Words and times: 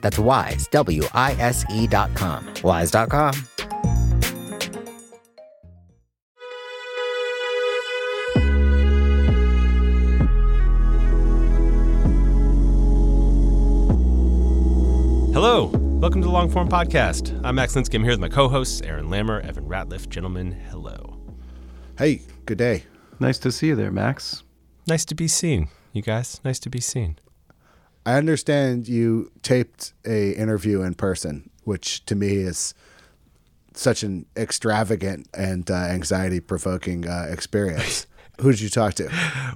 That's 0.00 0.18
wise, 0.18 0.66
W 0.68 1.04
I 1.14 1.32
S 1.34 1.64
E 1.70 1.86
dot 1.86 2.14
com. 2.14 2.46
Wise.com. 2.62 3.34
Hello, 15.32 15.66
welcome 16.00 16.20
to 16.20 16.26
the 16.26 16.34
Longform 16.34 16.68
Podcast. 16.68 17.38
I'm 17.44 17.54
Max 17.54 17.76
Linsky. 17.76 17.94
I'm 17.94 18.02
here 18.02 18.10
with 18.10 18.18
my 18.18 18.28
co-hosts 18.28 18.80
Aaron 18.82 19.06
Lammer, 19.08 19.40
Evan 19.44 19.66
Ratliff. 19.66 20.08
Gentlemen, 20.08 20.50
hello. 20.50 21.16
Hey, 21.96 22.22
good 22.44 22.58
day. 22.58 22.82
Nice 23.20 23.38
to 23.38 23.52
see 23.52 23.68
you 23.68 23.76
there, 23.76 23.92
Max. 23.92 24.42
Nice 24.88 25.04
to 25.04 25.14
be 25.14 25.28
seen, 25.28 25.68
you 25.92 26.02
guys. 26.02 26.40
Nice 26.44 26.58
to 26.60 26.70
be 26.70 26.80
seen. 26.80 27.18
I 28.08 28.14
understand 28.14 28.88
you 28.88 29.30
taped 29.42 29.92
a 30.06 30.30
interview 30.30 30.80
in 30.80 30.94
person, 30.94 31.50
which 31.64 32.06
to 32.06 32.14
me 32.14 32.36
is 32.36 32.72
such 33.74 34.02
an 34.02 34.24
extravagant 34.34 35.28
and 35.34 35.70
uh, 35.70 35.74
anxiety 35.74 36.40
provoking 36.40 37.06
uh, 37.06 37.26
experience. 37.28 38.06
Who 38.40 38.50
did 38.50 38.62
you 38.62 38.70
talk 38.70 38.94
to? 38.94 39.10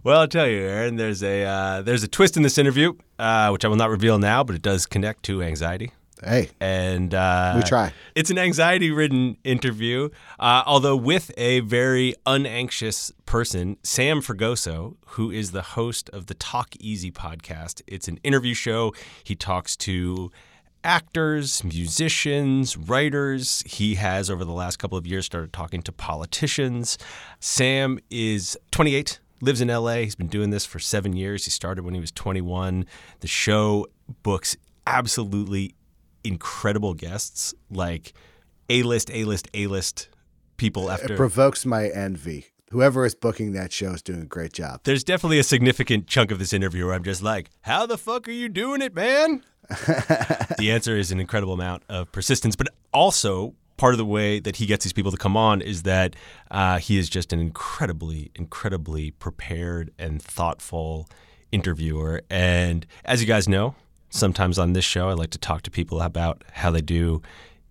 Well, 0.05 0.21
I'll 0.21 0.29
tell 0.29 0.47
you, 0.47 0.59
Aaron. 0.59 0.97
There's 0.97 1.23
a 1.23 1.45
uh, 1.45 1.81
there's 1.81 2.03
a 2.03 2.09
twist 2.09 2.37
in 2.37 2.43
this 2.43 2.59
interview, 2.59 2.93
uh, 3.19 3.49
which 3.49 3.65
I 3.65 3.69
will 3.69 3.77
not 3.77 3.89
reveal 3.89 4.19
now, 4.19 4.45
but 4.45 4.55
it 4.55 4.61
does 4.61 4.85
connect 4.85 5.23
to 5.23 5.43
anxiety. 5.43 5.93
Hey, 6.25 6.51
and 6.61 7.13
uh, 7.13 7.55
we 7.57 7.63
try. 7.63 7.93
It's 8.15 8.31
an 8.31 8.39
anxiety-ridden 8.39 9.39
interview, 9.43 10.09
uh, 10.39 10.63
although 10.67 10.95
with 10.95 11.33
a 11.37 11.61
very 11.61 12.15
unanxious 12.27 13.11
person, 13.27 13.77
Sam 13.83 14.21
Fragoso, 14.21 14.97
who 15.07 15.33
is 15.33 15.51
the 15.51 15.63
host 15.63 16.09
of 16.11 16.27
the 16.27 16.35
Talk 16.35 16.77
Easy 16.79 17.11
podcast. 17.11 17.83
It's 17.89 18.07
an 18.07 18.21
interview 18.23 18.55
show. 18.55 18.95
He 19.25 19.35
talks 19.35 19.77
to 19.79 20.31
actors, 20.85 21.65
musicians, 21.65 22.77
writers. 22.77 23.65
He 23.67 23.97
has, 23.97 24.31
over 24.31 24.45
the 24.45 24.53
last 24.53 24.79
couple 24.79 24.99
of 24.99 25.07
years, 25.07 25.27
started 25.27 25.53
talking 25.53 25.83
to 25.83 25.93
politicians. 25.93 26.99
Sam 27.41 27.99
is 28.11 28.57
28, 28.71 29.19
lives 29.41 29.61
in 29.61 29.69
LA. 29.69 29.97
He's 29.97 30.15
been 30.15 30.29
doing 30.29 30.51
this 30.51 30.65
for 30.65 30.79
seven 30.79 31.15
years. 31.15 31.45
He 31.45 31.51
started 31.51 31.85
when 31.85 31.95
he 31.95 32.01
was 32.01 32.13
21. 32.13 32.87
The 33.21 33.29
show 33.29 33.87
books 34.23 34.57
absolutely 34.87 35.75
incredible 36.25 36.95
guests, 36.95 37.55
like 37.71 38.13
A 38.69 38.83
list, 38.83 39.11
A 39.13 39.25
list, 39.25 39.49
A 39.55 39.67
list 39.67 40.09
people 40.57 40.91
after. 40.91 41.15
It 41.15 41.17
provokes 41.17 41.67
my 41.67 41.89
envy. 41.89 42.47
Whoever 42.71 43.05
is 43.05 43.15
booking 43.15 43.53
that 43.53 43.71
show 43.73 43.93
is 43.93 44.03
doing 44.03 44.23
a 44.23 44.27
great 44.27 44.55
job. 44.55 44.81
There's 44.85 45.05
definitely 45.05 45.39
a 45.39 45.45
significant 45.45 46.07
chunk 46.07 46.31
of 46.31 46.39
this 46.39 46.55
interview 46.55 46.87
where 46.87 46.95
I'm 46.95 47.05
just 47.05 47.23
like, 47.23 47.51
how 47.63 47.85
the 47.85 47.99
fuck 47.99 48.27
are 48.29 48.33
you 48.33 48.49
doing 48.49 48.81
it, 48.81 48.95
man? 48.95 49.43
the 49.69 50.71
answer 50.71 50.97
is 50.97 51.13
an 51.13 51.21
incredible 51.21 51.53
amount 51.53 51.83
of 51.89 52.11
persistence, 52.13 52.57
but 52.57 52.69
also 52.93 53.55
part 53.77 53.93
of 53.93 53.99
the 53.99 54.07
way 54.07 54.41
that 54.41 54.57
he 54.57 54.67
gets 54.67 54.85
these 54.85 54.93
people 54.93 55.11
to 55.11 55.17
come 55.19 55.37
on 55.37 55.61
is 55.61 55.83
that 55.83 56.17
uh, 56.51 56.79
he 56.79 56.97
is 56.97 57.09
just 57.09 57.33
an 57.33 57.41
incredibly, 57.41 58.31
incredibly 58.35 59.11
prepared 59.11 59.91
and 59.99 60.23
thoughtful 60.23 61.09
interviewer. 61.51 62.23
And 62.31 62.87
as 63.05 63.21
you 63.21 63.27
guys 63.27 63.49
know, 63.49 63.75
sometimes 64.13 64.59
on 64.59 64.73
this 64.73 64.85
show, 64.85 65.09
I 65.09 65.15
like 65.15 65.31
to 65.31 65.39
talk 65.39 65.63
to 65.63 65.71
people 65.71 66.01
about 66.01 66.45
how 66.53 66.71
they 66.71 66.81
do 66.81 67.23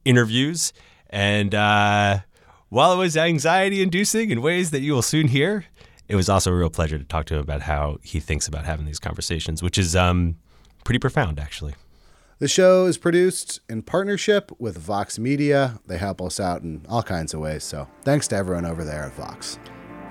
interviews. 0.03 0.73
And 1.09 1.53
uh, 1.53 2.19
while 2.69 2.93
it 2.93 2.97
was 2.97 3.15
anxiety 3.15 3.81
inducing 3.81 4.31
in 4.31 4.41
ways 4.41 4.71
that 4.71 4.81
you 4.81 4.93
will 4.93 5.01
soon 5.01 5.27
hear, 5.27 5.65
it 6.07 6.15
was 6.15 6.27
also 6.27 6.51
a 6.51 6.55
real 6.55 6.69
pleasure 6.69 6.97
to 6.97 7.05
talk 7.05 7.25
to 7.27 7.35
him 7.35 7.41
about 7.41 7.61
how 7.61 7.97
he 8.01 8.19
thinks 8.19 8.47
about 8.47 8.65
having 8.65 8.85
these 8.85 8.99
conversations, 8.99 9.63
which 9.63 9.77
is 9.77 9.95
um, 9.95 10.35
pretty 10.83 10.99
profound, 10.99 11.39
actually. 11.39 11.75
The 12.39 12.47
show 12.47 12.87
is 12.87 12.97
produced 12.97 13.59
in 13.69 13.83
partnership 13.83 14.51
with 14.57 14.75
Vox 14.77 15.19
Media. 15.19 15.79
They 15.85 15.99
help 15.99 16.21
us 16.21 16.39
out 16.39 16.63
in 16.63 16.83
all 16.89 17.03
kinds 17.03 17.35
of 17.35 17.39
ways. 17.39 17.63
So 17.63 17.87
thanks 18.01 18.27
to 18.29 18.35
everyone 18.35 18.65
over 18.65 18.83
there 18.83 19.03
at 19.03 19.13
Vox. 19.13 19.59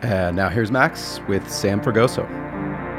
And 0.03 0.37
now 0.37 0.49
here's 0.49 0.71
Max 0.71 1.21
with 1.29 1.51
Sam 1.51 1.81
Fragoso. 1.81 2.90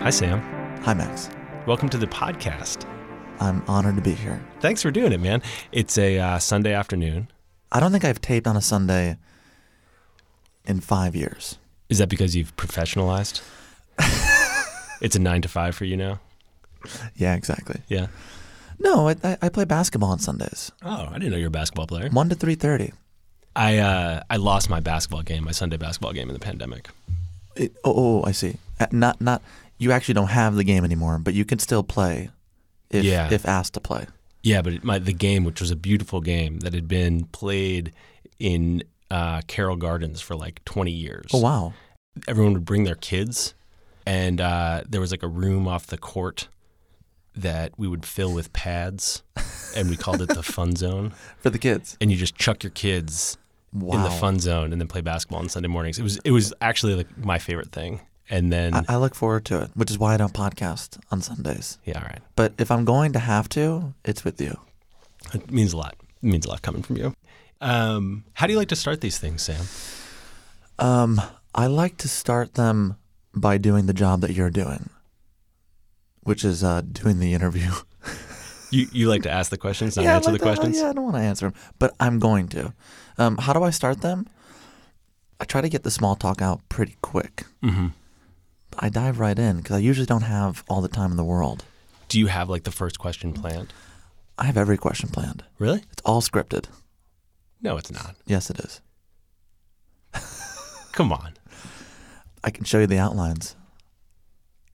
Hi, 0.00 0.10
Sam. 0.10 0.40
Hi, 0.82 0.94
Max. 0.94 1.28
Welcome 1.66 1.88
to 1.88 1.98
the 1.98 2.06
podcast. 2.06 2.86
I'm 3.40 3.62
honored 3.66 3.96
to 3.96 4.02
be 4.02 4.12
here. 4.12 4.44
Thanks 4.60 4.82
for 4.82 4.90
doing 4.90 5.12
it, 5.12 5.20
man. 5.20 5.42
It's 5.72 5.98
a 5.98 6.18
uh, 6.18 6.38
Sunday 6.38 6.72
afternoon. 6.72 7.28
I 7.72 7.80
don't 7.80 7.90
think 7.92 8.04
I've 8.04 8.20
taped 8.20 8.46
on 8.46 8.56
a 8.56 8.60
Sunday 8.60 9.16
in 10.64 10.80
five 10.80 11.16
years. 11.16 11.58
Is 11.88 11.98
that 11.98 12.08
because 12.08 12.36
you've 12.36 12.54
professionalized? 12.56 13.42
it's 15.00 15.16
a 15.16 15.18
nine 15.18 15.42
to 15.42 15.48
five 15.48 15.74
for 15.74 15.84
you 15.84 15.96
now? 15.96 16.20
Yeah, 17.16 17.34
exactly. 17.34 17.80
Yeah. 17.88 18.06
No, 18.78 19.08
I, 19.08 19.38
I 19.42 19.48
play 19.48 19.64
basketball 19.64 20.10
on 20.10 20.18
Sundays. 20.20 20.70
Oh, 20.84 21.08
I 21.10 21.14
didn't 21.14 21.30
know 21.30 21.36
you 21.36 21.44
were 21.44 21.48
a 21.48 21.50
basketball 21.50 21.86
player. 21.86 22.10
One 22.10 22.28
to 22.28 22.34
three 22.34 22.54
thirty. 22.54 22.92
I 23.56 23.78
uh, 23.78 24.22
I 24.28 24.36
lost 24.36 24.68
my 24.70 24.80
basketball 24.80 25.22
game, 25.22 25.44
my 25.44 25.52
Sunday 25.52 25.78
basketball 25.78 26.12
game 26.12 26.28
in 26.28 26.34
the 26.34 26.40
pandemic. 26.40 26.90
It, 27.56 27.74
oh, 27.84 27.94
oh, 27.96 28.24
I 28.24 28.32
see. 28.32 28.58
Uh, 28.78 28.86
Not 28.92 29.20
not 29.20 29.42
you 29.78 29.92
actually 29.92 30.14
don't 30.14 30.28
have 30.28 30.54
the 30.54 30.64
game 30.64 30.84
anymore, 30.84 31.18
but 31.18 31.34
you 31.34 31.44
can 31.44 31.58
still 31.58 31.82
play 31.82 32.30
if 32.90 33.04
Yeah. 33.04 33.28
if 33.32 33.46
asked 33.46 33.74
to 33.74 33.80
play. 33.80 34.06
Yeah, 34.42 34.62
but 34.62 34.74
it, 34.74 34.84
my 34.84 34.98
the 34.98 35.12
game, 35.12 35.44
which 35.44 35.60
was 35.60 35.70
a 35.70 35.76
beautiful 35.76 36.20
game 36.20 36.60
that 36.60 36.72
had 36.74 36.86
been 36.88 37.24
played 37.26 37.92
in 38.38 38.82
uh, 39.10 39.40
Carroll 39.46 39.76
Gardens 39.76 40.20
for 40.20 40.36
like 40.36 40.64
20 40.64 40.90
years. 40.92 41.30
Oh 41.32 41.40
wow. 41.40 41.72
Everyone 42.28 42.52
would 42.54 42.64
bring 42.64 42.84
their 42.84 42.94
kids, 42.94 43.54
and 44.06 44.40
uh, 44.40 44.82
there 44.88 45.00
was 45.00 45.10
like 45.10 45.22
a 45.22 45.28
room 45.28 45.68
off 45.68 45.86
the 45.86 45.98
court 45.98 46.48
that 47.34 47.72
we 47.78 47.86
would 47.86 48.06
fill 48.06 48.32
with 48.32 48.52
pads, 48.54 49.22
and 49.76 49.90
we 49.90 49.96
called 49.96 50.22
it 50.22 50.28
the 50.28 50.42
fun 50.42 50.74
zone. 50.76 51.12
For 51.38 51.50
the 51.50 51.58
kids. 51.58 51.98
And 52.00 52.10
you 52.10 52.16
just 52.16 52.34
chuck 52.36 52.62
your 52.62 52.70
kids 52.70 53.36
Wow. 53.72 53.96
in 53.96 54.02
the 54.04 54.10
fun 54.10 54.38
zone 54.40 54.72
and 54.72 54.80
then 54.80 54.88
play 54.88 55.02
basketball 55.02 55.40
on 55.40 55.50
Sunday 55.50 55.68
mornings. 55.68 55.98
It 55.98 56.02
was 56.02 56.18
it 56.24 56.30
was 56.30 56.54
actually 56.62 56.94
like 56.94 57.18
my 57.18 57.38
favorite 57.38 57.72
thing. 57.72 58.00
And 58.28 58.52
then 58.52 58.74
I, 58.74 58.84
I 58.88 58.96
look 58.96 59.14
forward 59.14 59.44
to 59.46 59.62
it, 59.62 59.70
which 59.74 59.90
is 59.90 59.98
why 59.98 60.14
I 60.14 60.16
don't 60.16 60.32
podcast 60.32 60.98
on 61.12 61.22
Sundays. 61.22 61.78
yeah, 61.84 61.98
all 62.00 62.04
right. 62.06 62.20
But 62.34 62.52
if 62.58 62.70
I'm 62.70 62.84
going 62.84 63.12
to 63.12 63.18
have 63.20 63.48
to, 63.50 63.94
it's 64.04 64.24
with 64.24 64.40
you. 64.40 64.58
It 65.32 65.50
means 65.50 65.72
a 65.72 65.76
lot. 65.76 65.94
It 66.22 66.26
means 66.26 66.44
a 66.46 66.48
lot 66.50 66.62
coming 66.62 66.82
from 66.82 66.96
you. 66.96 67.14
Um, 67.60 68.24
how 68.34 68.46
do 68.46 68.52
you 68.52 68.58
like 68.58 68.68
to 68.68 68.76
start 68.76 69.00
these 69.00 69.18
things, 69.18 69.42
Sam? 69.42 69.64
Um, 70.78 71.20
I 71.54 71.66
like 71.68 71.96
to 71.98 72.08
start 72.08 72.54
them 72.54 72.96
by 73.34 73.58
doing 73.58 73.86
the 73.86 73.94
job 73.94 74.20
that 74.22 74.32
you're 74.32 74.50
doing, 74.50 74.90
which 76.22 76.44
is 76.44 76.62
uh, 76.64 76.80
doing 76.80 77.18
the 77.18 77.32
interview. 77.34 77.70
You 78.72 78.88
you 78.90 79.08
like 79.08 79.22
to 79.22 79.30
ask 79.30 79.48
the 79.52 79.56
questions, 79.56 79.96
not 79.96 80.02
yeah, 80.04 80.16
answer 80.16 80.32
like 80.32 80.40
the 80.40 80.44
to- 80.46 80.52
questions? 80.56 80.76
yeah, 80.76 80.90
I 80.90 80.92
don't 80.92 81.04
want 81.04 81.14
to 81.14 81.22
answer 81.22 81.46
them, 81.50 81.54
but 81.78 81.94
I'm 82.00 82.18
going 82.18 82.48
to. 82.48 82.74
Um, 83.16 83.36
how 83.36 83.52
do 83.52 83.62
I 83.62 83.70
start 83.70 84.00
them? 84.00 84.26
I 85.38 85.44
try 85.44 85.60
to 85.60 85.68
get 85.68 85.84
the 85.84 85.90
small 85.90 86.16
talk 86.16 86.42
out 86.42 86.68
pretty 86.68 86.96
quick. 87.00 87.44
Mm-hmm. 87.62 87.86
I 88.78 88.88
dive 88.88 89.18
right 89.18 89.38
in 89.38 89.58
because 89.58 89.76
I 89.76 89.80
usually 89.80 90.06
don't 90.06 90.22
have 90.22 90.64
all 90.68 90.80
the 90.80 90.88
time 90.88 91.10
in 91.10 91.16
the 91.16 91.24
world. 91.24 91.64
Do 92.08 92.18
you 92.18 92.26
have 92.26 92.48
like 92.48 92.64
the 92.64 92.70
first 92.70 92.98
question 92.98 93.32
planned? 93.32 93.72
I 94.38 94.44
have 94.44 94.56
every 94.56 94.76
question 94.76 95.08
planned. 95.08 95.44
Really? 95.58 95.82
It's 95.92 96.02
all 96.04 96.20
scripted. 96.20 96.66
No, 97.62 97.76
it's 97.78 97.90
not. 97.90 98.14
Yes, 98.26 98.50
it 98.50 98.60
is. 98.60 98.80
Come 100.92 101.12
on. 101.12 101.34
I 102.44 102.50
can 102.50 102.64
show 102.64 102.80
you 102.80 102.86
the 102.86 102.98
outlines. 102.98 103.56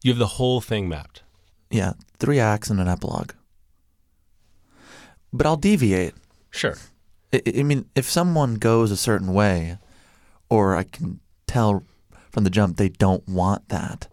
You 0.02 0.10
have 0.10 0.18
the 0.18 0.26
whole 0.26 0.60
thing 0.60 0.88
mapped. 0.88 1.22
Yeah, 1.70 1.92
three 2.18 2.38
acts 2.38 2.70
and 2.70 2.80
an 2.80 2.88
epilogue. 2.88 3.32
But 5.32 5.46
I'll 5.46 5.56
deviate. 5.56 6.14
Sure. 6.50 6.76
I, 7.32 7.40
I 7.58 7.62
mean, 7.62 7.86
if 7.94 8.10
someone 8.10 8.56
goes 8.56 8.90
a 8.90 8.96
certain 8.96 9.32
way, 9.32 9.78
or 10.50 10.76
I 10.76 10.82
can 10.82 11.20
tell 11.46 11.84
from 12.32 12.44
the 12.44 12.50
jump 12.50 12.78
they 12.78 12.88
don't 12.88 13.26
want 13.28 13.68
that, 13.68 14.08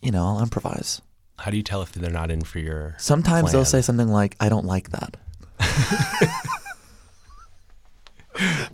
you 0.00 0.10
know, 0.10 0.24
I'll 0.24 0.42
improvise. 0.42 1.02
How 1.38 1.50
do 1.50 1.56
you 1.56 1.62
tell 1.62 1.82
if 1.82 1.92
they're 1.92 2.10
not 2.10 2.30
in 2.30 2.42
for 2.42 2.58
your 2.58 2.96
Sometimes 2.98 3.52
they'll 3.52 3.64
say 3.64 3.82
something 3.82 4.08
like, 4.08 4.36
I 4.40 4.48
don't 4.48 4.64
like 4.64 4.90
that. 4.90 5.16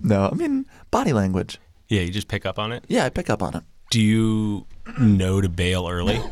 no, 0.02 0.29
I 0.31 0.35
mean, 0.35 0.67
body 0.91 1.12
language. 1.12 1.58
Yeah, 1.88 2.02
you 2.02 2.11
just 2.11 2.29
pick 2.29 2.46
up 2.46 2.58
on 2.58 2.73
it? 2.73 2.85
Yeah, 2.88 3.05
I 3.05 3.11
pick 3.11 3.29
up 3.29 3.43
on 3.43 3.56
it. 3.56 3.62
Do 3.91 4.00
you 4.00 4.67
know 4.99 5.40
to 5.40 5.49
bail 5.49 5.88
early? 5.88 6.23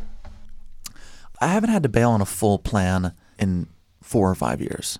I 1.40 1.48
haven't 1.48 1.70
had 1.70 1.82
to 1.82 1.88
bail 1.88 2.10
on 2.10 2.20
a 2.20 2.26
full 2.26 2.58
plan 2.58 3.12
in 3.38 3.66
four 4.02 4.30
or 4.30 4.34
five 4.34 4.60
years. 4.60 4.98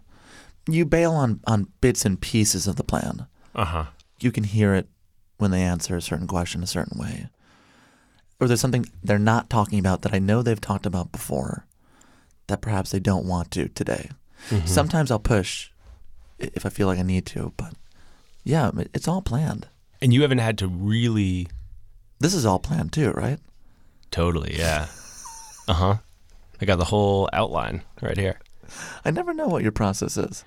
You 0.69 0.85
bail 0.85 1.13
on, 1.13 1.41
on 1.47 1.69
bits 1.81 2.05
and 2.05 2.21
pieces 2.21 2.67
of 2.67 2.77
the 2.77 2.85
plan. 2.85 3.27
Uh-huh. 3.55 3.87
You 4.21 4.33
can 4.33 4.45
hear 4.45 4.75
it 4.75 4.89
when 5.43 5.51
they 5.51 5.63
answer 5.63 5.97
a 5.97 6.01
certain 6.01 6.27
question 6.27 6.63
a 6.63 6.67
certain 6.67 6.99
way. 6.99 7.29
Or 8.41 8.49
there's 8.49 8.61
something 8.61 8.87
they're 9.03 9.19
not 9.19 9.51
talking 9.51 9.79
about 9.79 10.03
that 10.03 10.15
I 10.15 10.19
know 10.19 10.41
they've 10.43 10.61
talked 10.61 10.87
about 10.87 11.13
before 11.13 11.67
that 12.47 12.61
perhaps 12.63 12.91
they 12.91 12.99
don't 13.01 13.27
want 13.27 13.51
to 13.53 13.69
today. 13.69 14.09
Sometimes 14.65 15.11
I'll 15.11 15.19
push 15.21 15.71
if 16.39 16.67
I 16.67 16.69
feel 16.69 16.89
like 16.89 16.99
I 16.99 17.03
need 17.03 17.27
to, 17.27 17.53
but 17.57 17.75
yeah, 18.43 18.71
it's 18.93 19.07
all 19.07 19.23
planned. 19.23 19.69
And 20.01 20.13
you 20.13 20.23
haven't 20.23 20.39
had 20.39 20.59
to 20.59 20.67
really 20.67 21.47
This 22.19 22.35
is 22.35 22.45
all 22.47 22.59
planned 22.59 22.93
too, 22.93 23.11
right? 23.11 23.39
totally, 24.11 24.57
yeah. 24.59 24.87
Uh-huh. 25.69 25.97
I 26.61 26.65
got 26.65 26.79
the 26.79 26.87
whole 26.87 27.29
outline 27.33 27.83
right 28.01 28.17
here. 28.19 28.41
I 29.05 29.13
never 29.13 29.33
know 29.33 29.47
what 29.47 29.63
your 29.63 29.71
process 29.71 30.17
is. 30.17 30.45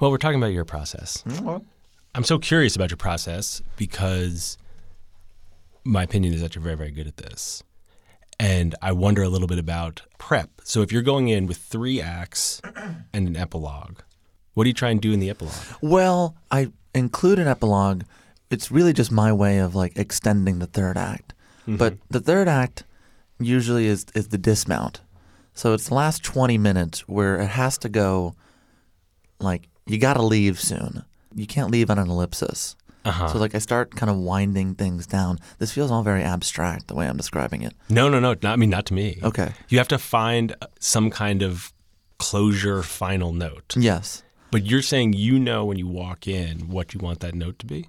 Well, 0.00 0.10
we're 0.10 0.18
talking 0.18 0.40
about 0.40 0.52
your 0.52 0.64
process. 0.64 1.22
I'm 2.14 2.24
so 2.24 2.38
curious 2.38 2.76
about 2.76 2.90
your 2.90 2.98
process 2.98 3.62
because 3.76 4.58
my 5.84 6.02
opinion 6.02 6.34
is 6.34 6.42
that 6.42 6.54
you're 6.54 6.62
very, 6.62 6.76
very 6.76 6.90
good 6.90 7.06
at 7.06 7.16
this. 7.16 7.62
And 8.38 8.74
I 8.82 8.92
wonder 8.92 9.22
a 9.22 9.28
little 9.28 9.48
bit 9.48 9.58
about 9.58 10.02
prep. 10.18 10.50
So 10.64 10.82
if 10.82 10.92
you're 10.92 11.02
going 11.02 11.28
in 11.28 11.46
with 11.46 11.56
three 11.56 12.00
acts 12.00 12.60
and 13.12 13.28
an 13.28 13.36
epilogue, 13.36 14.00
what 14.54 14.64
do 14.64 14.70
you 14.70 14.74
try 14.74 14.90
and 14.90 15.00
do 15.00 15.12
in 15.12 15.20
the 15.20 15.30
epilogue? 15.30 15.54
Well, 15.80 16.36
I 16.50 16.72
include 16.94 17.38
an 17.38 17.48
epilogue. 17.48 18.02
It's 18.50 18.70
really 18.70 18.92
just 18.92 19.10
my 19.10 19.32
way 19.32 19.58
of 19.58 19.74
like 19.74 19.96
extending 19.96 20.58
the 20.58 20.66
third 20.66 20.98
act. 20.98 21.32
Mm-hmm. 21.62 21.76
But 21.76 21.96
the 22.10 22.20
third 22.20 22.48
act 22.48 22.84
usually 23.38 23.86
is 23.86 24.06
is 24.14 24.28
the 24.28 24.38
dismount. 24.38 25.00
So 25.54 25.72
it's 25.72 25.88
the 25.88 25.94
last 25.94 26.22
20 26.22 26.58
minutes 26.58 27.08
where 27.08 27.40
it 27.40 27.48
has 27.48 27.78
to 27.78 27.88
go 27.88 28.34
like 29.38 29.68
you 29.86 29.98
got 29.98 30.14
to 30.14 30.22
leave 30.22 30.60
soon. 30.60 31.04
You 31.34 31.46
can't 31.46 31.70
leave 31.70 31.90
on 31.90 31.98
an 31.98 32.08
ellipsis. 32.08 32.76
Uh-huh. 33.04 33.28
So 33.28 33.38
like 33.38 33.54
I 33.54 33.58
start 33.58 33.96
kind 33.96 34.10
of 34.10 34.16
winding 34.16 34.74
things 34.76 35.06
down. 35.06 35.38
This 35.58 35.72
feels 35.72 35.90
all 35.90 36.02
very 36.02 36.22
abstract 36.22 36.86
the 36.88 36.94
way 36.94 37.06
I'm 37.08 37.16
describing 37.16 37.62
it. 37.62 37.74
No, 37.88 38.08
no, 38.08 38.20
no. 38.20 38.34
Not, 38.40 38.44
I 38.44 38.56
mean, 38.56 38.70
not 38.70 38.86
to 38.86 38.94
me. 38.94 39.18
Okay. 39.22 39.52
You 39.68 39.78
have 39.78 39.88
to 39.88 39.98
find 39.98 40.54
some 40.78 41.10
kind 41.10 41.42
of 41.42 41.72
closure 42.18 42.82
final 42.82 43.32
note. 43.32 43.74
Yes. 43.76 44.22
But 44.52 44.64
you're 44.66 44.82
saying 44.82 45.14
you 45.14 45.38
know 45.38 45.64
when 45.64 45.78
you 45.78 45.88
walk 45.88 46.28
in 46.28 46.68
what 46.68 46.94
you 46.94 47.00
want 47.00 47.20
that 47.20 47.34
note 47.34 47.58
to 47.60 47.66
be? 47.66 47.88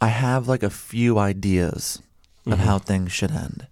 I 0.00 0.08
have 0.08 0.46
like 0.46 0.62
a 0.62 0.70
few 0.70 1.18
ideas 1.18 2.00
of 2.46 2.58
how 2.58 2.78
things 2.78 3.10
should 3.10 3.30
end. 3.30 3.66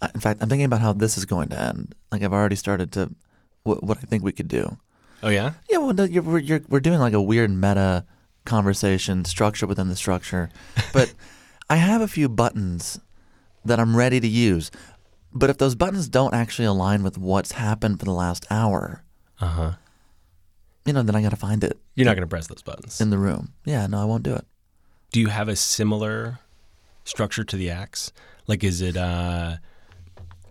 Uh, 0.00 0.08
In 0.14 0.20
fact, 0.20 0.42
I'm 0.42 0.48
thinking 0.48 0.64
about 0.64 0.80
how 0.80 0.92
this 0.92 1.16
is 1.16 1.24
going 1.24 1.48
to 1.50 1.60
end. 1.60 1.94
Like 2.10 2.22
I've 2.22 2.32
already 2.32 2.56
started 2.56 2.90
to 2.92 3.14
what, 3.62 3.82
what 3.84 3.98
I 3.98 4.00
think 4.02 4.24
we 4.24 4.32
could 4.32 4.48
do. 4.48 4.76
Oh, 5.22 5.28
yeah? 5.28 5.52
Yeah, 5.70 5.78
well, 5.78 5.92
no, 5.94 6.04
you're, 6.04 6.22
we're, 6.22 6.38
you're, 6.38 6.60
we're 6.68 6.80
doing 6.80 6.98
like 6.98 7.12
a 7.12 7.22
weird 7.22 7.50
meta 7.50 8.04
conversation 8.44 9.24
structure 9.24 9.66
within 9.66 9.88
the 9.88 9.96
structure, 9.96 10.50
but 10.92 11.12
I 11.70 11.76
have 11.76 12.00
a 12.00 12.08
few 12.08 12.28
buttons 12.28 12.98
that 13.64 13.78
I'm 13.78 13.96
ready 13.96 14.18
to 14.20 14.26
use. 14.28 14.70
But 15.32 15.48
if 15.48 15.58
those 15.58 15.74
buttons 15.74 16.08
don't 16.08 16.34
actually 16.34 16.66
align 16.66 17.02
with 17.02 17.16
what's 17.18 17.52
happened 17.52 17.98
for 18.00 18.04
the 18.04 18.12
last 18.12 18.44
hour, 18.50 19.02
Uh 19.40 19.46
huh. 19.46 19.72
you 20.84 20.92
know, 20.92 21.02
then 21.02 21.14
I 21.14 21.22
got 21.22 21.30
to 21.30 21.36
find 21.36 21.62
it 21.64 21.78
You're 21.94 22.04
not 22.04 22.14
going 22.16 22.26
to 22.28 22.30
press 22.30 22.48
those 22.48 22.62
buttons. 22.62 23.00
in 23.00 23.10
the 23.10 23.18
room. 23.18 23.52
Yeah, 23.64 23.86
no, 23.86 24.00
I 24.02 24.04
won't 24.04 24.24
do 24.24 24.34
it. 24.34 24.44
do 25.12 25.20
you 25.20 25.28
have 25.28 25.48
a 25.48 25.56
similar 25.56 26.40
structure 27.04 27.44
to 27.44 27.56
the 27.56 27.70
acts? 27.70 28.12
Like, 28.48 28.64
is 28.64 28.82
it 28.82 28.96
uh, 28.96 29.56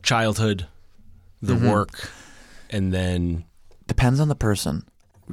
childhood, 0.02 0.68
the 1.42 1.54
Mm-hmm. 1.56 1.68
work, 1.70 2.10
and 2.70 2.94
then 2.94 3.44
Depends 3.92 4.22
on 4.22 4.30
the 4.30 4.36
person. 4.36 4.86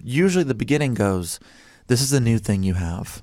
Usually 0.02 0.42
the 0.42 0.52
beginning 0.52 0.94
goes, 0.94 1.38
This 1.86 2.02
is 2.02 2.12
a 2.12 2.18
new 2.18 2.38
thing 2.38 2.64
you 2.64 2.74
have. 2.74 3.22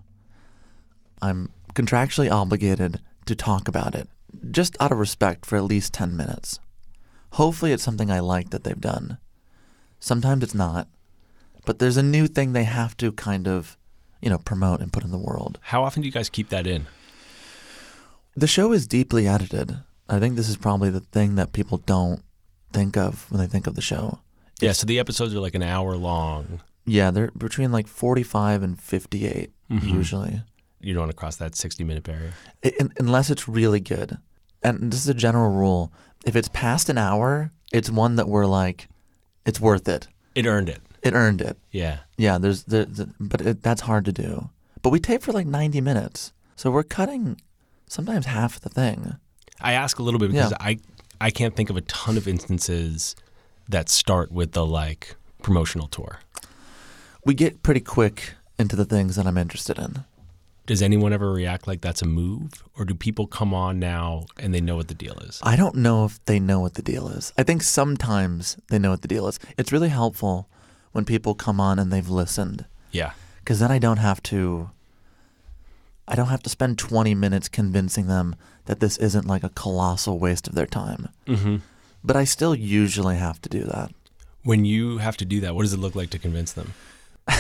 I'm 1.22 1.50
contractually 1.74 2.32
obligated 2.32 3.02
to 3.26 3.36
talk 3.36 3.68
about 3.68 3.96
it, 3.96 4.08
just 4.50 4.78
out 4.80 4.94
of 4.94 4.98
respect 4.98 5.46
for 5.46 5.58
at 5.58 5.66
least 5.66 5.94
10 5.94 6.16
minutes. 6.16 6.62
Hopefully 7.32 7.74
it's 7.74 7.84
something 7.84 8.10
I 8.10 8.22
like 8.22 8.52
that 8.52 8.64
they've 8.64 8.80
done. 8.80 9.18
Sometimes 10.00 10.42
it's 10.42 10.56
not, 10.56 10.88
but 11.66 11.80
there's 11.80 11.98
a 11.98 12.02
new 12.02 12.28
thing 12.28 12.54
they 12.54 12.64
have 12.64 12.96
to 12.96 13.12
kind 13.12 13.46
of, 13.46 13.76
you 14.22 14.30
know, 14.30 14.38
promote 14.38 14.80
and 14.80 14.94
put 14.94 15.04
in 15.04 15.12
the 15.12 15.18
world. 15.18 15.60
how 15.64 15.84
often 15.84 16.02
do 16.02 16.06
you 16.06 16.14
guys 16.14 16.30
keep 16.30 16.48
that 16.48 16.66
in? 16.66 16.88
The 18.38 18.48
show 18.48 18.72
is 18.72 18.88
deeply 18.88 19.28
edited. 19.28 19.80
I 20.08 20.18
think 20.18 20.38
this 20.38 20.48
is 20.48 20.56
probably 20.56 20.92
the 20.92 21.02
thing 21.02 21.36
that 21.36 21.52
people 21.52 21.80
don't 21.80 22.24
think 22.72 22.96
of 22.96 23.30
when 23.30 23.42
they 23.42 23.48
think 23.48 23.68
of 23.68 23.76
the 23.76 23.82
show. 23.82 24.20
Yeah, 24.62 24.72
so 24.72 24.86
the 24.86 25.00
episodes 25.00 25.34
are 25.36 25.40
like 25.40 25.56
an 25.56 25.64
hour 25.64 25.96
long. 25.96 26.62
Yeah, 26.86 27.12
they're 27.12 27.32
between 27.38 27.72
like 27.72 27.88
45 27.88 28.64
and 28.64 28.80
58 28.80 29.52
Mhm. 29.72 29.84
usually. 29.94 30.42
You 30.80 30.94
don't 30.94 31.02
want 31.02 31.12
to 31.12 31.16
cross 31.18 31.36
that 31.38 31.56
60 31.56 31.84
minute 31.84 32.04
barrier. 32.04 32.34
I- 32.64 32.74
un- 32.80 32.94
unless 33.00 33.30
it's 33.30 33.48
really 33.48 33.80
good. 33.80 34.18
And 34.64 34.92
this 34.92 35.00
is 35.02 35.08
a 35.10 35.14
general 35.14 35.52
rule. 35.52 35.92
If 36.26 36.36
it's 36.36 36.48
past 36.48 36.90
an 36.90 36.98
hour, 36.98 37.52
it's 37.72 37.90
one 37.90 38.16
that 38.18 38.28
we're 38.30 38.46
like, 38.46 38.88
it's 39.46 39.60
worth 39.60 39.88
it. 39.88 40.08
It 40.36 40.46
earned 40.46 40.70
it. 40.70 40.82
It 41.02 41.14
earned 41.14 41.42
it. 41.42 41.58
Yeah. 41.72 42.00
Yeah, 42.18 42.38
there's, 42.38 42.64
there, 42.64 42.86
the, 42.86 43.10
but 43.20 43.42
it, 43.42 43.62
that's 43.64 43.82
hard 43.82 44.06
to 44.06 44.12
do. 44.12 44.50
But 44.82 44.90
we 44.92 45.00
tape 45.00 45.22
for 45.24 45.32
like 45.32 45.48
90 45.48 45.82
minutes. 45.82 46.32
So 46.56 46.72
we're 46.72 46.84
cutting 46.84 47.42
sometimes 47.88 48.26
half 48.28 48.60
the 48.60 48.70
thing. 48.70 49.16
I 49.60 49.74
ask 49.74 50.00
a 50.00 50.04
little 50.04 50.20
bit 50.20 50.32
because 50.32 50.52
Yeah. 50.52 50.58
I 50.60 50.80
I 51.22 51.30
can't 51.32 51.56
think 51.56 51.70
of 51.70 51.78
a 51.78 51.82
ton 51.82 52.18
of 52.18 52.28
instances 52.28 53.16
that 53.70 53.90
start 53.90 54.32
with 54.32 54.52
the 54.54 54.66
like 54.66 55.16
promotional 55.42 55.88
tour. 55.88 56.20
We 57.26 57.34
get 57.34 57.64
pretty 57.64 57.80
quick 57.82 58.34
into 58.60 58.76
the 58.76 58.86
things 58.86 59.16
that 59.16 59.26
I'm 59.26 59.38
interested 59.38 59.78
in. 59.80 60.04
Does 60.66 60.82
anyone 60.82 61.14
ever 61.14 61.32
react 61.32 61.68
like 61.68 61.82
that's 61.82 62.02
a 62.02 62.08
move, 62.08 62.64
or 62.78 62.86
do 62.86 62.96
people 62.96 63.28
come 63.28 63.54
on 63.54 63.78
now 63.80 64.26
and 64.40 64.54
they 64.54 64.62
know 64.62 64.76
what 64.78 64.88
the 64.88 64.96
deal 64.96 65.14
is? 65.20 65.40
I 65.44 65.56
don't 65.56 65.76
know 65.76 66.06
if 66.06 66.24
they 66.26 66.40
know 66.40 66.60
what 66.60 66.74
the 66.74 66.82
deal 66.82 67.08
is. 67.08 67.32
I 67.38 67.44
think 67.44 67.62
sometimes 67.62 68.58
they 68.70 68.80
know 68.80 68.90
what 68.90 69.04
the 69.04 69.08
deal 69.08 69.28
is. 69.28 69.40
It's 69.60 69.72
really 69.72 69.90
helpful 69.90 70.50
when 70.92 71.06
people 71.06 71.36
come 71.36 71.60
on 71.60 71.78
and 71.78 71.92
they've 71.94 72.10
listened. 72.10 72.66
Yeah. 72.92 73.12
because 73.40 73.60
then 73.60 73.72
I 73.72 73.78
don't 73.80 73.98
have 73.98 74.24
to. 74.24 74.72
I 76.08 76.16
don't 76.16 76.28
have 76.28 76.44
to 76.44 76.50
spend 76.50 76.78
20 76.78 77.14
minutes 77.16 77.50
convincing 77.50 78.08
them 78.08 78.36
that 78.66 78.80
this 78.80 78.98
isn't 78.98 79.26
like 79.28 79.44
a 79.44 79.50
colossal 79.50 80.18
waste 80.20 80.48
of 80.48 80.54
their 80.56 80.68
time. 80.68 81.10
Mm-hmm. 81.28 81.58
But 82.06 82.16
I 82.16 82.24
still 82.24 82.54
usually 82.54 83.18
have 83.18 83.42
to 83.42 83.50
do 83.50 83.64
that. 83.64 83.92
When 84.44 84.64
you 84.64 85.00
have 85.00 85.18
to 85.18 85.26
do 85.26 85.40
that, 85.42 85.56
what 85.56 85.64
does 85.64 85.74
it 85.74 85.80
look 85.80 85.96
like 85.96 86.12
to 86.12 86.20
convince 86.20 86.54
them? 86.54 86.74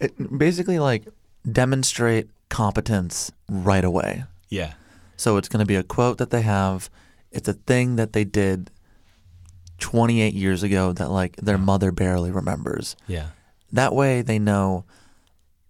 It, 0.00 0.38
basically, 0.38 0.78
like 0.78 1.06
demonstrate 1.50 2.28
competence 2.48 3.30
right 3.48 3.84
away. 3.84 4.24
Yeah. 4.48 4.72
So 5.16 5.36
it's 5.36 5.48
going 5.48 5.60
to 5.60 5.66
be 5.66 5.76
a 5.76 5.82
quote 5.82 6.18
that 6.18 6.30
they 6.30 6.42
have. 6.42 6.90
It's 7.30 7.48
a 7.48 7.52
thing 7.52 7.96
that 7.96 8.12
they 8.12 8.24
did 8.24 8.70
28 9.78 10.34
years 10.34 10.62
ago 10.62 10.92
that 10.92 11.10
like 11.10 11.36
their 11.36 11.58
mother 11.58 11.92
barely 11.92 12.30
remembers. 12.30 12.96
Yeah. 13.06 13.28
That 13.72 13.94
way 13.94 14.22
they 14.22 14.38
know, 14.38 14.84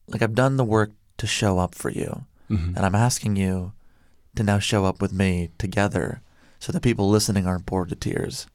like 0.07 0.23
I've 0.23 0.35
done 0.35 0.57
the 0.57 0.65
work 0.65 0.93
to 1.19 1.27
show 1.27 1.59
up 1.59 1.75
for 1.75 1.91
you. 1.91 2.25
Mm-hmm. 2.51 2.77
And 2.77 2.87
I'm 2.87 2.95
asking 2.95 3.37
you 3.37 3.73
to 4.37 4.43
now 4.43 4.59
show 4.59 4.85
up 4.85 5.01
with 5.01 5.13
me 5.13 5.51
together 5.59 6.21
so 6.65 6.73
that 6.73 6.81
people 6.81 7.11
listening 7.11 7.47
aren't 7.47 7.67
bored 7.67 7.91
to 7.91 7.95
tears. 7.95 8.47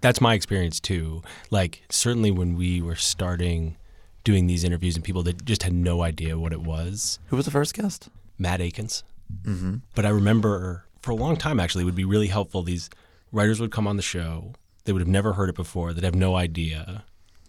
That's 0.00 0.20
my 0.20 0.34
experience 0.34 0.78
too. 0.78 1.22
Like 1.50 1.82
certainly 1.90 2.30
when 2.30 2.56
we 2.56 2.80
were 2.80 2.94
starting 2.94 3.76
doing 4.22 4.46
these 4.46 4.62
interviews 4.62 4.94
and 4.94 5.04
people 5.04 5.24
that 5.24 5.44
just 5.44 5.64
had 5.64 5.72
no 5.72 6.02
idea 6.02 6.38
what 6.38 6.52
it 6.52 6.62
was. 6.62 7.18
Who 7.26 7.34
was 7.36 7.44
the 7.44 7.50
first 7.50 7.74
guest? 7.74 8.08
Matt 8.38 8.60
Akins. 8.60 9.02
Mm-hmm. 9.42 9.78
But 9.96 10.06
I 10.06 10.10
remember 10.10 10.84
for 11.02 11.10
a 11.10 11.16
long 11.16 11.36
time, 11.36 11.58
actually, 11.58 11.82
it 11.82 11.86
would 11.86 11.96
be 11.96 12.04
really 12.04 12.28
helpful. 12.28 12.62
These 12.62 12.88
writers 13.32 13.60
would 13.60 13.72
come 13.72 13.88
on 13.88 13.96
the 13.96 14.02
show. 14.02 14.54
They 14.84 14.92
would 14.92 15.02
have 15.02 15.08
never 15.08 15.32
heard 15.32 15.48
it 15.48 15.56
before. 15.56 15.92
They'd 15.92 16.04
have 16.04 16.14
no 16.14 16.36
idea, 16.36 17.02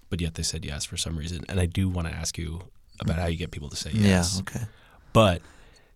but 0.09 0.19
yet 0.19 0.33
they 0.33 0.41
said 0.41 0.65
yes 0.65 0.83
for 0.83 0.97
some 0.97 1.15
reason. 1.15 1.45
And 1.47 1.59
I 1.59 1.67
do 1.67 1.89
want 1.89 2.07
to 2.07 2.13
ask 2.13 2.39
you 2.39 2.62
about 3.00 3.17
how 3.19 3.27
you 3.27 3.38
get 3.38 3.51
people 3.51 3.69
to 3.69 3.75
say 3.75 3.91
yes. 3.93 4.36
Yeah. 4.36 4.41
Okay. 4.41 4.65
But 5.13 5.43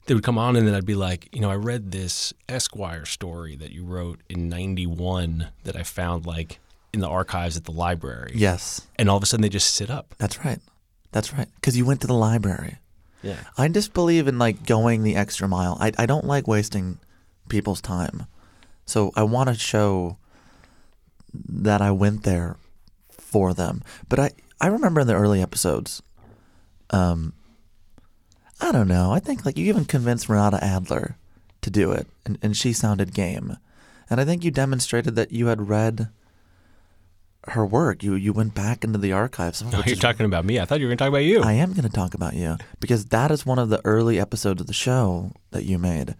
they 0.05 0.13
would 0.13 0.23
come 0.23 0.37
on, 0.37 0.55
and 0.55 0.67
then 0.67 0.73
I'd 0.75 0.85
be 0.85 0.95
like, 0.95 1.29
you 1.31 1.41
know, 1.41 1.49
I 1.51 1.55
read 1.55 1.91
this 1.91 2.33
Esquire 2.49 3.05
story 3.05 3.55
that 3.57 3.71
you 3.71 3.83
wrote 3.83 4.19
in 4.29 4.49
'91 4.49 5.49
that 5.63 5.75
I 5.75 5.83
found 5.83 6.25
like 6.25 6.59
in 6.93 6.99
the 6.99 7.07
archives 7.07 7.55
at 7.55 7.63
the 7.65 7.71
library. 7.71 8.33
Yes, 8.35 8.87
And 8.99 9.09
all 9.09 9.15
of 9.17 9.23
a 9.23 9.25
sudden, 9.25 9.41
they 9.43 9.49
just 9.49 9.73
sit 9.73 9.89
up. 9.89 10.13
that's 10.17 10.43
right. 10.43 10.59
That's 11.13 11.33
right. 11.33 11.47
Because 11.55 11.77
you 11.77 11.85
went 11.85 12.01
to 12.01 12.07
the 12.07 12.13
library. 12.13 12.77
Yeah. 13.21 13.37
I 13.57 13.67
just 13.67 13.93
believe 13.93 14.27
in 14.27 14.39
like 14.39 14.65
going 14.65 15.03
the 15.03 15.15
extra 15.15 15.47
mile. 15.47 15.77
I 15.79 15.91
I 15.97 16.05
don't 16.05 16.25
like 16.25 16.47
wasting 16.47 16.97
people's 17.49 17.81
time. 17.81 18.25
So 18.85 19.11
I 19.15 19.23
want 19.23 19.47
to 19.49 19.55
show 19.55 20.17
that 21.33 21.81
I 21.81 21.91
went 21.91 22.23
there 22.23 22.57
for 23.11 23.53
them. 23.53 23.83
But 24.09 24.19
I 24.19 24.31
I 24.59 24.67
remember 24.67 25.01
in 25.01 25.07
the 25.07 25.13
early 25.15 25.41
episodes 25.41 26.01
um 26.89 27.33
I 28.61 28.71
don't 28.71 28.87
know. 28.87 29.11
I 29.11 29.19
think 29.19 29.45
like 29.45 29.57
you 29.57 29.65
even 29.65 29.85
convinced 29.85 30.29
Renata 30.29 30.63
Adler 30.63 31.17
to 31.61 31.69
do 31.69 31.91
it 31.91 32.07
and, 32.25 32.37
and 32.41 32.55
she 32.55 32.73
sounded 32.73 33.13
game. 33.13 33.57
And 34.09 34.21
I 34.21 34.25
think 34.25 34.43
you 34.43 34.51
demonstrated 34.51 35.15
that 35.15 35.31
you 35.31 35.47
had 35.47 35.69
read 35.69 36.09
her 37.47 37.65
work. 37.65 38.03
You 38.03 38.13
you 38.15 38.33
went 38.33 38.53
back 38.53 38.83
into 38.83 38.99
the 38.99 39.11
archives. 39.13 39.63
Oh, 39.63 39.69
no, 39.69 39.77
you're 39.79 39.93
is 39.93 39.99
talking 39.99 40.25
about 40.25 40.45
me. 40.45 40.59
I 40.59 40.65
thought 40.65 40.79
you 40.79 40.85
were 40.85 40.89
going 40.89 40.97
to 40.97 41.03
talk 41.03 41.09
about 41.09 41.23
you. 41.23 41.41
I 41.41 41.53
am 41.53 41.73
going 41.73 41.87
to 41.87 41.89
talk 41.89 42.13
about 42.13 42.35
you 42.35 42.57
because 42.79 43.05
that 43.05 43.31
is 43.31 43.45
one 43.45 43.57
of 43.57 43.69
the 43.69 43.81
early 43.83 44.19
episodes 44.19 44.61
of 44.61 44.67
the 44.67 44.73
show 44.73 45.31
that 45.51 45.65
you 45.65 45.79
made 45.79 46.15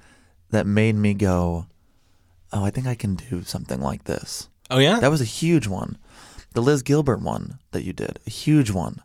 that 0.49 0.65
made 0.65 0.95
me 0.95 1.13
go, 1.13 1.67
"Oh, 2.51 2.63
I 2.63 2.71
think 2.71 2.87
I 2.87 2.95
can 2.95 3.15
do 3.15 3.43
something 3.43 3.79
like 3.79 4.05
this." 4.05 4.49
oh 4.71 4.79
yeah. 4.79 4.99
That 4.99 5.11
was 5.11 5.21
a 5.21 5.25
huge 5.25 5.67
one. 5.67 5.97
The 6.53 6.61
Liz 6.61 6.81
Gilbert 6.81 7.21
one 7.21 7.59
that 7.71 7.83
you 7.83 7.93
did, 7.93 8.19
a 8.25 8.29
huge 8.29 8.71
one. 8.71 9.01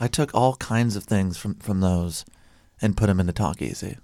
I 0.00 0.08
took 0.08 0.34
all 0.34 0.56
kinds 0.56 0.96
of 0.96 1.04
things 1.04 1.36
from 1.36 1.54
from 1.56 1.80
those 1.80 2.24
and 2.84 2.96
put 2.96 3.06
them 3.06 3.18
into 3.20 3.32
Talk 3.32 3.60
Easy. 3.62 3.96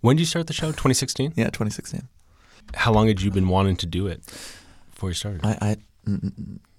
when 0.00 0.16
did 0.16 0.20
you 0.22 0.26
start 0.26 0.46
the 0.46 0.52
show? 0.52 0.68
2016. 0.68 1.34
Yeah, 1.36 1.46
2016. 1.46 2.08
How 2.74 2.92
long 2.92 3.08
had 3.08 3.20
you 3.20 3.30
been 3.30 3.48
wanting 3.48 3.76
to 3.76 3.86
do 3.86 4.06
it 4.06 4.20
before 4.90 5.10
you 5.10 5.14
started? 5.14 5.40
I, 5.44 5.58
I 5.60 5.76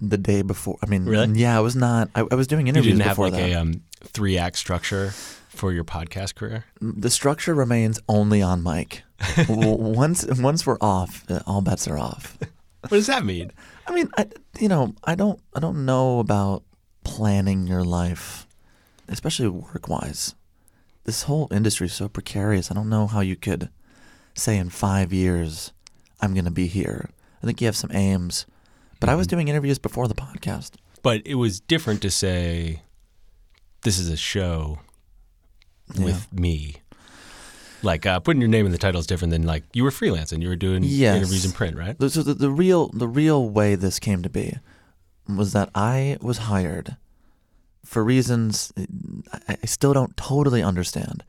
the 0.01 0.17
day 0.17 0.41
before. 0.41 0.77
I 0.83 0.87
mean, 0.87 1.05
Really? 1.05 1.39
Yeah, 1.39 1.57
I 1.57 1.61
was 1.61 1.75
not. 1.75 2.09
I, 2.15 2.25
I 2.31 2.35
was 2.35 2.47
doing 2.47 2.67
interviews. 2.67 2.93
you 2.93 2.97
didn't 2.97 3.07
have 3.07 3.17
like 3.19 3.33
that. 3.33 3.49
a 3.49 3.53
um, 3.55 3.81
three 4.03 4.37
act 4.37 4.57
structure 4.57 5.09
for 5.49 5.71
your 5.73 5.83
podcast 5.83 6.35
career. 6.35 6.65
the 6.81 7.09
structure 7.09 7.53
remains 7.55 7.99
only 8.09 8.41
on 8.41 8.61
mic. 8.63 9.03
W- 9.47 9.75
once 9.77 10.25
once 10.39 10.65
we're 10.67 10.77
off, 10.81 11.23
uh, 11.29 11.39
all 11.47 11.61
bets 11.61 11.87
are 11.87 11.97
off. 11.97 12.37
What 12.81 12.89
does 12.91 13.07
that 13.07 13.23
mean? 13.25 13.51
I 13.87 13.93
mean, 13.93 14.09
I, 14.17 14.27
you 14.59 14.67
know, 14.67 14.93
I 15.05 15.15
don't, 15.15 15.39
I 15.55 15.59
don't 15.59 15.85
know 15.85 16.19
about 16.19 16.63
planning 17.03 17.65
your 17.67 17.83
life, 17.83 18.45
especially 19.07 19.47
work 19.47 19.87
wise. 19.87 20.35
This 21.05 21.23
whole 21.23 21.47
industry 21.51 21.85
is 21.87 21.93
so 21.93 22.09
precarious. 22.09 22.69
I 22.71 22.73
don't 22.73 22.89
know 22.89 23.07
how 23.07 23.21
you 23.21 23.35
could 23.35 23.69
say 24.33 24.57
in 24.57 24.69
five 24.69 25.13
years, 25.13 25.71
I'm 26.21 26.33
going 26.33 26.45
to 26.45 26.51
be 26.51 26.67
here. 26.67 27.09
I 27.41 27.45
think 27.45 27.61
you 27.61 27.67
have 27.67 27.75
some 27.77 27.91
aims, 27.93 28.45
but 28.99 29.07
I 29.07 29.15
was 29.15 29.27
doing 29.27 29.47
interviews 29.47 29.77
before 29.79 30.07
the 30.07 30.15
podcast. 30.15 30.71
But 31.03 31.21
it 31.25 31.35
was 31.35 31.59
different 31.59 32.01
to 32.01 32.09
say, 32.09 32.81
"This 33.83 33.99
is 33.99 34.09
a 34.09 34.17
show 34.17 34.79
with 35.99 36.27
me." 36.33 36.77
Like 37.83 38.07
uh, 38.07 38.19
putting 38.19 38.41
your 38.41 38.49
name 38.49 38.65
in 38.65 38.71
the 38.71 38.79
title 38.79 38.99
is 38.99 39.05
different 39.05 39.31
than 39.31 39.43
like 39.43 39.63
you 39.73 39.83
were 39.83 39.91
freelancing. 39.91 40.41
You 40.41 40.49
were 40.49 40.55
doing 40.55 40.81
Yes. 40.83 41.17
interviews 41.17 41.45
in 41.45 41.51
print, 41.51 41.77
right? 41.77 41.95
So 42.11 42.23
the, 42.23 42.33
the 42.33 42.49
real, 42.49 42.87
the 42.87 43.07
real 43.07 43.47
way 43.47 43.75
this 43.75 43.99
came 43.99 44.23
to 44.23 44.29
be 44.29 44.57
was 45.29 45.53
that 45.53 45.69
I 45.75 46.17
was 46.19 46.39
hired 46.49 46.97
for 47.85 48.03
reasons 48.03 48.73
I, 49.47 49.57
still 49.65 49.93
don't 49.93 50.15
totally 50.17 50.61
understand 50.61 51.23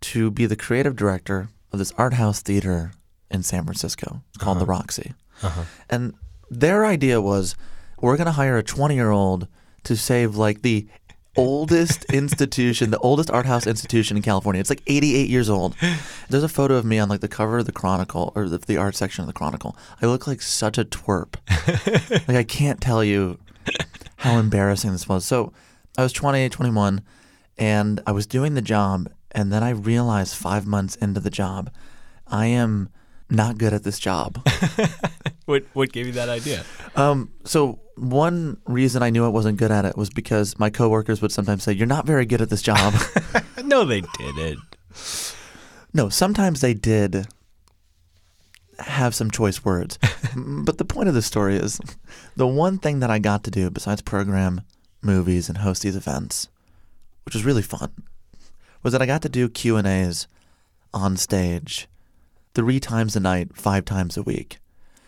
to 0.00 0.30
be 0.30 0.46
the 0.46 0.56
creative 0.56 0.96
director 0.96 1.48
of 1.72 1.78
this 1.78 1.92
art 1.98 2.14
house 2.14 2.40
theater 2.40 2.92
in 3.30 3.42
San 3.42 3.64
Francisco 3.64 4.22
called 4.38 4.58
the 4.58 4.66
Roxie. 4.66 5.14
Uh-huh. 5.42 5.64
And 5.90 6.14
their 6.50 6.86
idea 6.86 7.20
was 7.20 7.54
we're 8.00 8.16
going 8.16 8.26
to 8.26 8.32
hire 8.32 8.56
a 8.56 8.62
20 8.62 8.94
year 8.94 9.10
old 9.10 9.48
to 9.84 9.96
save 9.96 10.36
like 10.36 10.62
the 10.62 10.88
oldest 11.36 12.04
institution, 12.12 12.90
the 12.90 12.98
oldest 12.98 13.30
art 13.30 13.46
house 13.46 13.66
institution 13.66 14.16
in 14.16 14.22
California. 14.22 14.60
It's 14.60 14.70
like 14.70 14.82
88 14.86 15.28
years 15.28 15.50
old. 15.50 15.76
There's 16.28 16.42
a 16.42 16.48
photo 16.48 16.74
of 16.74 16.84
me 16.84 16.98
on 16.98 17.08
like 17.08 17.20
the 17.20 17.28
cover 17.28 17.58
of 17.58 17.66
the 17.66 17.72
Chronicle 17.72 18.32
or 18.34 18.48
the, 18.48 18.58
the 18.58 18.76
art 18.76 18.96
section 18.96 19.22
of 19.22 19.26
the 19.26 19.32
Chronicle. 19.32 19.76
I 20.00 20.06
look 20.06 20.26
like 20.26 20.42
such 20.42 20.78
a 20.78 20.84
twerp. 20.84 21.36
like 22.28 22.36
I 22.36 22.44
can't 22.44 22.80
tell 22.80 23.04
you 23.04 23.38
how 24.18 24.38
embarrassing 24.38 24.92
this 24.92 25.08
was. 25.08 25.24
So 25.24 25.52
I 25.96 26.02
was 26.02 26.12
20, 26.12 26.48
21, 26.48 27.02
and 27.56 28.00
I 28.06 28.12
was 28.12 28.26
doing 28.26 28.54
the 28.54 28.62
job, 28.62 29.10
and 29.32 29.52
then 29.52 29.62
I 29.62 29.70
realized 29.70 30.34
five 30.36 30.66
months 30.66 30.96
into 30.96 31.20
the 31.20 31.30
job, 31.30 31.70
I 32.26 32.46
am 32.46 32.90
not 33.30 33.58
good 33.58 33.72
at 33.72 33.82
this 33.84 33.98
job. 33.98 34.46
What 35.48 35.64
what 35.72 35.92
gave 35.92 36.04
you 36.04 36.12
that 36.12 36.28
idea? 36.28 36.62
Um, 36.94 37.32
so 37.44 37.80
one 37.96 38.58
reason 38.66 39.02
I 39.02 39.08
knew 39.08 39.24
I 39.24 39.28
wasn't 39.28 39.56
good 39.56 39.70
at 39.70 39.86
it 39.86 39.96
was 39.96 40.10
because 40.10 40.58
my 40.58 40.68
coworkers 40.68 41.22
would 41.22 41.32
sometimes 41.32 41.62
say, 41.62 41.72
"You're 41.72 41.86
not 41.86 42.04
very 42.04 42.26
good 42.26 42.42
at 42.42 42.50
this 42.50 42.60
job." 42.60 42.92
no, 43.64 43.86
they 43.86 44.02
didn't. 44.18 44.60
no, 45.94 46.10
sometimes 46.10 46.60
they 46.60 46.74
did 46.74 47.28
have 48.78 49.14
some 49.14 49.30
choice 49.30 49.64
words. 49.64 49.98
but 50.36 50.78
the 50.78 50.84
point 50.84 51.08
of 51.08 51.14
the 51.14 51.22
story 51.22 51.56
is 51.56 51.80
the 52.36 52.46
one 52.46 52.78
thing 52.78 53.00
that 53.00 53.10
I 53.10 53.18
got 53.18 53.44
to 53.44 53.50
do 53.50 53.70
besides 53.70 54.02
program 54.02 54.62
movies 55.02 55.48
and 55.48 55.58
host 55.58 55.82
these 55.82 55.96
events, 55.96 56.48
which 57.24 57.34
was 57.34 57.44
really 57.44 57.62
fun, 57.62 57.92
was 58.82 58.92
that 58.92 59.02
I 59.02 59.06
got 59.06 59.22
to 59.22 59.28
do 59.28 59.48
Q&As 59.48 60.26
on 60.94 61.16
stage 61.16 61.88
3 62.54 62.80
times 62.80 63.16
a 63.16 63.20
night, 63.20 63.56
5 63.56 63.84
times 63.84 64.16
a 64.16 64.22
week. 64.22 64.58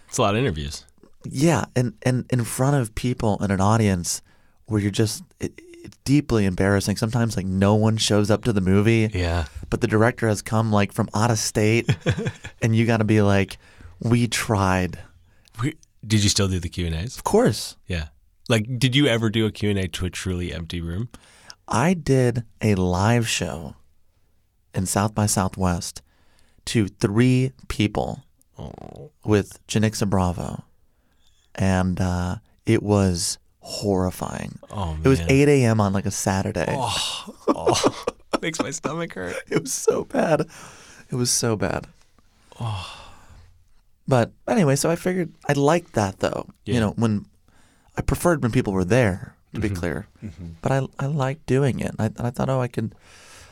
It's 0.09 0.19
a 0.19 0.23
lot 0.23 0.35
of 0.35 0.41
interviews. 0.41 0.85
Yeah, 1.25 1.67
and, 1.77 1.95
and 2.03 2.27
in 2.31 2.45
front 2.45 2.77
of 2.77 2.95
people 2.95 3.43
in 3.43 3.51
an 3.51 3.61
audience 3.61 4.23
where 4.67 4.81
you're 4.81 4.91
just 4.91 5.23
it, 5.39 5.61
deeply 6.05 6.45
embarrassing. 6.45 6.97
Sometimes 6.97 7.37
like 7.37 7.47
no 7.47 7.75
one 7.75 7.97
shows 7.97 8.31
up 8.31 8.45
to 8.45 8.53
the 8.53 8.61
movie, 8.61 9.11
Yeah. 9.13 9.47
but 9.69 9.81
the 9.81 9.87
director 9.87 10.29
has 10.29 10.43
come 10.43 10.71
like 10.73 10.93
from 10.93 11.09
out 11.15 11.31
of 11.31 11.39
state, 11.39 11.89
and 12.63 12.75
you 12.77 12.87
got 12.87 12.99
to 12.99 13.05
be 13.05 13.23
like, 13.23 13.59
"We 14.01 14.27
tried." 14.29 14.99
We- 15.63 15.77
Did 16.07 16.23
you 16.23 16.29
still 16.31 16.49
do 16.49 16.59
the 16.59 16.69
Q 16.69 16.87
and 16.87 16.95
A's? 16.95 17.17
Of 17.17 17.25
course, 17.25 17.77
Yeah. 17.87 18.09
Like, 18.49 18.67
did 18.81 18.97
you 18.97 19.07
ever 19.07 19.31
do 19.31 19.47
a 19.47 19.53
Q 19.53 19.71
and 19.71 19.79
A 19.79 19.87
to 19.89 20.07
a 20.07 20.11
truly 20.11 20.53
empty 20.53 20.81
room? 20.81 21.09
I 21.69 21.95
did 21.95 22.43
a 22.61 22.75
live 22.75 23.29
show 23.29 23.77
in 24.75 24.87
South 24.87 25.15
by 25.15 25.27
Southwest 25.27 26.03
to 26.67 26.89
three 26.89 27.53
people 27.69 28.25
Oh. 28.59 29.13
with 29.25 29.59
Janicza 29.69 30.09
Bravo, 30.09 30.65
and 31.55 32.01
uh, 32.01 32.37
it 32.67 32.83
was 32.83 33.39
horrifying. 33.61 34.59
Oh 34.71 34.95
man. 34.95 35.01
It 35.05 35.09
was 35.09 35.21
8 35.21 35.49
a.m. 35.49 35.81
on 35.81 35.93
like 35.93 36.07
a 36.07 36.11
Saturday. 36.11 36.67
Oh. 36.69 37.35
oh, 37.49 38.17
makes 38.43 38.61
my 38.61 38.71
stomach 38.71 39.15
hurt. 39.15 39.37
It 39.49 39.63
was 39.63 39.73
so 39.73 40.05
bad. 40.05 40.47
It 41.11 41.15
was 41.15 41.31
so 41.31 41.57
bad. 41.57 41.87
Oh. 42.59 42.97
But 44.09 44.33
anyway, 44.49 44.77
so 44.77 44.91
I 44.91 44.97
figured 44.97 45.33
I 45.49 45.53
liked 45.53 45.93
that 45.93 46.21
though. 46.21 46.47
Yeah. 46.65 46.75
You 46.75 46.81
know, 46.81 46.91
when 46.97 47.27
I 47.97 48.03
preferred 48.03 48.43
when 48.43 48.53
people 48.53 48.73
were 48.73 48.85
there, 48.85 49.35
to 49.55 49.61
be 49.61 49.69
mm-hmm. 49.69 49.77
clear. 49.77 50.07
Mm-hmm. 50.23 50.47
But 50.63 50.73
I 50.73 50.87
I 50.99 51.07
liked 51.07 51.47
doing 51.47 51.81
it. 51.81 51.95
I 51.99 52.07
and 52.07 52.21
I 52.21 52.31
thought, 52.31 52.49
oh, 52.49 52.61
I 52.61 52.69
could. 52.69 52.95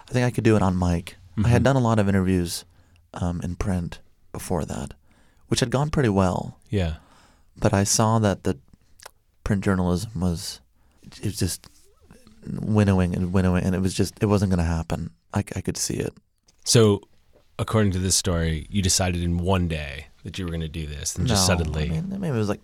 I 0.08 0.12
think 0.12 0.24
I 0.24 0.30
could 0.30 0.44
do 0.44 0.56
it 0.56 0.62
on 0.62 0.78
mic. 0.78 1.16
I 1.36 1.48
had 1.48 1.58
mm-hmm. 1.58 1.64
done 1.64 1.76
a 1.76 1.80
lot 1.80 1.98
of 1.98 2.08
interviews 2.08 2.64
um, 3.14 3.40
in 3.42 3.56
print 3.56 4.00
before 4.32 4.64
that, 4.64 4.94
which 5.48 5.60
had 5.60 5.70
gone 5.70 5.90
pretty 5.90 6.08
well. 6.08 6.58
Yeah. 6.70 6.94
But 7.56 7.74
I 7.74 7.84
saw 7.84 8.18
that 8.18 8.44
the 8.44 8.58
print 9.48 9.64
journalism 9.64 10.10
was 10.20 10.60
it 11.16 11.24
was 11.24 11.38
just 11.38 11.66
winnowing 12.46 13.14
and 13.14 13.32
winnowing, 13.32 13.64
and 13.64 13.74
it 13.74 13.80
was 13.80 13.94
just 13.94 14.12
it 14.22 14.26
wasn't 14.26 14.50
going 14.50 14.58
to 14.58 14.64
happen. 14.78 15.10
I, 15.32 15.38
I 15.56 15.62
could 15.62 15.78
see 15.78 15.94
it. 15.94 16.12
So, 16.64 17.00
according 17.58 17.92
to 17.92 17.98
this 17.98 18.14
story, 18.14 18.66
you 18.68 18.82
decided 18.82 19.22
in 19.22 19.38
one 19.38 19.66
day 19.66 20.08
that 20.24 20.38
you 20.38 20.44
were 20.44 20.50
going 20.50 20.60
to 20.60 20.68
do 20.68 20.86
this, 20.86 21.16
and 21.16 21.26
just 21.26 21.46
suddenly. 21.46 21.84
I 21.86 21.88
mean, 21.88 22.10
maybe 22.20 22.28
it 22.36 22.38
was 22.38 22.50
like, 22.50 22.60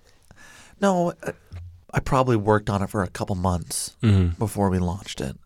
no, 0.78 1.14
I, 1.26 1.32
I 1.94 2.00
probably 2.00 2.36
worked 2.36 2.68
on 2.68 2.82
it 2.82 2.90
for 2.90 3.02
a 3.02 3.08
couple 3.08 3.34
months 3.34 3.96
Mhm. 4.02 4.36
before 4.38 4.68
we 4.68 4.78
launched 4.78 5.22
it. 5.22 5.38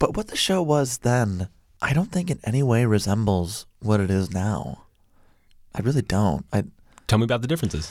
But 0.00 0.16
what 0.16 0.26
the 0.28 0.36
show 0.36 0.62
was 0.62 0.98
then, 0.98 1.46
I 1.80 1.92
don't 1.92 2.10
think 2.10 2.28
in 2.28 2.40
any 2.42 2.62
way 2.64 2.84
resembles 2.86 3.66
what 3.78 4.00
it 4.00 4.10
is 4.10 4.32
now. 4.34 4.82
I 5.74 5.80
really 5.80 6.02
don't. 6.02 6.44
I 6.52 6.64
Tell 7.06 7.18
me 7.20 7.24
about 7.24 7.42
the 7.42 7.46
differences. 7.48 7.86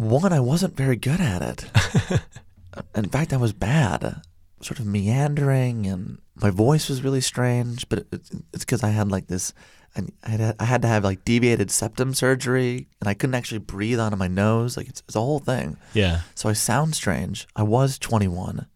One, 0.00 0.32
I 0.32 0.40
wasn't 0.40 0.76
very 0.76 0.96
good 0.96 1.20
at 1.20 1.42
it. 1.42 2.20
in 2.94 3.08
fact, 3.10 3.32
I 3.32 3.36
was 3.36 3.52
bad. 3.52 4.22
sort 4.62 4.78
of 4.78 4.86
meandering, 4.86 5.86
and 5.86 6.18
my 6.34 6.50
voice 6.50 6.88
was 6.88 7.02
really 7.02 7.20
strange. 7.20 7.88
But 7.88 8.06
it's 8.10 8.64
because 8.64 8.82
I 8.82 8.90
had 8.90 9.10
like 9.10 9.26
this. 9.26 9.52
I 9.96 10.02
I 10.24 10.30
had, 10.30 10.56
I 10.58 10.64
had 10.64 10.82
to 10.82 10.88
have 10.88 11.04
like 11.04 11.24
deviated 11.24 11.70
septum 11.70 12.14
surgery, 12.14 12.88
and 13.00 13.08
I 13.08 13.14
couldn't 13.14 13.34
actually 13.34 13.58
breathe 13.58 14.00
out 14.00 14.12
of 14.12 14.18
my 14.18 14.28
nose. 14.28 14.76
Like 14.76 14.88
it's, 14.88 15.02
it's 15.06 15.16
a 15.16 15.20
whole 15.20 15.38
thing. 15.40 15.76
Yeah. 15.92 16.20
So 16.34 16.48
I 16.48 16.54
sound 16.54 16.94
strange. 16.94 17.46
I 17.54 17.62
was 17.62 17.98
21. 17.98 18.66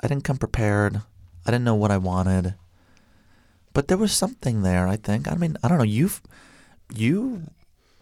I 0.00 0.08
didn't 0.08 0.24
come 0.24 0.38
prepared. 0.38 1.02
I 1.46 1.50
didn't 1.50 1.64
know 1.64 1.74
what 1.74 1.90
I 1.90 1.98
wanted. 1.98 2.54
But 3.72 3.88
there 3.88 3.98
was 3.98 4.12
something 4.12 4.62
there, 4.62 4.88
I 4.88 4.96
think. 4.96 5.30
I 5.30 5.34
mean, 5.34 5.58
I 5.62 5.68
don't 5.68 5.78
know. 5.78 5.84
You've 5.84 6.22
you 6.94 7.42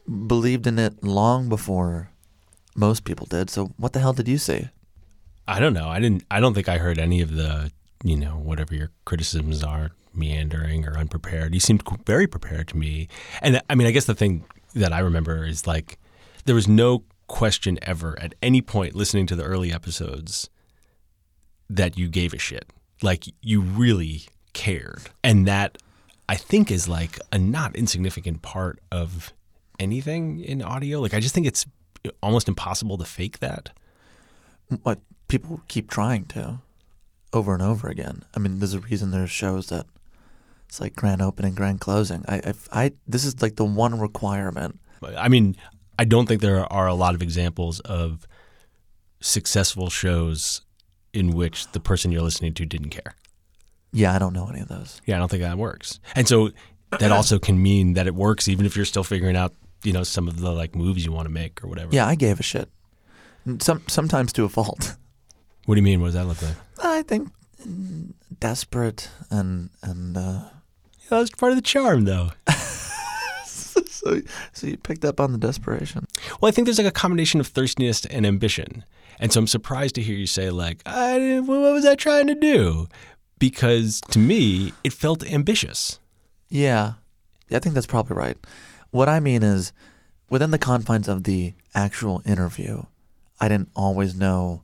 believed 0.07 0.67
in 0.67 0.79
it 0.79 1.03
long 1.03 1.49
before 1.49 2.11
most 2.75 3.05
people 3.05 3.27
did. 3.27 3.51
So 3.51 3.73
what 3.77 3.93
the 3.93 4.01
hell 4.01 4.13
did 4.13 4.29
you 4.29 4.39
see? 4.39 4.69
I 5.47 5.61
don't 5.61 5.75
know. 5.75 5.89
I 5.89 6.01
didn't. 6.01 6.25
I 6.31 6.41
don't 6.41 6.55
think 6.55 6.69
I 6.69 6.79
heard 6.79 6.99
any 6.99 7.21
of 7.21 7.35
the, 7.35 7.71
you 8.03 8.17
know, 8.17 8.33
whatever 8.33 8.75
your 8.75 8.91
criticisms 9.05 9.63
are, 9.63 9.91
meandering 10.15 10.87
or 10.87 10.97
unprepared. 10.97 11.55
You 11.55 11.61
seemed 11.61 11.83
very 12.07 12.27
prepared 12.27 12.69
to 12.69 12.77
me. 12.77 13.09
And 13.43 13.61
I 13.69 13.75
mean, 13.75 13.87
I 13.87 13.91
guess 13.91 14.07
the 14.07 14.15
thing 14.15 14.45
that 14.75 14.93
I 14.93 15.01
remember 15.01 15.45
is 15.45 15.67
like 15.67 15.99
there 16.47 16.55
was 16.55 16.69
no 16.69 17.05
question 17.27 17.79
ever 17.83 18.19
at 18.21 18.35
any 18.43 18.61
point 18.61 18.95
listening 18.95 19.27
to 19.27 19.37
the 19.37 19.45
early 19.45 19.73
episodes 19.73 20.51
that 21.69 21.99
you 21.99 22.09
gave 22.09 22.35
a 22.35 22.39
shit. 22.39 22.71
Like 23.03 23.25
you 23.43 23.61
really 23.61 24.23
cared, 24.53 25.11
and 25.23 25.47
that 25.47 25.79
I 26.29 26.37
think 26.37 26.71
is 26.71 26.89
like 26.89 27.19
a 27.33 27.39
not 27.39 27.77
insignificant 27.77 28.41
part 28.41 28.81
of 28.91 29.33
anything 29.79 30.41
in 30.41 30.63
audio. 30.63 31.01
Like 31.01 31.15
I 31.15 31.21
just 31.21 31.35
think 31.35 31.47
it's 31.47 31.67
almost 32.23 32.49
impossible 32.49 32.99
to 32.99 33.05
fake 33.05 33.39
that. 33.41 33.71
But 34.83 35.01
people 35.29 35.63
keep 35.69 35.91
trying 35.91 36.27
to 36.27 36.61
over 37.33 37.53
and 37.53 37.63
over 37.63 37.89
again. 37.89 38.25
I 38.35 38.39
mean, 38.39 38.59
there's 38.59 38.75
a 38.75 38.81
reason 38.81 39.11
there's 39.11 39.31
shows 39.31 39.69
that 39.69 39.87
it's 40.69 40.81
like 40.81 40.97
grand 40.97 41.23
opening, 41.23 41.55
grand 41.55 41.81
closing. 41.81 42.25
I, 42.29 42.37
I, 42.37 42.55
I 42.73 42.93
this 43.07 43.25
is 43.25 43.43
like 43.43 43.57
the 43.57 43.65
one 43.65 43.99
requirement. 43.99 44.81
I 45.17 45.29
mean, 45.29 45.57
I 45.99 46.05
don't 46.05 46.27
think 46.27 46.41
there 46.41 46.73
are 46.73 46.87
a 46.87 46.95
lot 46.95 47.15
of 47.15 47.23
examples 47.23 47.81
of 47.81 48.27
successful 49.21 49.91
shows 49.91 50.63
in 51.13 51.31
which 51.31 51.71
the 51.73 51.81
person 51.81 52.11
you're 52.11 52.23
listening 52.23 52.55
to 52.55 52.67
didn't 52.67 52.91
care. 52.91 53.15
Yeah, 53.93 54.15
I 54.15 54.19
don't 54.19 54.33
know 54.33 54.49
any 54.49 54.61
of 54.61 54.69
those. 54.69 55.01
Yeah, 55.07 55.17
I 55.17 55.19
don't 55.19 55.31
think 55.31 55.43
that 55.43 55.57
works. 55.57 56.01
And 56.17 56.27
so 56.27 56.51
that 56.99 57.13
also 57.13 57.39
can 57.39 57.63
mean 57.63 57.95
that 57.95 58.07
it 58.07 58.15
works 58.15 58.49
even 58.49 58.67
if 58.67 58.77
you're 58.77 58.85
still 58.85 59.05
figuring 59.05 59.37
out, 59.37 59.55
you 59.85 59.93
know, 59.93 60.03
some 60.03 60.29
of 60.29 60.41
the 60.41 60.51
like 60.51 60.75
moves 60.75 61.05
you 61.05 61.13
want 61.13 61.27
to 61.27 61.33
make 61.33 61.63
or 61.63 61.69
whatever. 61.69 61.95
Yeah, 61.95 62.07
I 62.07 62.15
gave 62.15 62.41
a 62.41 62.43
shit. 62.43 62.69
Some 63.61 63.83
sometimes 63.89 64.33
to 64.35 64.45
a 64.45 64.49
fault. 64.49 64.97
What 65.67 65.75
do 65.77 65.79
you 65.81 65.85
mean? 65.85 66.01
What 66.01 66.09
does 66.09 66.15
that 66.15 66.27
look 66.27 66.41
like? 66.43 66.57
I 66.83 67.03
think 67.03 67.31
desperate 68.41 69.09
and 69.31 69.71
and 69.83 70.17
uh, 70.17 70.41
Yeah, 71.03 71.19
that's 71.19 71.31
part 71.31 71.53
of 71.53 71.57
the 71.57 71.63
charm, 71.63 72.05
though. 72.05 72.31
so 73.47 74.21
so 74.53 74.67
you 74.67 74.77
picked 74.77 75.05
up 75.05 75.21
on 75.21 75.33
the 75.33 75.39
desperation. 75.39 76.07
Well, 76.41 76.49
I 76.49 76.53
think 76.53 76.67
there's 76.67 76.79
like 76.79 76.87
a 76.87 76.91
combination 76.91 77.41
of 77.41 77.47
thirstiness 77.47 78.05
and 78.07 78.27
ambition. 78.27 78.85
And 79.21 79.33
so 79.33 79.41
I'm 79.41 79.47
surprised 79.47 79.95
to 79.95 80.03
hear 80.03 80.17
you 80.17 80.27
say, 80.27 80.51
like, 80.51 80.83
I, 80.87 81.19
didn't- 81.19 81.47
what 81.47 81.61
was 81.73 81.87
I 81.87 81.95
trying 81.95 82.27
to 82.27 82.35
do? 82.35 82.89
Because 83.39 84.01
to 84.11 84.19
me, 84.19 84.73
it 84.83 84.93
felt 84.93 85.25
ambitious. 85.25 86.01
Yeah, 86.49 86.95
I 87.53 87.59
think 87.61 87.75
that's 87.75 87.87
probably 87.87 88.17
right. 88.17 88.37
What 88.95 89.09
I 89.09 89.19
mean 89.19 89.43
is, 89.43 89.73
within 90.31 90.53
the 90.53 90.59
confines 90.59 91.09
of 91.09 91.25
the 91.25 91.55
actual 91.75 92.23
interview, 92.25 92.85
I 93.41 93.49
didn't 93.49 93.71
always 93.75 94.15
know 94.15 94.63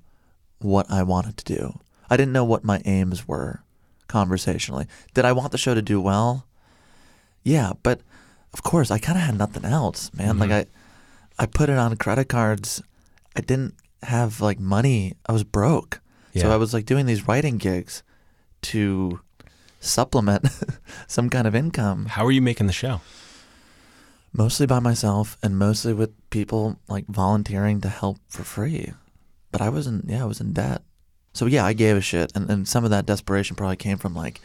what 0.61 0.89
I 0.89 1.03
wanted 1.03 1.37
to 1.39 1.45
do. 1.57 1.81
I 2.09 2.17
didn't 2.17 2.33
know 2.33 2.45
what 2.45 2.63
my 2.63 2.81
aims 2.85 3.27
were 3.27 3.65
conversationally. 4.07 4.87
Did 5.15 5.25
I 5.25 5.33
want 5.33 5.51
the 5.51 5.59
show 5.59 5.75
to 5.75 5.83
do 5.83 6.01
well? 6.01 6.47
Yeah, 7.43 7.73
but 7.83 8.03
of 8.55 8.63
course, 8.63 8.93
I 8.93 9.01
kind 9.01 9.19
of 9.19 9.25
had 9.25 9.37
nothing 9.37 9.65
else, 9.65 10.15
man. 10.15 10.39
Like 10.39 10.51
mm-hmm. 10.51 10.71
I, 11.37 11.43
I 11.43 11.47
put 11.47 11.69
it 11.69 11.77
on 11.77 11.97
credit 11.97 12.29
cards. 12.29 12.81
I 13.35 13.41
didn't 13.41 13.75
have 14.05 14.41
like 14.41 14.61
money. 14.61 15.15
I 15.27 15.33
was 15.33 15.43
broke, 15.43 16.01
so 16.37 16.53
I 16.53 16.57
was 16.57 16.73
like 16.73 16.87
doing 16.87 17.07
these 17.07 17.27
writing 17.27 17.59
gigs 17.59 18.05
to 18.63 19.19
supplement 19.81 20.47
some 21.09 21.31
kind 21.31 21.49
of 21.49 21.57
income, 21.57 22.07
How 22.07 22.25
are 22.25 22.31
you 22.31 22.43
making 22.43 22.69
the 22.69 22.73
show? 22.73 23.01
Mostly 24.33 24.67
by 24.67 24.79
myself 24.79 25.37
and 25.43 25.59
mostly 25.59 25.93
with 25.93 26.13
people 26.31 26.79
like 26.89 27.07
volunteering 27.07 27.81
to 27.81 27.89
help 27.89 28.19
for 28.29 28.45
free. 28.45 28.93
But 29.53 29.61
I 29.61 29.69
wasn't, 29.69 30.09
yeah, 30.09 30.23
I 30.23 30.27
was 30.27 30.41
in 30.41 30.53
debt. 30.53 30.83
So 31.33 31.47
yeah, 31.47 31.65
I 31.65 31.73
gave 31.73 31.97
a 31.97 32.01
shit, 32.01 32.33
and 32.35 32.51
and 32.51 32.67
some 32.67 32.85
of 32.85 32.91
that 32.91 33.07
desperation 33.07 33.55
probably 33.55 33.77
came 33.77 33.99
from 33.99 34.15
like, 34.15 34.41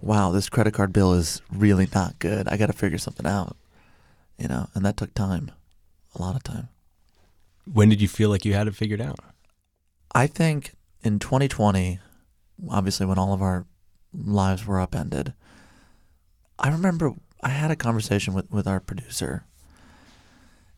wow, 0.00 0.30
this 0.30 0.48
credit 0.48 0.72
card 0.72 0.92
bill 0.92 1.12
is 1.12 1.42
really 1.52 1.88
not 1.94 2.18
good. 2.18 2.48
I 2.48 2.56
got 2.56 2.66
to 2.66 2.72
figure 2.72 2.98
something 2.98 3.26
out, 3.26 3.56
you 4.38 4.48
know, 4.48 4.68
and 4.74 4.84
that 4.84 4.96
took 4.96 5.12
time, 5.14 5.50
a 6.14 6.22
lot 6.22 6.36
of 6.36 6.42
time. 6.42 6.68
When 7.70 7.88
did 7.88 8.00
you 8.00 8.08
feel 8.08 8.30
like 8.30 8.44
you 8.44 8.54
had 8.54 8.66
it 8.66 8.74
figured 8.74 9.00
out? 9.00 9.18
I 10.14 10.26
think 10.26 10.72
in 11.02 11.18
2020, 11.18 11.98
obviously 12.70 13.06
when 13.06 13.18
all 13.18 13.34
of 13.34 13.42
our 13.42 13.66
lives 14.14 14.66
were 14.66 14.80
upended, 14.80 15.34
I 16.58 16.70
remember 16.70 17.12
I 17.46 17.50
had 17.50 17.70
a 17.70 17.76
conversation 17.76 18.34
with, 18.34 18.50
with 18.50 18.66
our 18.66 18.80
producer, 18.80 19.44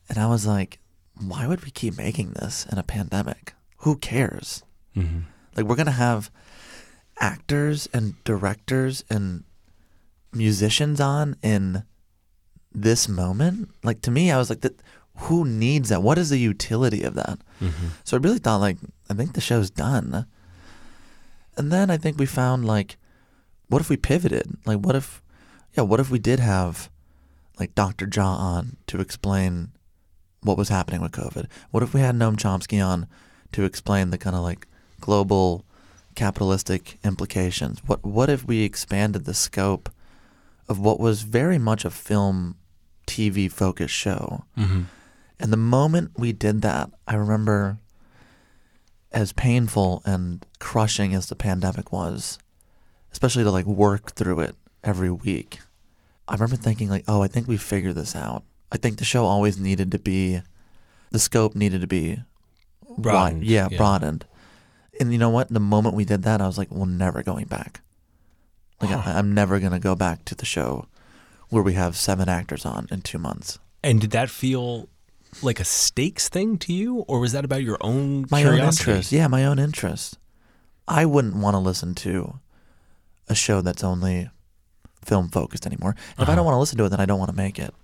and 0.07 0.19
I 0.19 0.27
was 0.27 0.47
like, 0.47 0.81
why 1.15 1.47
would 1.47 1.65
we 1.65 1.71
keep 1.71 1.97
making 1.97 2.33
this 2.33 2.67
in 2.71 2.77
a 2.77 2.83
pandemic? 2.83 3.55
Who 3.79 3.97
cares? 3.97 4.65
Mm-hmm. 4.95 5.21
Like, 5.57 5.65
we're 5.65 5.77
going 5.77 5.87
to 5.87 5.93
have 5.93 6.31
actors 7.19 7.89
and 7.95 8.23
directors 8.23 9.03
and 9.09 9.45
musicians 10.31 11.01
on 11.01 11.37
in 11.43 11.85
this 12.71 13.09
moment. 13.09 13.71
Like, 13.83 14.03
to 14.03 14.11
me, 14.11 14.31
I 14.31 14.37
was 14.37 14.51
like, 14.51 14.61
that. 14.61 14.83
Who 15.23 15.45
needs 15.47 15.89
that? 15.89 16.03
What 16.03 16.19
is 16.19 16.29
the 16.31 16.39
utility 16.39 17.03
of 17.03 17.15
that? 17.15 17.39
Mm-hmm. 17.61 17.87
So 18.05 18.17
I 18.17 18.21
really 18.21 18.39
thought 18.39 18.59
like 18.59 18.77
I 19.11 19.15
think 19.15 19.33
the 19.33 19.41
show's 19.41 19.69
done. 19.69 20.27
And 21.57 21.73
then 21.73 21.91
I 21.91 21.97
think 21.97 22.19
we 22.19 22.27
found 22.27 22.65
like 22.65 22.99
what 23.69 23.81
if 23.81 23.91
we 23.91 23.97
pivoted? 23.97 24.47
Like 24.65 24.79
what 24.79 24.95
if 24.95 25.21
yeah, 25.79 25.83
what 25.83 26.01
if 26.01 26.11
we 26.11 26.19
did 26.19 26.41
have 26.41 26.91
like 27.61 27.73
Dr. 27.77 28.09
Jha 28.09 28.25
on 28.25 28.77
to 28.88 29.01
explain 29.01 29.71
what 30.43 30.59
was 30.59 30.71
happening 30.71 31.01
with 31.01 31.12
COVID? 31.12 31.47
What 31.71 31.85
if 31.85 31.95
we 31.95 32.01
had 32.01 32.17
Noam 32.17 32.37
Chomsky 32.37 32.85
on 32.85 33.07
to 33.53 33.62
explain 33.62 34.11
the 34.11 34.19
kind 34.19 34.35
of 34.35 34.43
like 34.43 34.67
global 35.01 35.64
capitalistic 36.17 36.99
implications? 37.05 37.81
What 37.87 38.05
what 38.05 38.29
if 38.29 38.45
we 38.45 38.64
expanded 38.64 39.25
the 39.25 39.35
scope 39.35 39.88
of 40.69 40.81
what 40.81 40.99
was 40.99 41.23
very 41.23 41.59
much 41.59 41.85
a 41.85 41.91
film 41.91 42.57
TV 43.07 43.51
focused 43.51 43.95
show? 43.95 44.47
Mm-hmm. 44.57 44.83
And 45.38 45.53
the 45.53 45.57
moment 45.57 46.11
we 46.19 46.33
did 46.33 46.61
that, 46.62 46.91
I 47.07 47.14
remember 47.14 47.79
as 49.12 49.33
painful 49.33 50.03
and 50.05 50.45
crushing 50.59 51.14
as 51.14 51.27
the 51.27 51.37
pandemic 51.37 51.93
was, 51.93 52.37
especially 53.12 53.45
to 53.45 53.53
like 53.53 53.67
work 53.67 54.11
through 54.17 54.41
it 54.41 54.57
every 54.83 55.12
week. 55.12 55.61
I 56.29 56.35
remember 56.35 56.57
thinking 56.57 56.88
like, 56.88 57.05
oh, 57.09 57.23
I 57.23 57.29
think 57.29 57.49
we 57.49 57.57
figured 57.57 57.95
this 57.95 58.14
out. 58.14 58.45
I 58.71 58.77
think 58.77 58.99
the 58.99 59.05
show 59.05 59.25
always 59.25 59.59
needed 59.59 59.91
to 59.93 59.99
be 59.99 60.43
the 61.11 61.19
scope 61.19 61.55
needed 61.55 61.81
to 61.81 61.87
be 61.87 62.23
Broadened, 62.99 63.41
wide. 63.41 63.47
Yeah, 63.47 63.69
yeah. 63.71 63.79
broadened. 63.79 64.27
And 65.01 65.12
you 65.12 65.19
know 65.19 65.31
what? 65.31 65.49
The 65.49 65.61
moment 65.61 65.95
we 65.95 66.05
did 66.05 66.23
that, 66.25 66.41
I 66.41 66.47
was 66.47 66.59
like, 66.59 66.71
we're 66.71 66.87
never 66.87 67.23
going 67.23 67.47
back. 67.47 67.81
Like 68.81 68.91
I, 68.91 69.19
I'm 69.19 69.33
never 69.35 69.59
gonna 69.59 69.81
go 69.81 69.95
back 69.95 70.25
to 70.27 70.35
the 70.35 70.45
show 70.45 70.87
where 71.49 71.62
we 71.62 71.73
have 71.75 71.97
seven 71.97 72.29
actors 72.29 72.67
on 72.67 72.87
in 72.91 73.01
two 73.01 73.19
months. 73.19 73.59
And 73.83 74.01
did 74.01 74.11
that 74.11 74.29
feel 74.29 74.88
like 75.43 75.61
a 75.61 75.64
stakes 75.64 76.29
thing 76.29 76.59
to 76.59 76.73
you, 76.73 76.99
or 77.01 77.21
was 77.21 77.33
that 77.33 77.45
about 77.45 77.62
your 77.62 77.79
own 77.81 78.27
my 78.31 78.45
own 78.45 78.59
interest. 78.59 79.12
Yeah, 79.12 79.27
my 79.29 79.45
own 79.45 79.59
interest. 79.59 80.19
I 80.87 81.07
wouldn't 81.07 81.37
want 81.37 81.55
to 81.55 81.59
listen 81.59 81.95
to 81.97 82.41
a 83.29 83.35
show 83.35 83.61
that's 83.61 83.85
only 83.85 84.31
film 85.09 85.29
focused 85.31 85.66
anymore. 85.66 85.90
And 85.90 85.99
If 85.99 86.18
I 86.18 86.23
Uh-huh. 86.23 86.35
don't 86.37 86.44
want 86.47 86.55
to 86.55 86.61
listen 86.61 86.79
to 86.79 86.85
it, 86.85 86.90
then 86.90 87.01
I 87.01 87.07
don't 87.07 87.18
want 87.18 87.31
to 87.31 87.37
make 87.37 87.59
it. 87.59 87.75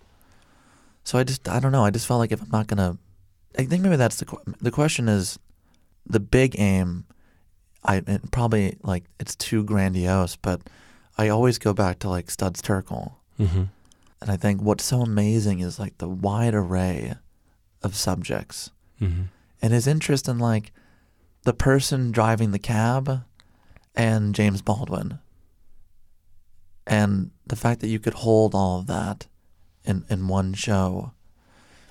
So 1.05 1.19
I 1.19 1.25
just, 1.25 1.49
I 1.49 1.59
don't 1.61 1.73
know. 1.73 1.85
I 1.85 1.91
just 1.91 2.07
felt 2.07 2.19
like 2.21 2.33
if 2.33 2.41
I'm 2.41 2.51
not 2.53 2.67
gonna, 2.67 2.97
I 3.59 3.65
think 3.67 3.83
maybe 3.83 3.97
that's 3.97 4.17
the 4.19 4.27
the 4.61 4.71
question 4.71 5.09
is, 5.09 5.39
the 6.07 6.21
big 6.21 6.55
aim. 6.59 7.05
I 7.87 7.97
it 7.97 8.31
probably 8.31 8.77
like 8.83 9.05
it's 9.21 9.37
too 9.37 9.63
grandiose, 9.65 10.37
but 10.37 10.61
I 11.19 11.29
always 11.29 11.59
go 11.59 11.73
back 11.75 11.99
to 12.01 12.09
like 12.09 12.31
Studs 12.31 12.63
Terkel. 12.63 13.15
Mm-hmm. 13.39 13.65
And 14.23 14.31
I 14.31 14.37
think 14.39 14.63
what's 14.63 14.85
so 14.85 15.03
amazing 15.03 15.61
is 15.61 15.79
like 15.79 15.99
the 15.99 16.09
wide 16.09 16.55
array 16.55 17.15
of 17.83 17.95
subjects 17.95 18.71
Mm-hmm. 19.03 19.23
and 19.61 19.73
his 19.73 19.87
interest 19.87 20.29
in 20.29 20.39
like 20.39 20.73
the 21.43 21.53
person 21.53 22.11
driving 22.13 22.53
the 22.53 22.59
cab 22.59 23.25
and 23.95 24.35
James 24.35 24.63
Baldwin. 24.63 25.19
And 26.87 27.31
the 27.47 27.57
fact 27.57 27.81
that 27.81 27.89
you 27.89 27.99
could 27.99 28.15
hold 28.15 28.55
all 28.55 28.81
of 28.81 28.87
that 28.87 29.27
in, 29.85 30.05
in 30.11 30.29
one 30.29 30.55
show, 30.55 31.13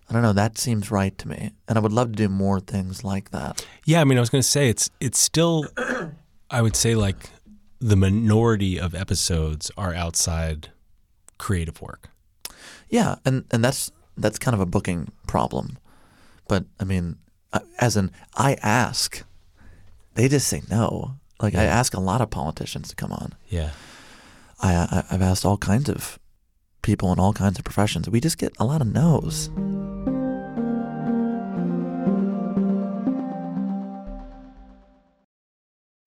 I 0.10 0.14
don't 0.14 0.22
know, 0.22 0.34
that 0.34 0.58
seems 0.58 0.92
right 0.92 1.18
to 1.18 1.28
me. 1.28 1.52
And 1.68 1.78
I 1.78 1.82
would 1.82 1.94
love 1.94 2.12
to 2.12 2.16
do 2.16 2.30
more 2.30 2.60
things 2.60 3.04
like 3.04 3.32
that. 3.32 3.66
Yeah, 3.86 4.02
I 4.02 4.04
mean, 4.04 4.18
I 4.18 4.22
was 4.22 4.30
going 4.30 4.42
to 4.42 4.48
say 4.48 4.70
it's 4.70 4.90
it's 5.00 5.20
still 5.20 5.68
I 6.50 6.62
would 6.62 6.76
say 6.76 6.96
like 6.96 7.30
the 7.80 7.96
minority 7.96 8.80
of 8.80 8.94
episodes 8.94 9.72
are 9.76 9.94
outside 9.94 10.70
creative 11.38 11.82
work. 11.82 12.10
Yeah, 12.90 13.16
and 13.26 13.46
and 13.52 13.64
that's 13.64 13.92
that's 14.16 14.38
kind 14.38 14.54
of 14.54 14.62
a 14.62 14.66
booking 14.66 15.12
problem. 15.28 15.78
But 16.48 16.66
I 16.80 16.84
mean, 16.84 17.18
uh, 17.52 17.62
as 17.80 17.98
in, 17.98 18.12
I 18.36 18.58
ask, 18.62 19.24
they 20.14 20.28
just 20.28 20.48
say 20.48 20.62
no. 20.70 21.16
Like 21.42 21.56
I 21.56 21.64
ask 21.64 21.94
a 21.94 22.00
lot 22.00 22.22
of 22.22 22.30
politicians 22.30 22.90
to 22.90 22.96
come 22.96 23.12
on. 23.12 23.34
Yeah. 23.50 23.72
I, 24.60 24.76
uh, 24.76 24.88
I 24.92 25.04
I've 25.12 25.22
asked 25.22 25.46
all 25.46 25.58
kinds 25.58 25.90
of 25.90 26.20
people 26.82 27.12
in 27.12 27.20
all 27.20 27.34
kinds 27.34 27.58
of 27.58 27.66
professions. 27.66 28.10
We 28.10 28.20
just 28.20 28.38
get 28.38 28.54
a 28.60 28.66
lot 28.66 28.82
of 28.82 28.88
no's. 28.88 29.50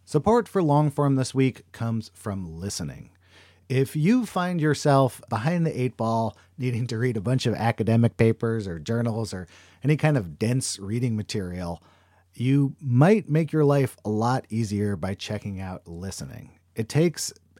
Support 0.04 0.46
for 0.46 0.62
Longform 0.62 1.16
this 1.16 1.34
week 1.34 1.70
comes 1.72 2.12
from 2.14 2.60
listening. 2.60 3.10
If 3.68 3.96
you 3.96 4.24
find 4.24 4.60
yourself 4.60 5.20
behind 5.28 5.66
the 5.66 5.80
eight 5.80 5.96
ball, 5.96 6.36
needing 6.56 6.86
to 6.86 6.98
read 6.98 7.16
a 7.16 7.20
bunch 7.20 7.46
of 7.46 7.54
academic 7.54 8.16
papers 8.16 8.68
or 8.68 8.78
journals 8.78 9.34
or 9.34 9.48
any 9.82 9.96
kind 9.96 10.16
of 10.16 10.38
dense 10.38 10.78
reading 10.78 11.16
material, 11.16 11.82
you 12.34 12.76
might 12.80 13.28
make 13.28 13.50
your 13.50 13.64
life 13.64 13.96
a 14.04 14.08
lot 14.08 14.46
easier 14.48 14.94
by 14.94 15.14
checking 15.14 15.60
out 15.60 15.88
listening. 15.88 16.60
It 16.76 16.88
takes 16.88 17.32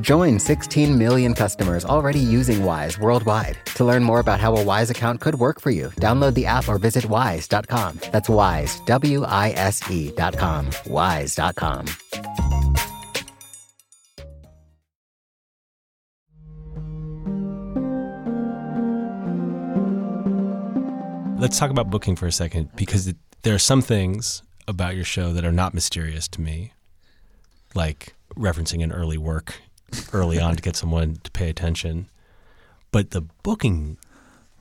Join 0.00 0.38
16 0.38 0.98
million 0.98 1.34
customers 1.34 1.84
already 1.84 2.18
using 2.18 2.64
Wise 2.64 2.98
worldwide. 2.98 3.58
To 3.76 3.84
learn 3.84 4.02
more 4.04 4.20
about 4.20 4.40
how 4.40 4.54
a 4.56 4.64
Wise 4.64 4.90
account 4.90 5.20
could 5.20 5.36
work 5.36 5.60
for 5.60 5.70
you, 5.70 5.88
download 6.00 6.34
the 6.34 6.46
app 6.46 6.68
or 6.68 6.78
visit 6.78 7.06
wise.com. 7.06 8.00
That's 8.10 8.28
wise, 8.28 8.80
W 8.86 9.24
I 9.24 9.50
S 9.50 9.82
E.com. 9.90 10.70
Wise.com. 10.86 11.86
Let's 21.42 21.58
talk 21.58 21.70
about 21.72 21.90
booking 21.90 22.14
for 22.14 22.26
a 22.26 22.32
second 22.32 22.70
because 22.76 23.12
there 23.42 23.52
are 23.52 23.58
some 23.58 23.82
things 23.82 24.44
about 24.68 24.94
your 24.94 25.04
show 25.04 25.32
that 25.32 25.44
are 25.44 25.50
not 25.50 25.74
mysterious 25.74 26.28
to 26.28 26.40
me, 26.40 26.72
like 27.74 28.14
referencing 28.36 28.82
an 28.84 28.92
early 28.92 29.18
work 29.18 29.56
early 30.12 30.38
on 30.40 30.56
to 30.56 30.62
get 30.62 30.76
someone 30.76 31.16
to 31.24 31.30
pay 31.30 31.48
attention. 31.48 32.08
But 32.90 33.10
the 33.10 33.22
booking 33.42 33.96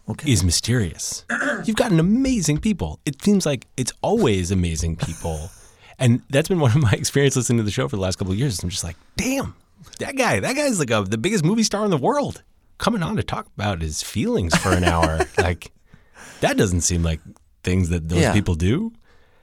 Okay. 0.09 0.31
is 0.31 0.43
mysterious. 0.43 1.25
You've 1.65 1.75
got 1.77 1.91
an 1.91 1.99
amazing 1.99 2.57
people. 2.59 2.99
It 3.05 3.21
seems 3.21 3.45
like 3.45 3.67
it's 3.77 3.93
always 4.01 4.51
amazing 4.51 4.95
people. 4.97 5.49
And 5.99 6.21
that's 6.29 6.49
been 6.49 6.59
one 6.59 6.71
of 6.71 6.81
my 6.81 6.91
experience 6.93 7.35
listening 7.35 7.57
to 7.59 7.63
the 7.63 7.71
show 7.71 7.87
for 7.87 7.95
the 7.95 8.01
last 8.01 8.17
couple 8.17 8.33
of 8.33 8.39
years. 8.39 8.61
I'm 8.63 8.69
just 8.69 8.83
like, 8.83 8.95
damn, 9.15 9.53
that 9.99 10.15
guy, 10.17 10.39
that 10.39 10.55
guy's 10.55 10.79
like 10.79 10.89
a, 10.91 11.03
the 11.07 11.17
biggest 11.17 11.45
movie 11.45 11.63
star 11.63 11.85
in 11.85 11.91
the 11.91 11.97
world 11.97 12.41
coming 12.79 13.03
on 13.03 13.15
to 13.17 13.23
talk 13.23 13.47
about 13.55 13.81
his 13.81 14.01
feelings 14.01 14.55
for 14.57 14.69
an 14.73 14.83
hour. 14.83 15.19
like, 15.37 15.71
that 16.41 16.57
doesn't 16.57 16.81
seem 16.81 17.03
like 17.03 17.21
things 17.63 17.89
that 17.89 18.09
those 18.09 18.21
Yeah. 18.21 18.33
people 18.33 18.55
do. 18.55 18.91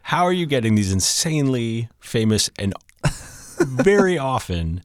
How 0.02 0.24
are 0.24 0.32
you 0.32 0.44
getting 0.46 0.74
these 0.74 0.92
insanely 0.92 1.88
famous 2.00 2.50
and 2.58 2.74
very 3.60 4.18
often 4.18 4.82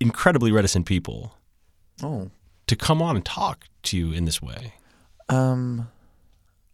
incredibly 0.00 0.50
reticent 0.52 0.86
people 0.86 1.36
Oh. 2.02 2.30
to 2.66 2.76
come 2.76 3.02
on 3.02 3.16
and 3.16 3.24
talk 3.24 3.66
to 3.84 3.96
you 3.96 4.12
in 4.12 4.24
this 4.24 4.40
way? 4.42 4.74
Um, 5.28 5.88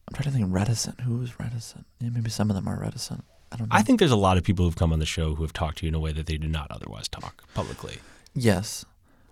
I'm 0.08 0.14
trying 0.14 0.24
to 0.24 0.30
think. 0.30 0.46
Reticent. 0.54 1.00
Who 1.02 1.20
is 1.22 1.38
reticent? 1.38 1.84
Yeah, 2.00 2.10
maybe 2.10 2.30
some 2.30 2.48
of 2.50 2.56
them 2.56 2.68
are 2.68 2.78
reticent. 2.78 3.24
I 3.52 3.56
don't 3.56 3.68
know. 3.68 3.76
I 3.76 3.82
think 3.82 3.98
there's 3.98 4.10
a 4.12 4.16
lot 4.16 4.36
of 4.36 4.44
people 4.44 4.64
who've 4.64 4.76
come 4.76 4.92
on 4.92 4.98
the 4.98 5.06
show 5.06 5.34
who 5.34 5.42
have 5.42 5.52
talked 5.52 5.78
to 5.78 5.86
you 5.86 5.88
in 5.88 5.94
a 5.94 6.00
way 6.00 6.12
that 6.12 6.26
they 6.26 6.36
do 6.38 6.48
not 6.48 6.70
otherwise 6.70 7.08
talk 7.08 7.44
publicly. 7.54 7.98
yes. 8.34 8.84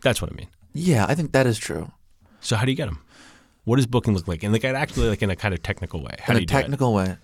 That's 0.03 0.21
what 0.21 0.31
I 0.31 0.35
mean. 0.35 0.49
Yeah, 0.75 1.07
I 1.09 1.15
think 1.15 1.33
that 1.33 1.47
is 1.47 1.57
true. 1.57 1.91
So 2.41 2.57
how 2.57 2.67
do 2.67 2.71
you 2.71 2.77
get 2.77 2.87
them? 2.87 2.99
What 3.65 3.77
does 3.77 3.87
booking 3.87 4.13
look 4.15 4.29
like? 4.29 4.43
And 4.43 4.53
like 4.53 4.63
actually 4.65 5.09
like 5.09 5.23
in 5.23 5.31
a 5.31 5.37
kind 5.37 5.55
of 5.55 5.63
technical 5.63 6.03
way. 6.03 6.15
How 6.21 6.33
in 6.33 6.35
do 6.35 6.39
a 6.39 6.41
you 6.43 6.47
do 6.47 6.55
it? 6.57 6.61
technical 6.61 6.93
way. 6.93 7.17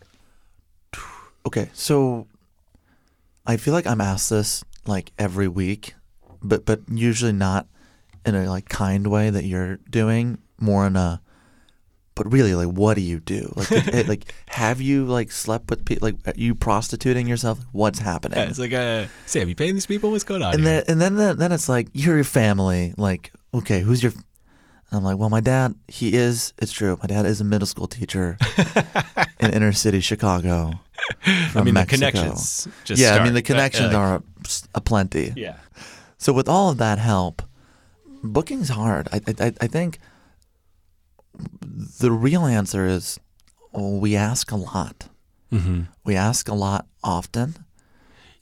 Okay, 1.47 1.69
so 1.75 2.27
I 3.47 3.57
feel 3.59 3.75
like 3.75 3.87
I'm 3.87 4.01
asked 4.01 4.31
this 4.31 4.65
like 4.87 5.13
every 5.19 5.49
week, 5.49 5.95
but 6.43 6.65
but 6.65 6.81
usually 6.91 7.33
not 7.33 7.67
in 8.27 8.35
a 8.35 8.49
like 8.49 8.69
kind 8.69 9.07
way 9.07 9.31
that 9.31 9.45
you're 9.45 9.77
doing, 9.91 10.39
more 10.59 10.87
in 10.87 10.97
a 10.97 11.21
but 12.21 12.31
really 12.31 12.55
like 12.55 12.69
what 12.69 12.95
do 12.95 13.01
you 13.01 13.19
do? 13.19 13.51
Like 13.57 13.71
like, 13.71 14.09
like 14.09 14.35
have 14.49 14.81
you 14.83 15.07
like 15.07 15.33
slept 15.33 15.71
with 15.71 15.87
people 15.87 16.07
like 16.07 16.17
are 16.27 16.35
you 16.37 16.55
prostituting 16.55 17.27
yourself? 17.27 17.61
What's 17.73 17.99
happening? 17.99 18.39
Yeah, 18.39 18.45
it's 18.45 18.59
like 18.59 18.75
uh 18.75 19.07
say, 19.25 19.41
have 19.41 19.49
you 19.49 19.55
paying 19.55 19.73
these 19.73 19.87
people? 19.87 20.11
What's 20.11 20.25
going 20.25 20.43
on? 20.43 20.53
and 20.53 20.63
here? 20.63 20.83
then 20.87 21.03
and 21.03 21.17
then 21.17 21.39
then 21.39 21.51
it's 21.51 21.67
like 21.67 21.89
you're 21.95 22.17
your 22.17 22.25
family. 22.25 22.93
Like, 22.99 23.33
okay, 23.55 23.81
who's 23.81 24.03
your? 24.03 24.13
I'm 24.93 25.03
like, 25.03 25.17
well, 25.17 25.31
my 25.31 25.41
dad. 25.41 25.75
He 25.89 26.13
is. 26.15 26.53
It's 26.59 26.73
true. 26.73 26.99
My 27.01 27.07
dad 27.07 27.25
is 27.25 27.41
a 27.41 27.45
middle 27.45 27.67
school 27.67 27.87
teacher 27.87 28.37
in 29.41 29.55
inner 29.55 29.73
city 29.73 30.01
Chicago. 30.01 30.73
I 31.25 31.63
mean 31.63 31.73
Mexico. 31.73 32.05
the 32.05 32.13
connections 32.13 32.69
just 32.85 33.01
yeah, 33.01 33.15
I 33.15 33.25
mean 33.25 33.33
the 33.33 33.41
connections 33.41 33.95
uh, 33.95 33.99
are 33.99 34.23
aplenty. 34.75 35.33
Yeah. 35.37 35.57
So 36.21 36.35
with 36.35 36.49
all 36.51 36.69
of 36.69 36.77
that 36.77 36.99
help, 36.99 37.41
booking's 38.23 38.69
hard. 38.69 39.09
I 39.11 39.21
I, 39.41 39.53
I- 39.61 39.67
think 39.67 39.99
the 42.01 42.11
real 42.13 42.45
answer 42.45 42.87
is 42.87 43.19
oh, 43.73 43.97
we 43.99 44.17
ask 44.17 44.53
a 44.53 44.57
lot. 44.57 45.09
hmm 45.51 45.83
We 46.05 46.17
ask 46.17 46.49
a 46.49 46.55
lot 46.55 46.87
often. 47.03 47.65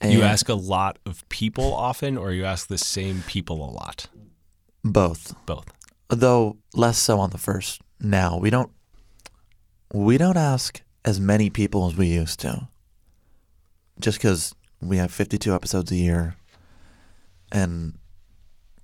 You 0.03 0.23
ask 0.23 0.49
a 0.49 0.53
lot 0.55 0.97
of 1.05 1.27
people 1.29 1.73
often 1.73 2.17
or 2.17 2.31
you 2.31 2.45
ask 2.45 2.67
the 2.67 2.77
same 2.77 3.23
people 3.27 3.57
a 3.63 3.71
lot? 3.71 4.07
both. 4.83 5.33
Both. 5.45 5.67
though 6.09 6.57
less 6.73 6.97
so 6.97 7.19
on 7.19 7.29
the 7.31 7.37
first 7.37 7.81
now 7.99 8.37
we 8.43 8.49
don't 8.49 8.71
we 9.93 10.17
don't 10.17 10.37
ask 10.37 10.81
as 11.05 11.19
many 11.19 11.49
people 11.49 11.85
as 11.87 11.95
we 11.97 12.07
used 12.07 12.39
to 12.39 12.67
just 13.99 14.17
because 14.19 14.55
we 14.81 14.95
have 14.97 15.11
52 15.11 15.53
episodes 15.53 15.91
a 15.91 15.95
year 15.97 16.35
and 17.51 17.97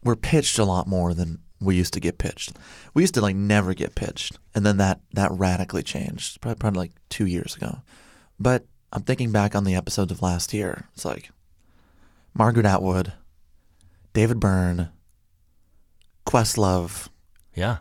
we're 0.03 0.15
pitched 0.15 0.59
a 0.59 0.65
lot 0.65 0.87
more 0.87 1.13
than 1.13 1.39
we 1.59 1.75
used 1.75 1.93
to 1.93 1.99
get 1.99 2.17
pitched. 2.17 2.53
We 2.93 3.03
used 3.03 3.13
to 3.15 3.21
like 3.21 3.35
never 3.35 3.73
get 3.73 3.95
pitched, 3.95 4.37
and 4.53 4.65
then 4.65 4.77
that 4.77 5.01
that 5.13 5.31
radically 5.31 5.83
changed 5.83 6.41
probably, 6.41 6.59
probably 6.59 6.79
like 6.79 6.91
two 7.09 7.25
years 7.25 7.55
ago. 7.55 7.79
But 8.39 8.65
I'm 8.91 9.03
thinking 9.03 9.31
back 9.31 9.55
on 9.55 9.63
the 9.63 9.75
episodes 9.75 10.11
of 10.11 10.21
last 10.21 10.53
year. 10.53 10.87
It's 10.93 11.05
like 11.05 11.31
Margaret 12.33 12.65
Atwood, 12.65 13.13
David 14.13 14.39
Byrne, 14.39 14.89
Questlove. 16.25 17.09
Yeah. 17.53 17.77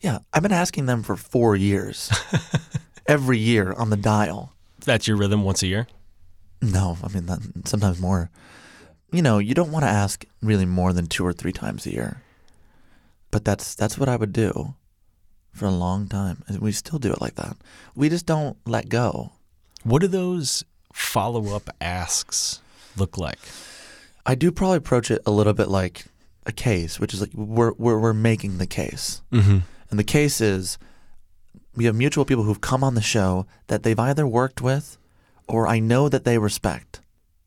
Yeah, 0.00 0.18
I've 0.32 0.42
been 0.42 0.52
asking 0.52 0.86
them 0.86 1.02
for 1.02 1.16
four 1.16 1.56
years, 1.56 2.10
every 3.06 3.38
year 3.38 3.72
on 3.72 3.90
the 3.90 3.96
dial. 3.96 4.52
That's 4.84 5.08
your 5.08 5.16
rhythm 5.16 5.42
once 5.42 5.62
a 5.62 5.66
year? 5.66 5.86
No, 6.60 6.96
I 7.02 7.08
mean 7.08 7.26
that, 7.26 7.40
sometimes 7.64 7.98
more. 7.98 8.30
You 9.12 9.22
know, 9.22 9.38
you 9.38 9.54
don't 9.54 9.72
want 9.72 9.84
to 9.84 9.90
ask 9.90 10.24
really 10.42 10.66
more 10.66 10.92
than 10.92 11.06
two 11.06 11.24
or 11.24 11.32
three 11.32 11.52
times 11.52 11.86
a 11.86 11.92
year. 11.92 12.22
But 13.30 13.44
that's 13.44 13.74
that's 13.74 13.98
what 13.98 14.08
I 14.08 14.16
would 14.16 14.32
do 14.32 14.74
for 15.52 15.66
a 15.66 15.70
long 15.70 16.08
time. 16.08 16.42
And 16.48 16.60
we 16.60 16.72
still 16.72 16.98
do 16.98 17.12
it 17.12 17.20
like 17.20 17.36
that. 17.36 17.56
We 17.94 18.08
just 18.08 18.26
don't 18.26 18.56
let 18.66 18.88
go. 18.88 19.32
What 19.84 20.02
do 20.02 20.08
those 20.08 20.64
follow 20.92 21.54
up 21.54 21.70
asks 21.80 22.60
look 22.96 23.18
like? 23.18 23.38
I 24.24 24.34
do 24.34 24.50
probably 24.50 24.78
approach 24.78 25.10
it 25.10 25.22
a 25.24 25.30
little 25.30 25.52
bit 25.52 25.68
like 25.68 26.06
a 26.44 26.52
case, 26.52 26.98
which 26.98 27.14
is 27.14 27.20
like 27.20 27.32
we're 27.34 27.72
we're, 27.72 27.98
we're 27.98 28.12
making 28.12 28.58
the 28.58 28.66
case. 28.66 29.22
Mm-hmm. 29.32 29.58
And 29.90 29.98
the 29.98 30.04
case 30.04 30.40
is 30.40 30.78
we 31.76 31.84
have 31.84 31.94
mutual 31.94 32.24
people 32.24 32.44
who've 32.44 32.60
come 32.60 32.82
on 32.82 32.94
the 32.94 33.02
show 33.02 33.46
that 33.68 33.82
they've 33.82 33.98
either 33.98 34.26
worked 34.26 34.60
with 34.60 34.98
or 35.46 35.68
I 35.68 35.78
know 35.78 36.08
that 36.08 36.24
they 36.24 36.38
respect. 36.38 37.00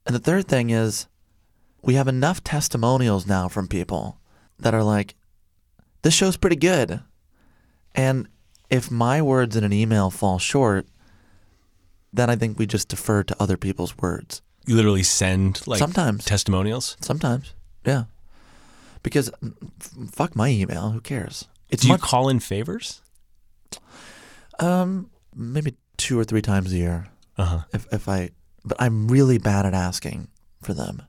And 0.05 0.15
the 0.15 0.19
third 0.19 0.47
thing 0.47 0.69
is 0.69 1.07
we 1.81 1.93
have 1.95 2.07
enough 2.07 2.43
testimonials 2.43 3.25
now 3.27 3.47
from 3.47 3.67
people 3.67 4.19
that 4.59 4.73
are 4.73 4.83
like, 4.83 5.15
this 6.01 6.13
show's 6.13 6.37
pretty 6.37 6.55
good. 6.55 7.01
And 7.95 8.27
if 8.69 8.91
my 8.91 9.21
words 9.21 9.55
in 9.55 9.63
an 9.63 9.73
email 9.73 10.09
fall 10.09 10.39
short, 10.39 10.85
then 12.13 12.29
I 12.29 12.35
think 12.35 12.57
we 12.59 12.65
just 12.65 12.87
defer 12.87 13.23
to 13.23 13.35
other 13.39 13.57
people's 13.57 13.97
words. 13.97 14.41
You 14.65 14.75
literally 14.75 15.03
send 15.03 15.65
like 15.67 15.79
Sometimes. 15.79 16.25
testimonials. 16.25 16.97
Sometimes. 17.01 17.53
Yeah. 17.85 18.03
Because 19.03 19.29
mm, 19.43 19.53
f- 19.81 20.11
fuck 20.11 20.35
my 20.35 20.49
email. 20.49 20.91
Who 20.91 21.01
cares? 21.01 21.45
It's 21.69 21.83
Do 21.83 21.89
you 21.89 21.97
call 21.97 22.29
in 22.29 22.39
favors? 22.39 23.01
um, 24.59 25.09
maybe 25.35 25.75
two 25.97 26.19
or 26.19 26.23
three 26.23 26.41
times 26.41 26.73
a 26.73 26.77
year. 26.77 27.07
Uh 27.37 27.45
huh. 27.45 27.59
if 27.73 27.87
if 27.93 28.09
I, 28.09 28.31
but 28.65 28.75
I'm 28.81 29.07
really 29.07 29.37
bad 29.37 29.65
at 29.65 29.73
asking 29.73 30.27
for 30.61 30.73
them. 30.73 31.03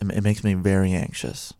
It, 0.00 0.22
makes 0.22 0.44
me 0.44 0.54
very 0.54 0.92
anxious. 0.92 1.52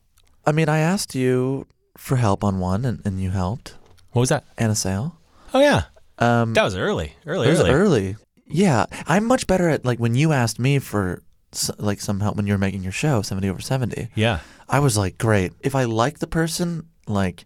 I 0.46 0.52
mean, 0.52 0.68
I 0.68 0.78
asked 0.78 1.14
you 1.14 1.66
for 1.96 2.16
help 2.16 2.44
on 2.44 2.58
one, 2.60 2.84
and, 2.84 3.00
and 3.04 3.20
you 3.20 3.30
helped. 3.30 3.74
What 4.12 4.20
was 4.20 4.28
that? 4.30 4.44
Anna 4.56 4.74
Sale. 4.74 5.18
Oh 5.52 5.60
yeah, 5.60 5.84
Um, 6.18 6.54
that 6.54 6.62
was 6.62 6.76
early, 6.76 7.14
early, 7.26 7.48
it 7.48 7.50
was 7.50 7.60
early. 7.60 7.70
early. 7.70 8.16
Yeah, 8.46 8.86
I'm 9.06 9.24
much 9.24 9.46
better 9.46 9.68
at 9.68 9.84
like 9.84 9.98
when 9.98 10.14
you 10.14 10.32
asked 10.32 10.58
me 10.58 10.78
for 10.78 11.22
s- 11.52 11.70
like 11.78 12.00
some 12.00 12.20
help 12.20 12.36
when 12.36 12.46
you 12.46 12.54
were 12.54 12.58
making 12.58 12.82
your 12.82 12.92
show, 12.92 13.22
seventy 13.22 13.48
over 13.48 13.60
seventy. 13.60 14.08
Yeah, 14.14 14.40
I 14.68 14.78
was 14.80 14.96
like, 14.96 15.18
great. 15.18 15.52
If 15.60 15.74
I 15.74 15.84
like 15.84 16.18
the 16.20 16.26
person, 16.26 16.88
like, 17.06 17.44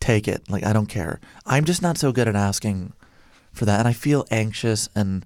take 0.00 0.28
it. 0.28 0.48
Like, 0.50 0.64
I 0.64 0.72
don't 0.72 0.86
care. 0.86 1.20
I'm 1.46 1.64
just 1.64 1.82
not 1.82 1.98
so 1.98 2.12
good 2.12 2.28
at 2.28 2.36
asking 2.36 2.92
for 3.52 3.64
that, 3.64 3.78
and 3.80 3.88
I 3.88 3.92
feel 3.92 4.26
anxious 4.30 4.88
and 4.94 5.24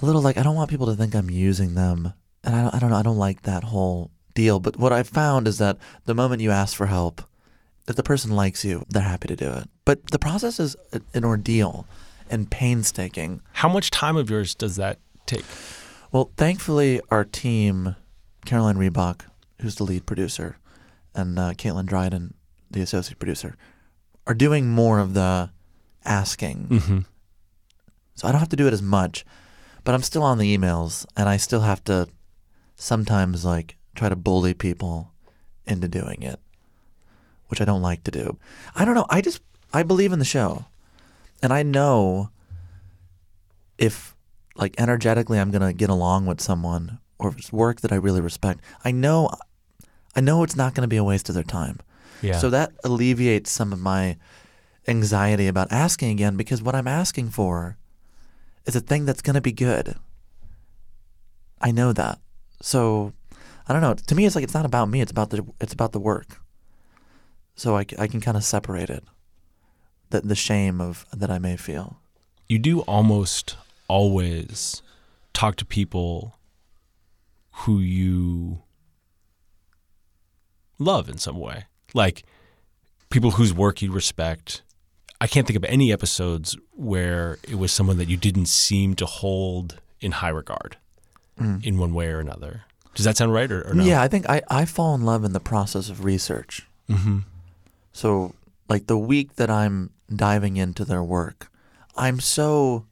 a 0.00 0.04
little 0.06 0.22
like 0.22 0.36
I 0.38 0.42
don't 0.42 0.56
want 0.56 0.70
people 0.70 0.86
to 0.86 0.94
think 0.94 1.14
I'm 1.14 1.30
using 1.30 1.74
them, 1.74 2.12
and 2.44 2.54
I, 2.54 2.70
I 2.74 2.78
don't 2.78 2.90
know. 2.90 2.96
I 2.96 3.02
don't 3.02 3.18
like 3.18 3.42
that 3.42 3.64
whole 3.64 4.10
deal. 4.34 4.60
But 4.60 4.76
what 4.76 4.92
I've 4.92 5.08
found 5.08 5.48
is 5.48 5.58
that 5.58 5.78
the 6.04 6.14
moment 6.14 6.42
you 6.42 6.50
ask 6.50 6.76
for 6.76 6.86
help, 6.86 7.22
if 7.88 7.96
the 7.96 8.02
person 8.02 8.30
likes 8.32 8.64
you, 8.64 8.84
they're 8.88 9.02
happy 9.02 9.28
to 9.28 9.36
do 9.36 9.50
it. 9.50 9.68
But 9.84 10.10
the 10.10 10.18
process 10.18 10.58
is 10.58 10.76
an 11.12 11.24
ordeal 11.24 11.86
and 12.30 12.50
painstaking. 12.50 13.42
How 13.52 13.68
much 13.68 13.90
time 13.90 14.16
of 14.16 14.30
yours 14.30 14.54
does 14.54 14.76
that 14.76 14.98
take? 15.26 15.44
Well, 16.10 16.30
thankfully, 16.36 17.00
our 17.10 17.24
team, 17.24 17.96
Caroline 18.46 18.76
Reebok, 18.76 19.22
who's 19.60 19.74
the 19.74 19.84
lead 19.84 20.06
producer, 20.06 20.58
and 21.14 21.38
uh, 21.38 21.52
Caitlin 21.52 21.86
Dryden, 21.86 22.34
the 22.70 22.80
associate 22.80 23.18
producer, 23.18 23.56
are 24.26 24.34
doing 24.34 24.68
more 24.68 24.98
of 24.98 25.14
the 25.14 25.50
asking. 26.04 26.66
Mm-hmm. 26.70 26.98
So 28.14 28.28
I 28.28 28.32
don't 28.32 28.40
have 28.40 28.48
to 28.50 28.56
do 28.56 28.66
it 28.66 28.72
as 28.72 28.82
much, 28.82 29.24
but 29.82 29.94
I'm 29.94 30.02
still 30.02 30.22
on 30.22 30.38
the 30.38 30.56
emails, 30.56 31.04
and 31.16 31.28
I 31.28 31.36
still 31.36 31.60
have 31.60 31.84
to 31.84 32.08
sometimes 32.76 33.44
like 33.44 33.76
try 33.94 34.08
to 34.08 34.16
bully 34.16 34.54
people 34.54 35.12
into 35.66 35.88
doing 35.88 36.22
it, 36.22 36.40
which 37.48 37.60
I 37.60 37.64
don't 37.64 37.82
like 37.82 38.04
to 38.04 38.10
do. 38.10 38.38
I 38.74 38.84
don't 38.84 38.94
know. 38.94 39.06
I 39.10 39.20
just 39.20 39.40
I 39.72 39.82
believe 39.82 40.12
in 40.12 40.18
the 40.18 40.24
show, 40.24 40.66
and 41.42 41.52
I 41.52 41.62
know 41.62 42.30
if 43.78 44.14
like 44.56 44.74
energetically 44.78 45.38
I'm 45.38 45.50
gonna 45.50 45.72
get 45.72 45.90
along 45.90 46.26
with 46.26 46.40
someone 46.40 46.98
or 47.18 47.28
if 47.28 47.38
it's 47.38 47.52
work 47.52 47.80
that 47.80 47.92
I 47.92 47.96
really 47.96 48.20
respect. 48.20 48.60
I 48.84 48.90
know 48.90 49.30
I 50.14 50.20
know 50.20 50.42
it's 50.42 50.56
not 50.56 50.74
gonna 50.74 50.88
be 50.88 50.96
a 50.96 51.04
waste 51.04 51.28
of 51.28 51.34
their 51.34 51.44
time. 51.44 51.80
Yeah. 52.22 52.38
So 52.38 52.50
that 52.50 52.72
alleviates 52.84 53.50
some 53.50 53.72
of 53.72 53.80
my 53.80 54.16
anxiety 54.86 55.46
about 55.46 55.72
asking 55.72 56.10
again 56.10 56.36
because 56.36 56.62
what 56.62 56.74
I'm 56.74 56.88
asking 56.88 57.30
for 57.30 57.76
is 58.66 58.76
a 58.76 58.80
thing 58.80 59.04
that's 59.04 59.22
going 59.22 59.34
to 59.34 59.40
be 59.40 59.52
good. 59.52 59.96
I 61.60 61.70
know 61.70 61.92
that. 61.92 62.18
So 62.64 63.12
I 63.68 63.74
don't 63.74 63.82
know. 63.82 63.92
To 63.92 64.14
me, 64.14 64.24
it's 64.24 64.34
like 64.34 64.42
it's 64.42 64.54
not 64.54 64.64
about 64.64 64.88
me. 64.88 65.02
It's 65.02 65.10
about 65.10 65.28
the 65.28 65.44
it's 65.60 65.74
about 65.74 65.92
the 65.92 66.00
work. 66.00 66.40
So 67.56 67.76
I, 67.76 67.84
I 67.98 68.06
can 68.06 68.22
kind 68.22 68.38
of 68.38 68.42
separate 68.42 68.88
it. 68.88 69.04
The 70.08 70.22
the 70.22 70.34
shame 70.34 70.80
of 70.80 71.04
that 71.12 71.30
I 71.30 71.38
may 71.38 71.56
feel. 71.58 71.98
you 72.48 72.58
do 72.58 72.80
almost 72.80 73.56
always 73.86 74.82
talk 75.34 75.56
to 75.56 75.66
people 75.66 76.38
who 77.64 77.80
you 77.80 78.62
love 80.78 81.10
in 81.10 81.18
some 81.18 81.38
way, 81.38 81.66
like 81.92 82.24
people 83.10 83.32
whose 83.32 83.52
work 83.52 83.82
you 83.82 83.92
respect. 83.92 84.62
I 85.20 85.26
can't 85.26 85.46
think 85.46 85.58
of 85.58 85.64
any 85.64 85.92
episodes 85.92 86.56
where 86.72 87.36
it 87.42 87.56
was 87.56 87.72
someone 87.72 87.98
that 87.98 88.08
you 88.08 88.16
didn't 88.16 88.46
seem 88.46 88.94
to 88.96 89.06
hold 89.06 89.80
in 90.00 90.12
high 90.12 90.30
regard 90.30 90.78
in 91.38 91.78
one 91.78 91.94
way 91.94 92.08
or 92.08 92.20
another. 92.20 92.62
Does 92.94 93.04
that 93.04 93.16
sound 93.16 93.32
right 93.32 93.50
or, 93.50 93.68
or 93.68 93.74
no? 93.74 93.84
Yeah, 93.84 94.00
I 94.02 94.08
think 94.08 94.28
I, 94.30 94.40
I 94.48 94.64
fall 94.64 94.94
in 94.94 95.02
love 95.02 95.24
in 95.24 95.32
the 95.32 95.40
process 95.40 95.88
of 95.90 96.04
research. 96.04 96.66
Mm-hmm. 96.88 97.18
So, 97.92 98.34
like 98.68 98.86
the 98.86 98.98
week 98.98 99.34
that 99.36 99.50
I'm 99.50 99.90
diving 100.14 100.56
into 100.56 100.84
their 100.84 101.02
work, 101.02 101.50
I'm 101.96 102.20
so 102.20 102.86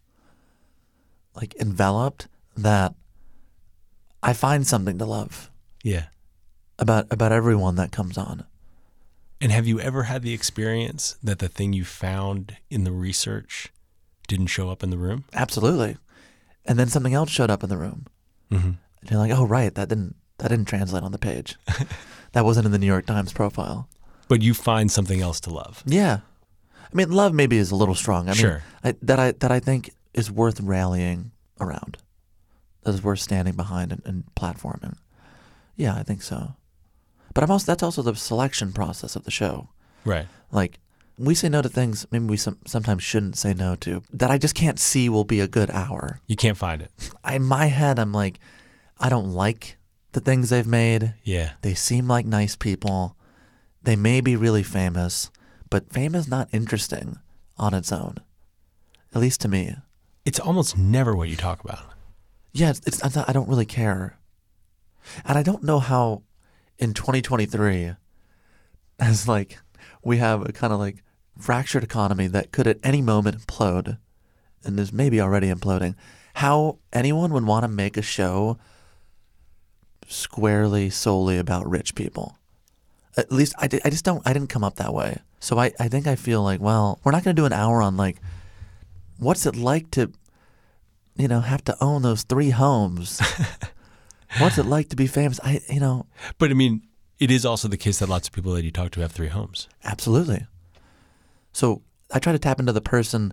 like 1.34 1.54
enveloped 1.60 2.26
that 2.56 2.94
I 4.22 4.32
find 4.32 4.66
something 4.66 4.98
to 4.98 5.04
love 5.06 5.50
Yeah. 5.82 6.06
about 6.78 7.06
about 7.10 7.32
everyone 7.32 7.76
that 7.76 7.92
comes 7.92 8.18
on. 8.18 8.44
And 9.40 9.50
have 9.50 9.66
you 9.66 9.80
ever 9.80 10.04
had 10.04 10.22
the 10.22 10.32
experience 10.34 11.16
that 11.22 11.38
the 11.40 11.48
thing 11.48 11.72
you 11.72 11.84
found 11.84 12.56
in 12.70 12.84
the 12.84 12.92
research 12.92 13.72
didn't 14.28 14.46
show 14.48 14.68
up 14.70 14.82
in 14.84 14.90
the 14.90 14.98
room? 14.98 15.24
Absolutely. 15.32 15.96
And 16.64 16.78
then 16.78 16.86
something 16.88 17.14
else 17.14 17.30
showed 17.30 17.50
up 17.50 17.62
in 17.64 17.68
the 17.68 17.76
room. 17.76 18.06
Mm-hmm. 18.52 18.68
And 19.00 19.10
you're 19.10 19.18
like, 19.20 19.32
"Oh, 19.32 19.46
right, 19.46 19.74
that 19.74 19.88
didn't 19.88 20.14
that 20.38 20.48
didn't 20.48 20.66
translate 20.66 21.02
on 21.02 21.12
the 21.12 21.18
page. 21.18 21.56
that 22.32 22.44
wasn't 22.44 22.66
in 22.66 22.72
the 22.72 22.78
New 22.78 22.86
York 22.86 23.06
Times 23.06 23.32
profile." 23.32 23.88
But 24.28 24.42
you 24.42 24.54
find 24.54 24.90
something 24.90 25.20
else 25.20 25.40
to 25.40 25.50
love. 25.50 25.82
Yeah. 25.86 26.20
I 26.80 26.94
mean, 26.94 27.10
love 27.10 27.32
maybe 27.34 27.56
is 27.56 27.70
a 27.70 27.76
little 27.76 27.94
strong. 27.94 28.28
I 28.28 28.32
mean, 28.32 28.36
Sure. 28.36 28.62
I, 28.84 28.94
that 29.02 29.18
I 29.18 29.32
that 29.32 29.50
I 29.50 29.60
think 29.60 29.90
is 30.14 30.30
worth 30.30 30.60
rallying 30.60 31.32
around. 31.60 31.98
That 32.82 32.94
is 32.94 33.02
worth 33.02 33.20
standing 33.20 33.54
behind 33.54 33.92
and, 33.92 34.02
and 34.04 34.24
platforming. 34.36 34.96
Yeah, 35.76 35.94
I 35.94 36.02
think 36.02 36.22
so. 36.22 36.54
But 37.34 37.44
I'm 37.44 37.50
also 37.50 37.66
that's 37.66 37.82
also 37.82 38.02
the 38.02 38.14
selection 38.14 38.72
process 38.72 39.16
of 39.16 39.24
the 39.24 39.30
show. 39.30 39.70
Right. 40.04 40.26
Like 40.50 40.78
we 41.18 41.34
say 41.34 41.48
no 41.48 41.62
to 41.62 41.68
things 41.68 42.06
maybe 42.10 42.24
we 42.26 42.36
some, 42.36 42.58
sometimes 42.66 43.02
shouldn't 43.02 43.36
say 43.36 43.54
no 43.54 43.76
to 43.76 44.02
that 44.12 44.30
I 44.30 44.38
just 44.38 44.54
can't 44.54 44.78
see 44.78 45.08
will 45.08 45.24
be 45.24 45.40
a 45.40 45.48
good 45.48 45.70
hour. 45.70 46.20
You 46.26 46.36
can't 46.36 46.56
find 46.56 46.82
it. 46.82 46.90
I, 47.22 47.36
in 47.36 47.42
my 47.44 47.66
head, 47.66 47.98
I'm 47.98 48.12
like, 48.12 48.38
I 48.98 49.08
don't 49.08 49.30
like 49.32 49.76
the 50.12 50.20
things 50.20 50.50
they've 50.50 50.66
made. 50.66 51.14
Yeah. 51.24 51.52
They 51.62 51.74
seem 51.74 52.08
like 52.08 52.26
nice 52.26 52.56
people. 52.56 53.16
They 53.82 53.96
may 53.96 54.20
be 54.20 54.36
really 54.36 54.62
famous, 54.62 55.30
but 55.70 55.92
fame 55.92 56.14
is 56.14 56.28
not 56.28 56.48
interesting 56.52 57.18
on 57.58 57.74
its 57.74 57.92
own, 57.92 58.16
at 59.14 59.20
least 59.20 59.40
to 59.42 59.48
me. 59.48 59.76
It's 60.24 60.38
almost 60.40 60.76
never 60.78 61.14
what 61.16 61.28
you 61.28 61.36
talk 61.36 61.62
about. 61.64 61.84
Yeah, 62.52 62.70
it's, 62.70 62.80
it's 62.86 63.04
I 63.04 63.08
don't- 63.08 63.28
I 63.28 63.32
don't 63.32 63.48
really 63.48 63.66
care, 63.66 64.18
and 65.24 65.36
I 65.38 65.42
don't 65.42 65.62
know 65.64 65.80
how 65.80 66.22
in 66.78 66.94
2023, 66.94 67.92
as 68.98 69.26
like 69.26 69.58
we 70.02 70.18
have 70.18 70.48
a 70.48 70.52
kind 70.52 70.72
of 70.72 70.78
like 70.78 71.02
fractured 71.38 71.84
economy 71.84 72.26
that 72.28 72.52
could 72.52 72.66
at 72.66 72.78
any 72.82 73.02
moment 73.02 73.38
implode, 73.38 73.98
and 74.64 74.78
is 74.78 74.92
maybe 74.92 75.20
already 75.20 75.52
imploding. 75.52 75.94
How 76.34 76.78
anyone 76.92 77.32
would 77.32 77.44
want 77.46 77.64
to 77.64 77.68
make 77.68 77.96
a 77.96 78.02
show 78.02 78.58
squarely 80.06 80.90
solely 80.90 81.38
about 81.38 81.68
rich 81.68 81.94
people. 81.94 82.38
At 83.16 83.30
least 83.32 83.54
I, 83.58 83.66
did, 83.66 83.82
I 83.84 83.90
just 83.90 84.04
don't 84.04 84.26
I 84.26 84.32
didn't 84.32 84.48
come 84.48 84.64
up 84.64 84.76
that 84.76 84.94
way. 84.94 85.18
So 85.40 85.58
I, 85.58 85.72
I 85.78 85.88
think 85.88 86.06
I 86.06 86.16
feel 86.16 86.42
like, 86.42 86.60
well, 86.60 87.00
we're 87.02 87.12
not 87.12 87.24
going 87.24 87.34
to 87.34 87.40
do 87.40 87.46
an 87.46 87.52
hour 87.52 87.82
on 87.82 87.96
like 87.96 88.16
what's 89.18 89.46
it 89.46 89.56
like 89.56 89.90
to 89.92 90.12
you 91.16 91.28
know, 91.28 91.40
have 91.40 91.62
to 91.64 91.76
own 91.82 92.02
those 92.02 92.22
three 92.22 92.50
homes. 92.50 93.20
what's 94.38 94.56
it 94.56 94.64
like 94.66 94.88
to 94.88 94.96
be 94.96 95.06
famous? 95.06 95.40
I 95.44 95.60
you 95.68 95.80
know, 95.80 96.06
But 96.38 96.50
I 96.50 96.54
mean, 96.54 96.82
it 97.22 97.30
is 97.30 97.46
also 97.46 97.68
the 97.68 97.76
case 97.76 98.00
that 98.00 98.08
lots 98.08 98.26
of 98.26 98.34
people 98.34 98.52
that 98.54 98.64
you 98.64 98.72
talk 98.72 98.90
to 98.92 99.00
have 99.00 99.12
three 99.12 99.28
homes. 99.28 99.68
absolutely. 99.84 100.46
So 101.52 101.82
I 102.10 102.18
try 102.18 102.32
to 102.32 102.38
tap 102.38 102.58
into 102.58 102.72
the 102.72 102.80
person 102.80 103.32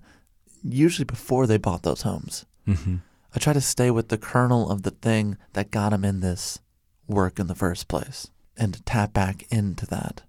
usually 0.64 1.06
before 1.06 1.48
they 1.48 1.58
bought 1.58 1.84
those 1.84 2.04
homes. 2.04 2.46
Mm-hmm. 2.68 2.98
I 3.36 3.40
try 3.40 3.54
to 3.54 3.62
stay 3.62 3.90
with 3.90 4.10
the 4.10 4.18
kernel 4.18 4.70
of 4.70 4.84
the 4.84 4.92
thing 4.92 5.38
that 5.54 5.72
got 5.72 5.90
them 5.90 6.06
in 6.06 6.20
this 6.20 6.60
work 7.08 7.40
in 7.40 7.48
the 7.48 7.56
first 7.56 7.88
place 7.88 8.30
and 8.58 8.74
to 8.74 8.84
tap 8.84 9.14
back 9.14 9.46
into 9.50 9.86
that. 9.88 10.22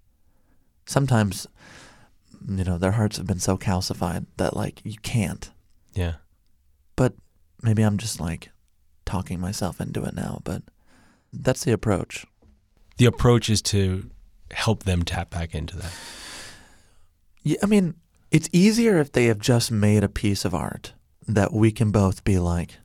Sometimes, 0.87 1.46
you 2.49 2.64
know, 2.64 2.79
their 2.79 2.92
hearts 2.92 3.18
have 3.18 3.27
been 3.27 3.40
so 3.40 3.59
calcified 3.59 4.27
that, 4.37 4.57
like, 4.57 4.81
you 4.85 4.96
can't. 5.03 5.51
Yeah. 5.92 6.14
But 6.96 7.14
maybe 7.62 7.83
I'm 7.83 7.99
just 7.99 8.20
like 8.20 8.51
talking 9.05 9.40
myself 9.40 9.81
into 9.81 10.05
it 10.05 10.14
now, 10.14 10.40
but 10.44 10.62
that's 11.33 11.64
the 11.64 11.73
approach. 11.73 12.25
The 13.00 13.06
approach 13.06 13.48
is 13.48 13.62
to 13.62 14.10
help 14.50 14.82
them 14.82 15.04
tap 15.04 15.30
back 15.30 15.54
into 15.54 15.74
that. 15.78 15.90
Yeah, 17.42 17.56
I 17.62 17.66
mean, 17.66 17.94
it's 18.30 18.50
easier 18.52 18.98
if 18.98 19.12
they 19.12 19.24
have 19.24 19.38
just 19.38 19.72
made 19.72 20.04
a 20.04 20.08
piece 20.08 20.44
of 20.44 20.54
art 20.54 20.92
that 21.26 21.50
we 21.50 21.70
can 21.72 21.90
both 21.92 22.24
be 22.24 22.38
like, 22.38 22.76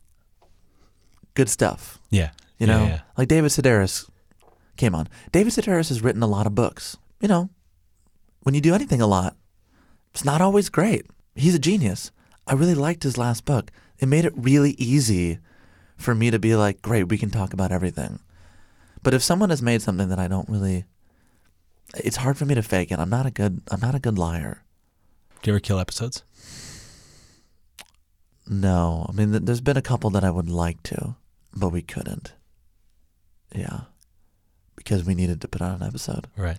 good 1.34 1.50
stuff. 1.50 2.00
Yeah. 2.10 2.30
You 2.58 2.68
Yeah, 2.68 2.78
know, 2.78 2.86
yeah. 2.86 3.02
like 3.18 3.28
David 3.28 3.52
Sedaris 3.52 4.10
came 4.78 4.96
on. 4.96 5.10
David 5.34 5.52
Sedaris 5.52 5.90
has 5.90 6.02
written 6.02 6.24
a 6.24 6.28
lot 6.28 6.48
of 6.48 6.56
books. 6.56 6.96
You 7.20 7.28
know, 7.28 7.50
when 8.44 8.56
you 8.56 8.62
do 8.62 8.74
anything 8.74 9.02
a 9.02 9.08
lot, 9.08 9.36
it's 10.14 10.24
not 10.24 10.40
always 10.40 10.70
great. 10.70 11.08
He's 11.36 11.56
a 11.56 11.60
genius. 11.60 12.12
I 12.48 12.54
really 12.54 12.74
liked 12.76 13.04
his 13.04 13.18
last 13.18 13.44
book. 13.44 13.70
It 14.00 14.08
made 14.08 14.24
it 14.24 14.34
really 14.38 14.76
easy 14.78 15.40
for 15.98 16.16
me 16.16 16.32
to 16.32 16.40
be 16.40 16.56
like, 16.56 16.82
great, 16.82 17.10
we 17.10 17.18
can 17.18 17.32
talk 17.32 17.52
about 17.52 17.74
everything. 17.74 18.20
But 19.06 19.14
if 19.14 19.22
someone 19.22 19.52
has 19.52 19.62
made 19.62 19.84
something 19.84 20.10
that 20.10 20.18
I 20.18 20.28
don't 20.28 20.50
really, 20.50 20.84
it's 21.94 22.16
hard 22.16 22.40
for 22.40 22.46
me 22.46 22.56
to 22.56 22.64
fake 22.64 22.92
it. 22.92 22.98
I'm 22.98 23.12
not 23.12 23.28
a 23.28 23.32
good. 23.32 23.62
I'm 23.70 23.80
not 23.80 23.94
a 23.94 24.00
good 24.00 24.18
liar. 24.18 24.64
Do 25.44 25.52
you 25.52 25.54
ever 25.54 25.60
kill 25.60 25.80
episodes? 25.80 26.24
No, 28.48 29.06
I 29.08 29.12
mean, 29.12 29.30
th- 29.30 29.44
there's 29.44 29.62
been 29.62 29.78
a 29.78 29.84
couple 29.84 30.10
that 30.10 30.24
I 30.24 30.32
would 30.32 30.50
like 30.50 30.82
to, 30.84 31.18
but 31.56 31.70
we 31.70 31.84
couldn't. 31.84 32.34
Yeah, 33.54 33.82
because 34.76 35.04
we 35.04 35.14
needed 35.14 35.40
to 35.42 35.48
put 35.48 35.62
out 35.62 35.80
an 35.82 35.88
episode. 35.88 36.26
Right. 36.36 36.58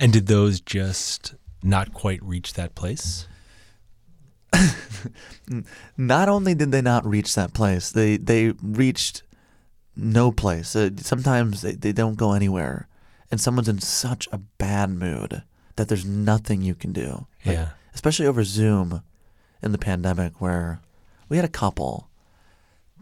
And 0.00 0.12
did 0.12 0.26
those 0.26 0.60
just 0.60 1.36
not 1.62 1.94
quite 1.94 2.20
reach 2.24 2.54
that 2.54 2.74
place? 2.74 3.28
Not 5.96 6.28
only 6.28 6.56
did 6.56 6.72
they 6.72 6.82
not 6.82 7.06
reach 7.06 7.36
that 7.36 7.54
place, 7.54 7.92
they 7.92 8.16
they 8.16 8.54
reached 8.60 9.22
no 9.96 10.30
place. 10.32 10.74
Uh, 10.76 10.90
sometimes 10.98 11.62
they, 11.62 11.72
they 11.72 11.92
don't 11.92 12.16
go 12.16 12.32
anywhere, 12.32 12.88
and 13.30 13.40
someone's 13.40 13.68
in 13.68 13.80
such 13.80 14.28
a 14.32 14.38
bad 14.38 14.90
mood 14.90 15.42
that 15.76 15.88
there's 15.88 16.04
nothing 16.04 16.62
you 16.62 16.74
can 16.74 16.92
do. 16.92 17.26
Like, 17.44 17.56
Yeah. 17.56 17.68
especially 17.94 18.26
over 18.26 18.44
Zoom 18.44 19.02
in 19.62 19.72
the 19.72 19.78
pandemic, 19.78 20.40
where 20.40 20.80
we 21.28 21.36
had 21.36 21.44
a 21.44 21.48
couple 21.48 22.08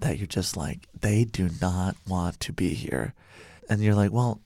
that 0.01 0.19
you're 0.19 0.27
just 0.29 0.57
like 0.57 0.87
they 1.01 1.25
do 1.25 1.51
not 1.61 1.97
want 2.07 2.39
to 2.41 2.53
be 2.53 2.71
here, 2.75 3.15
and 3.69 3.81
you're 3.83 3.95
like, 3.95 4.13
well, 4.13 4.41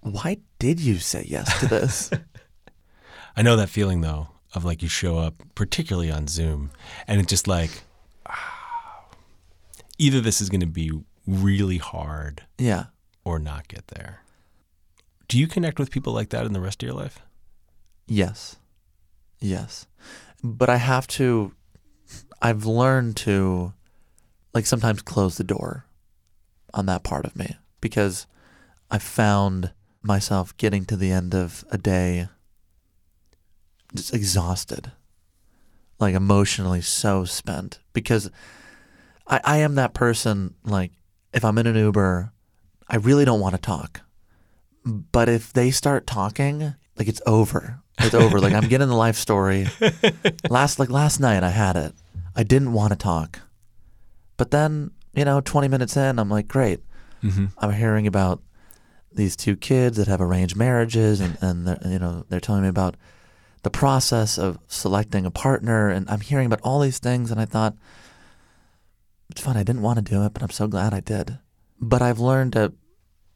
why 0.00 0.38
did 0.58 0.80
you 0.80 0.98
say 0.98 1.24
yes 1.28 1.60
to 1.60 1.66
this? 1.66 2.10
I 3.36 3.42
know 3.42 3.56
that 3.56 3.68
feeling 3.70 4.00
though 4.02 4.28
of 4.54 4.64
like 4.64 4.82
you 4.82 4.88
show 4.88 5.18
up, 5.18 5.42
particularly 5.54 6.10
on 6.10 6.26
Zoom, 6.28 6.70
and 7.06 7.20
it's 7.20 7.28
just 7.28 7.46
like 7.48 7.70
either 9.98 10.20
this 10.20 10.40
is 10.40 10.48
going 10.48 10.60
to 10.60 10.66
be 10.66 10.92
really 11.26 11.78
hard 11.78 12.44
yeah. 12.58 12.86
or 13.24 13.38
not 13.38 13.68
get 13.68 13.88
there. 13.88 14.20
Do 15.28 15.38
you 15.38 15.46
connect 15.46 15.78
with 15.78 15.90
people 15.90 16.12
like 16.12 16.30
that 16.30 16.46
in 16.46 16.52
the 16.52 16.60
rest 16.60 16.82
of 16.82 16.86
your 16.86 16.96
life? 16.96 17.20
Yes. 18.06 18.56
Yes. 19.40 19.86
But 20.42 20.70
I 20.70 20.76
have 20.76 21.06
to 21.08 21.52
I've 22.40 22.66
learned 22.66 23.16
to 23.18 23.72
like 24.54 24.66
sometimes 24.66 25.02
close 25.02 25.36
the 25.36 25.44
door 25.44 25.86
on 26.72 26.86
that 26.86 27.02
part 27.02 27.24
of 27.24 27.36
me 27.36 27.56
because 27.80 28.26
I 28.90 28.98
found 28.98 29.72
myself 30.02 30.56
getting 30.56 30.84
to 30.86 30.96
the 30.96 31.10
end 31.10 31.34
of 31.34 31.64
a 31.70 31.78
day 31.78 32.28
just 33.94 34.14
exhausted. 34.14 34.92
Like 35.98 36.14
emotionally 36.14 36.82
so 36.82 37.24
spent 37.24 37.80
because 37.94 38.30
I, 39.26 39.40
I 39.42 39.56
am 39.58 39.76
that 39.76 39.94
person 39.94 40.54
like 40.64 40.92
if 41.32 41.44
I'm 41.44 41.58
in 41.58 41.66
an 41.66 41.76
Uber, 41.76 42.32
I 42.88 42.96
really 42.96 43.24
don't 43.24 43.40
want 43.40 43.54
to 43.54 43.60
talk. 43.60 44.02
But 44.84 45.28
if 45.28 45.52
they 45.52 45.70
start 45.70 46.06
talking, 46.06 46.74
like 46.96 47.08
it's 47.08 47.20
over. 47.26 47.80
It's 47.98 48.14
over. 48.14 48.40
like 48.40 48.54
I'm 48.54 48.68
getting 48.68 48.88
the 48.88 48.94
life 48.94 49.16
story. 49.16 49.66
Last 50.48 50.78
like 50.78 50.90
last 50.90 51.20
night 51.20 51.42
I 51.42 51.50
had 51.50 51.76
it. 51.76 51.94
I 52.34 52.42
didn't 52.42 52.72
want 52.72 52.92
to 52.92 52.96
talk. 52.96 53.40
But 54.36 54.50
then, 54.50 54.90
you 55.14 55.24
know, 55.24 55.40
20 55.40 55.68
minutes 55.68 55.96
in, 55.96 56.18
I'm 56.18 56.28
like, 56.28 56.46
great. 56.46 56.80
Mm-hmm. 57.22 57.46
I'm 57.58 57.72
hearing 57.72 58.06
about 58.06 58.42
these 59.12 59.34
two 59.34 59.56
kids 59.56 59.96
that 59.96 60.08
have 60.08 60.20
arranged 60.20 60.56
marriages 60.56 61.20
and, 61.20 61.38
and 61.40 61.66
they're, 61.66 61.78
you 61.86 61.98
know, 61.98 62.26
they're 62.28 62.40
telling 62.40 62.62
me 62.62 62.68
about 62.68 62.96
the 63.62 63.70
process 63.70 64.38
of 64.38 64.58
selecting 64.68 65.24
a 65.24 65.30
partner 65.30 65.88
and 65.88 66.08
I'm 66.10 66.20
hearing 66.20 66.46
about 66.46 66.60
all 66.62 66.80
these 66.80 66.98
things 66.98 67.30
and 67.30 67.40
I 67.40 67.46
thought 67.46 67.74
it's 69.30 69.40
fun. 69.40 69.56
I 69.56 69.62
didn't 69.62 69.82
want 69.82 69.96
to 69.98 70.02
do 70.02 70.24
it, 70.24 70.32
but 70.32 70.42
I'm 70.42 70.50
so 70.50 70.66
glad 70.66 70.94
I 70.94 71.00
did. 71.00 71.38
But 71.80 72.02
I've 72.02 72.20
learned 72.20 72.54
to 72.54 72.72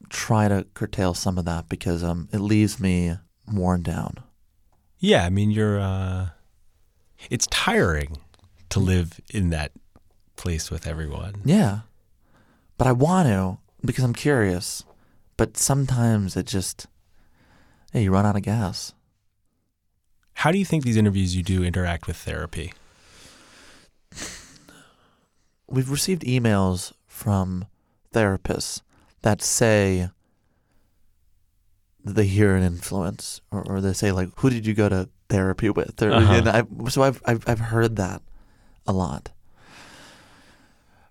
try 0.08 0.48
to 0.48 0.66
curtail 0.74 1.14
some 1.14 1.38
of 1.38 1.44
that 1.44 1.68
because 1.68 2.02
um 2.02 2.28
it 2.32 2.38
leaves 2.38 2.80
me 2.80 3.16
worn 3.52 3.82
down. 3.82 4.16
Yeah, 4.98 5.24
I 5.24 5.30
mean 5.30 5.50
you're 5.50 5.80
uh 5.80 6.30
it's 7.28 7.46
tiring 7.48 8.18
to 8.70 8.80
live 8.80 9.20
in 9.30 9.50
that 9.50 9.72
place 10.36 10.70
with 10.70 10.86
everyone. 10.86 11.42
Yeah. 11.44 11.80
But 12.78 12.86
I 12.86 12.92
want 12.92 13.28
to 13.28 13.58
because 13.84 14.04
I'm 14.04 14.14
curious. 14.14 14.84
But 15.36 15.56
sometimes 15.56 16.36
it 16.36 16.46
just 16.46 16.86
hey, 17.92 18.04
you 18.04 18.12
run 18.12 18.26
out 18.26 18.36
of 18.36 18.42
gas. 18.42 18.94
How 20.34 20.50
do 20.50 20.58
you 20.58 20.64
think 20.64 20.84
these 20.84 20.96
interviews 20.96 21.36
you 21.36 21.42
do 21.42 21.62
interact 21.62 22.06
with 22.06 22.16
therapy? 22.16 22.72
We've 25.70 25.90
received 25.90 26.22
emails 26.22 26.92
from 27.06 27.66
therapists 28.12 28.82
that 29.22 29.40
say 29.42 30.10
that 32.04 32.14
they 32.14 32.26
hear 32.26 32.56
an 32.56 32.62
influence 32.62 33.40
or, 33.50 33.62
or 33.70 33.80
they 33.80 33.92
say 33.92 34.10
like 34.12 34.28
who 34.38 34.50
did 34.50 34.66
you 34.66 34.74
go 34.74 34.88
to 34.88 35.08
therapy 35.28 35.70
with 35.70 36.02
or, 36.02 36.10
Uh-huh. 36.12 36.32
and 36.32 36.48
I, 36.48 36.64
so 36.88 37.02
I've, 37.02 37.22
I've 37.24 37.44
I've 37.48 37.60
heard 37.60 37.96
that 37.96 38.22
a 38.86 38.92
lot 38.92 39.30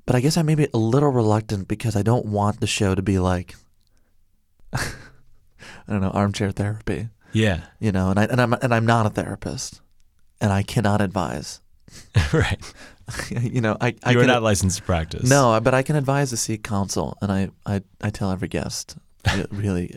but 0.06 0.15
I 0.15 0.19
guess 0.22 0.38
I 0.38 0.41
may 0.41 0.56
be 0.56 0.67
a 0.74 0.78
little 0.78 1.12
reluctant 1.12 1.67
because 1.67 1.95
I 1.95 2.02
don't 2.02 2.26
want 2.26 2.60
the 2.60 2.67
show 2.67 2.95
to 2.95 3.02
be 3.02 3.19
like 3.19 3.56
I 4.74 4.82
don't 5.88 6.02
know 6.02 6.10
armchair 6.10 6.52
therapy 6.52 7.10
Yeah. 7.32 7.62
you 7.80 7.91
know 7.91 8.10
and 8.10 8.19
I 8.19 8.26
and 8.26 8.41
I'm 8.41 8.54
and 8.54 8.74
I'm 8.74 8.86
not 8.86 9.06
a 9.06 9.10
therapist 9.10 9.82
and 10.41 10.52
I 10.52 10.63
cannot 10.63 11.00
advise 11.02 11.62
right. 12.34 12.60
you 13.30 13.62
know 13.62 13.78
I 13.82 13.95
I 14.04 14.12
You're 14.12 14.26
not 14.26 14.43
licensed 14.43 14.78
to 14.78 14.84
practice. 14.84 15.30
No, 15.30 15.60
but 15.62 15.74
I 15.74 15.84
can 15.84 15.95
advise 15.95 16.30
to 16.32 16.38
seek 16.38 16.63
counsel, 16.63 17.17
and 17.21 17.31
I, 17.31 17.50
I, 17.65 17.81
I 18.02 18.10
tell 18.10 18.31
every 18.31 18.48
guest, 18.48 18.98
really, 19.52 19.96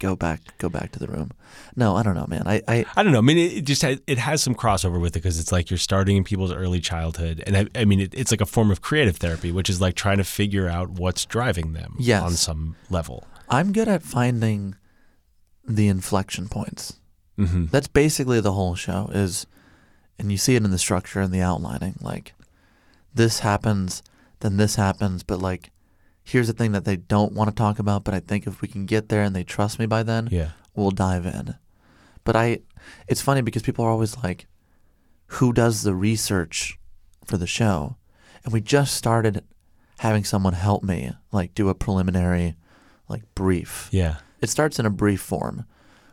go 0.00 0.16
back, 0.16 0.40
go 0.58 0.68
back 0.68 0.92
to 0.92 0.98
the 0.98 1.06
room. 1.06 1.30
No, 1.76 1.96
I 1.96 2.02
don't 2.02 2.14
know, 2.14 2.26
man. 2.28 2.42
I, 2.46 2.62
I 2.66 2.84
I 2.96 3.02
don't 3.02 3.12
know. 3.12 3.18
I 3.18 3.22
mean, 3.22 3.38
it, 3.38 3.52
it 3.58 3.64
just 3.64 3.82
has, 3.82 4.00
it 4.06 4.18
has 4.18 4.42
some 4.42 4.54
crossover 4.54 5.00
with 5.00 5.14
it 5.16 5.22
because 5.22 5.38
it's 5.38 5.52
like 5.52 5.70
you're 5.70 5.78
starting 5.78 6.16
in 6.16 6.24
people's 6.24 6.52
early 6.52 6.80
childhood, 6.80 7.42
and 7.46 7.56
I, 7.56 7.66
I 7.80 7.84
mean, 7.84 8.00
it, 8.00 8.14
it's 8.14 8.30
like 8.30 8.40
a 8.40 8.46
form 8.46 8.70
of 8.70 8.80
creative 8.82 9.16
therapy, 9.18 9.52
which 9.52 9.70
is 9.70 9.80
like 9.80 9.94
trying 9.94 10.18
to 10.18 10.24
figure 10.24 10.68
out 10.68 10.90
what's 10.90 11.24
driving 11.24 11.72
them 11.72 11.94
Yes. 11.98 12.22
on 12.22 12.32
some 12.32 12.76
level. 12.90 13.24
I'm 13.48 13.72
good 13.72 13.88
at 13.88 14.02
finding 14.02 14.74
the 15.66 15.88
inflection 15.88 16.48
points. 16.48 16.98
Mm-hmm. 17.38 17.66
That's 17.66 17.88
basically 17.88 18.40
the 18.40 18.52
whole 18.52 18.74
show 18.74 19.10
is, 19.14 19.46
and 20.18 20.32
you 20.32 20.36
see 20.38 20.56
it 20.56 20.64
in 20.64 20.70
the 20.72 20.78
structure 20.78 21.20
and 21.20 21.32
the 21.32 21.40
outlining. 21.40 21.96
Like, 22.00 22.34
this 23.14 23.40
happens, 23.40 24.02
then 24.40 24.56
this 24.56 24.76
happens, 24.76 25.22
but 25.22 25.40
like, 25.40 25.70
here's 26.24 26.46
the 26.46 26.52
thing 26.52 26.72
that 26.72 26.84
they 26.84 26.96
don't 26.96 27.32
want 27.32 27.48
to 27.50 27.54
talk 27.54 27.78
about. 27.78 28.04
But 28.04 28.14
I 28.14 28.20
think 28.20 28.46
if 28.46 28.60
we 28.60 28.68
can 28.68 28.86
get 28.86 29.08
there 29.08 29.22
and 29.22 29.34
they 29.34 29.44
trust 29.44 29.78
me 29.78 29.86
by 29.86 30.02
then, 30.02 30.28
Yeah. 30.30 30.50
we'll 30.74 30.90
dive 30.90 31.26
in. 31.26 31.54
But 32.24 32.36
I, 32.36 32.60
it's 33.06 33.22
funny 33.22 33.40
because 33.40 33.62
people 33.62 33.84
are 33.84 33.90
always 33.90 34.16
like, 34.18 34.46
who 35.32 35.52
does 35.52 35.82
the 35.82 35.94
research 35.94 36.78
for 37.24 37.36
the 37.38 37.46
show? 37.46 37.96
And 38.44 38.52
we 38.52 38.60
just 38.60 38.94
started 38.94 39.42
having 40.00 40.24
someone 40.24 40.52
help 40.52 40.82
me, 40.84 41.12
like 41.32 41.54
do 41.54 41.68
a 41.68 41.74
preliminary, 41.74 42.54
like 43.08 43.22
brief. 43.34 43.88
Yeah. 43.90 44.16
It 44.40 44.48
starts 44.50 44.78
in 44.78 44.86
a 44.86 44.90
brief 44.90 45.20
form, 45.20 45.64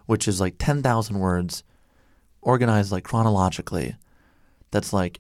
which 0.06 0.28
is 0.28 0.40
like 0.42 0.56
10,000 0.58 1.20
words 1.20 1.64
organized 2.42 2.92
like 2.92 3.04
chronologically. 3.04 3.96
That's 4.72 4.92
like 4.94 5.20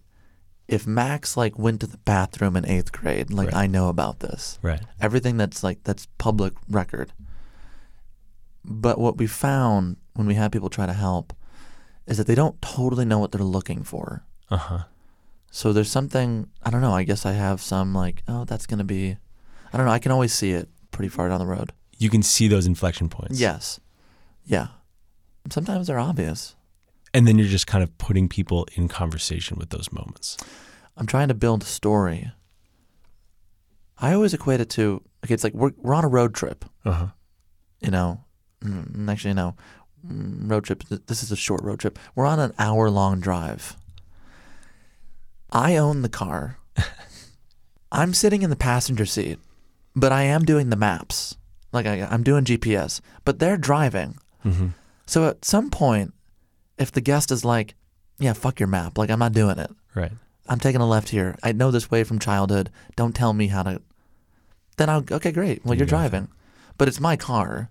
if 0.68 0.88
Max 0.88 1.38
like 1.38 1.57
went 1.59 1.82
to 1.82 1.88
the 1.88 1.97
bathroom 1.99 2.55
in 2.55 2.63
8th 2.63 2.91
grade, 2.91 3.32
like 3.32 3.47
Right. 3.51 3.55
I 3.63 3.68
know 3.68 3.89
about 3.89 4.20
this. 4.20 4.57
Right. 4.61 4.82
Everything 4.99 5.38
that's 5.38 5.63
like 5.63 5.84
that's 5.84 6.07
public 6.18 6.53
record. 6.70 7.13
But 8.63 8.97
what 8.99 9.18
we 9.18 9.28
found 9.28 9.97
when 10.16 10.28
we 10.28 10.34
had 10.36 10.51
people 10.51 10.70
try 10.70 10.86
to 10.86 10.93
help 10.93 11.34
is 12.07 12.18
that 12.18 12.28
they 12.28 12.36
don't 12.36 12.59
totally 12.61 13.05
know 13.05 13.20
what 13.20 13.32
they're 13.32 13.41
looking 13.45 13.84
for. 13.84 14.24
Uh 14.49 14.57
huh. 14.57 14.84
So 15.51 15.72
there's 15.72 15.91
something 15.91 16.49
I 16.63 16.70
don't 16.70 16.82
know. 16.82 16.93
I 16.93 17.03
guess 17.03 17.26
I 17.26 17.34
have 17.34 17.61
some 17.61 17.93
like, 17.93 18.24
oh, 18.28 18.45
that's 18.45 18.66
gonna 18.66 18.84
be. 18.84 19.18
I 19.72 19.78
don't 19.78 19.86
know. 19.86 19.91
I 19.91 19.99
can 19.99 20.11
always 20.11 20.34
see 20.34 20.51
it 20.51 20.70
pretty 20.91 21.09
far 21.09 21.30
down 21.30 21.39
the 21.39 21.45
road. 21.45 21.74
You 21.97 22.09
can 22.09 22.24
see 22.24 22.47
those 22.47 22.66
inflection 22.66 23.07
points. 23.09 23.39
Yes, 23.39 23.80
yeah. 24.45 24.68
Sometimes 25.49 25.88
they're 25.88 25.99
obvious. 25.99 26.55
And 27.16 27.26
then 27.26 27.39
you're 27.39 27.47
just 27.47 27.66
kind 27.66 27.82
of 27.82 27.97
putting 27.97 28.28
people 28.28 28.68
in 28.74 28.89
conversation 28.89 29.57
with 29.57 29.70
those 29.70 29.89
moments. 29.93 30.36
I'm 30.97 31.05
trying 31.07 31.30
to 31.30 31.34
build 31.34 31.63
a 31.63 31.66
story. 31.66 32.30
I 33.97 34.13
always 34.13 34.34
equate 34.34 34.59
it 34.59 34.70
to 34.72 35.01
okay. 35.24 35.34
It's 35.34 35.43
like 35.45 35.53
we're 35.53 35.72
we're 35.78 35.93
on 35.95 36.03
a 36.03 36.09
road 36.09 36.36
trip. 36.36 36.66
Uh 36.84 36.91
huh. 36.91 37.07
You 37.80 37.91
know, 37.91 38.22
Mm, 38.61 39.07
actually 39.09 39.34
no, 39.34 39.55
Mm, 40.05 40.49
road 40.51 40.66
trip. 40.66 40.84
This 41.07 41.24
is 41.24 41.32
a 41.32 41.36
short 41.38 41.63
road 41.63 41.80
trip. 41.80 41.97
We're 42.16 42.26
on 42.26 42.39
an 42.39 42.53
hour 42.59 42.89
long 42.89 43.22
drive. 43.22 43.78
I 45.51 45.78
own 45.78 46.01
the 46.01 46.09
car. 46.09 46.57
I'm 47.93 48.13
sitting 48.13 48.41
in 48.41 48.49
the 48.49 48.55
passenger 48.57 49.05
seat, 49.05 49.39
but 49.95 50.11
I 50.11 50.24
am 50.24 50.43
doing 50.43 50.70
the 50.70 50.76
maps. 50.76 51.38
Like 51.72 51.86
I, 51.86 52.01
I'm 52.11 52.24
doing 52.24 52.43
GPS, 52.43 52.99
but 53.24 53.39
they're 53.39 53.55
driving. 53.57 54.18
Mm-hmm. 54.43 54.68
So 55.05 55.30
at 55.30 55.45
some 55.45 55.70
point, 55.70 56.13
if 56.78 56.92
the 56.92 57.02
guest 57.02 57.32
is 57.32 57.46
like, 57.46 57.76
"Yeah, 58.20 58.34
fuck 58.34 58.60
your 58.60 58.68
map," 58.68 58.98
like 58.98 59.10
I'm 59.10 59.20
not 59.20 59.34
doing 59.34 59.58
it. 59.60 59.72
Right. 59.94 60.12
I'm 60.48 60.60
taking 60.60 60.82
a 60.82 60.88
left 60.88 61.10
here. 61.10 61.36
I 61.42 61.52
know 61.54 61.72
this 61.72 61.90
way 61.90 62.04
from 62.04 62.20
childhood. 62.20 62.70
Don't 62.96 63.16
tell 63.16 63.34
me 63.34 63.48
how 63.48 63.64
to. 63.64 63.82
Then 64.78 64.90
I'll 64.90 65.04
okay, 65.12 65.32
great. 65.32 65.64
Well, 65.66 65.74
You 65.76 65.80
with 65.82 65.90
driving, 65.90 66.28
but 66.78 66.88
it's 66.88 67.00
my 67.00 67.16
car, 67.16 67.70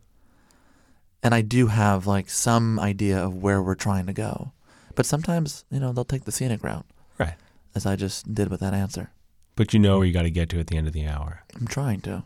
and 1.22 1.34
I 1.34 1.40
do 1.42 1.68
have 1.68 2.06
like 2.06 2.28
some 2.30 2.78
idea 2.80 3.22
of 3.22 3.34
where 3.42 3.62
we're 3.62 3.74
trying 3.74 4.06
to 4.06 4.12
go. 4.12 4.52
But 4.94 5.06
sometimes, 5.06 5.64
you 5.70 5.80
know, 5.80 5.92
they'll 5.92 6.04
take 6.04 6.24
the 6.24 6.32
scenic 6.32 6.62
route, 6.62 6.86
Right. 7.18 7.34
as 7.74 7.84
I 7.84 7.96
just 7.96 8.32
did 8.34 8.48
with 8.48 8.60
that 8.60 8.74
answer. 8.74 9.10
But 9.56 9.72
you 9.74 9.78
know 9.80 9.98
where 9.98 10.06
you 10.06 10.12
got 10.12 10.22
to 10.22 10.30
get 10.30 10.48
to 10.50 10.60
at 10.60 10.68
the 10.68 10.76
end 10.76 10.86
of 10.86 10.92
the 10.92 11.06
hour. 11.06 11.42
I'm 11.54 11.66
trying 11.66 12.00
to. 12.02 12.24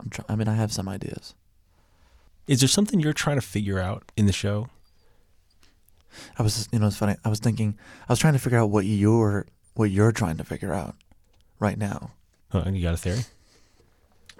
I'm 0.00 0.10
try- 0.10 0.24
I 0.28 0.36
mean, 0.36 0.48
I 0.48 0.54
have 0.54 0.72
some 0.72 0.88
ideas. 0.88 1.34
Is 2.46 2.60
there 2.60 2.68
something 2.68 3.00
you're 3.00 3.12
trying 3.12 3.36
to 3.36 3.46
figure 3.46 3.78
out 3.78 4.10
in 4.16 4.26
the 4.26 4.32
show? 4.32 4.68
I 6.38 6.42
was, 6.42 6.68
you 6.72 6.78
know, 6.78 6.86
it's 6.86 6.96
funny. 6.96 7.16
I 7.24 7.28
was 7.28 7.38
thinking, 7.40 7.78
I 8.08 8.12
was 8.12 8.18
trying 8.18 8.32
to 8.34 8.38
figure 8.38 8.58
out 8.58 8.70
what 8.70 8.84
you're, 8.84 9.46
what 9.74 9.90
you're 9.90 10.12
trying 10.12 10.36
to 10.38 10.44
figure 10.44 10.72
out 10.72 10.94
right 11.60 11.78
now. 11.78 12.12
Oh, 12.52 12.68
you 12.68 12.82
got 12.82 12.94
a 12.94 12.96
theory? 12.96 13.20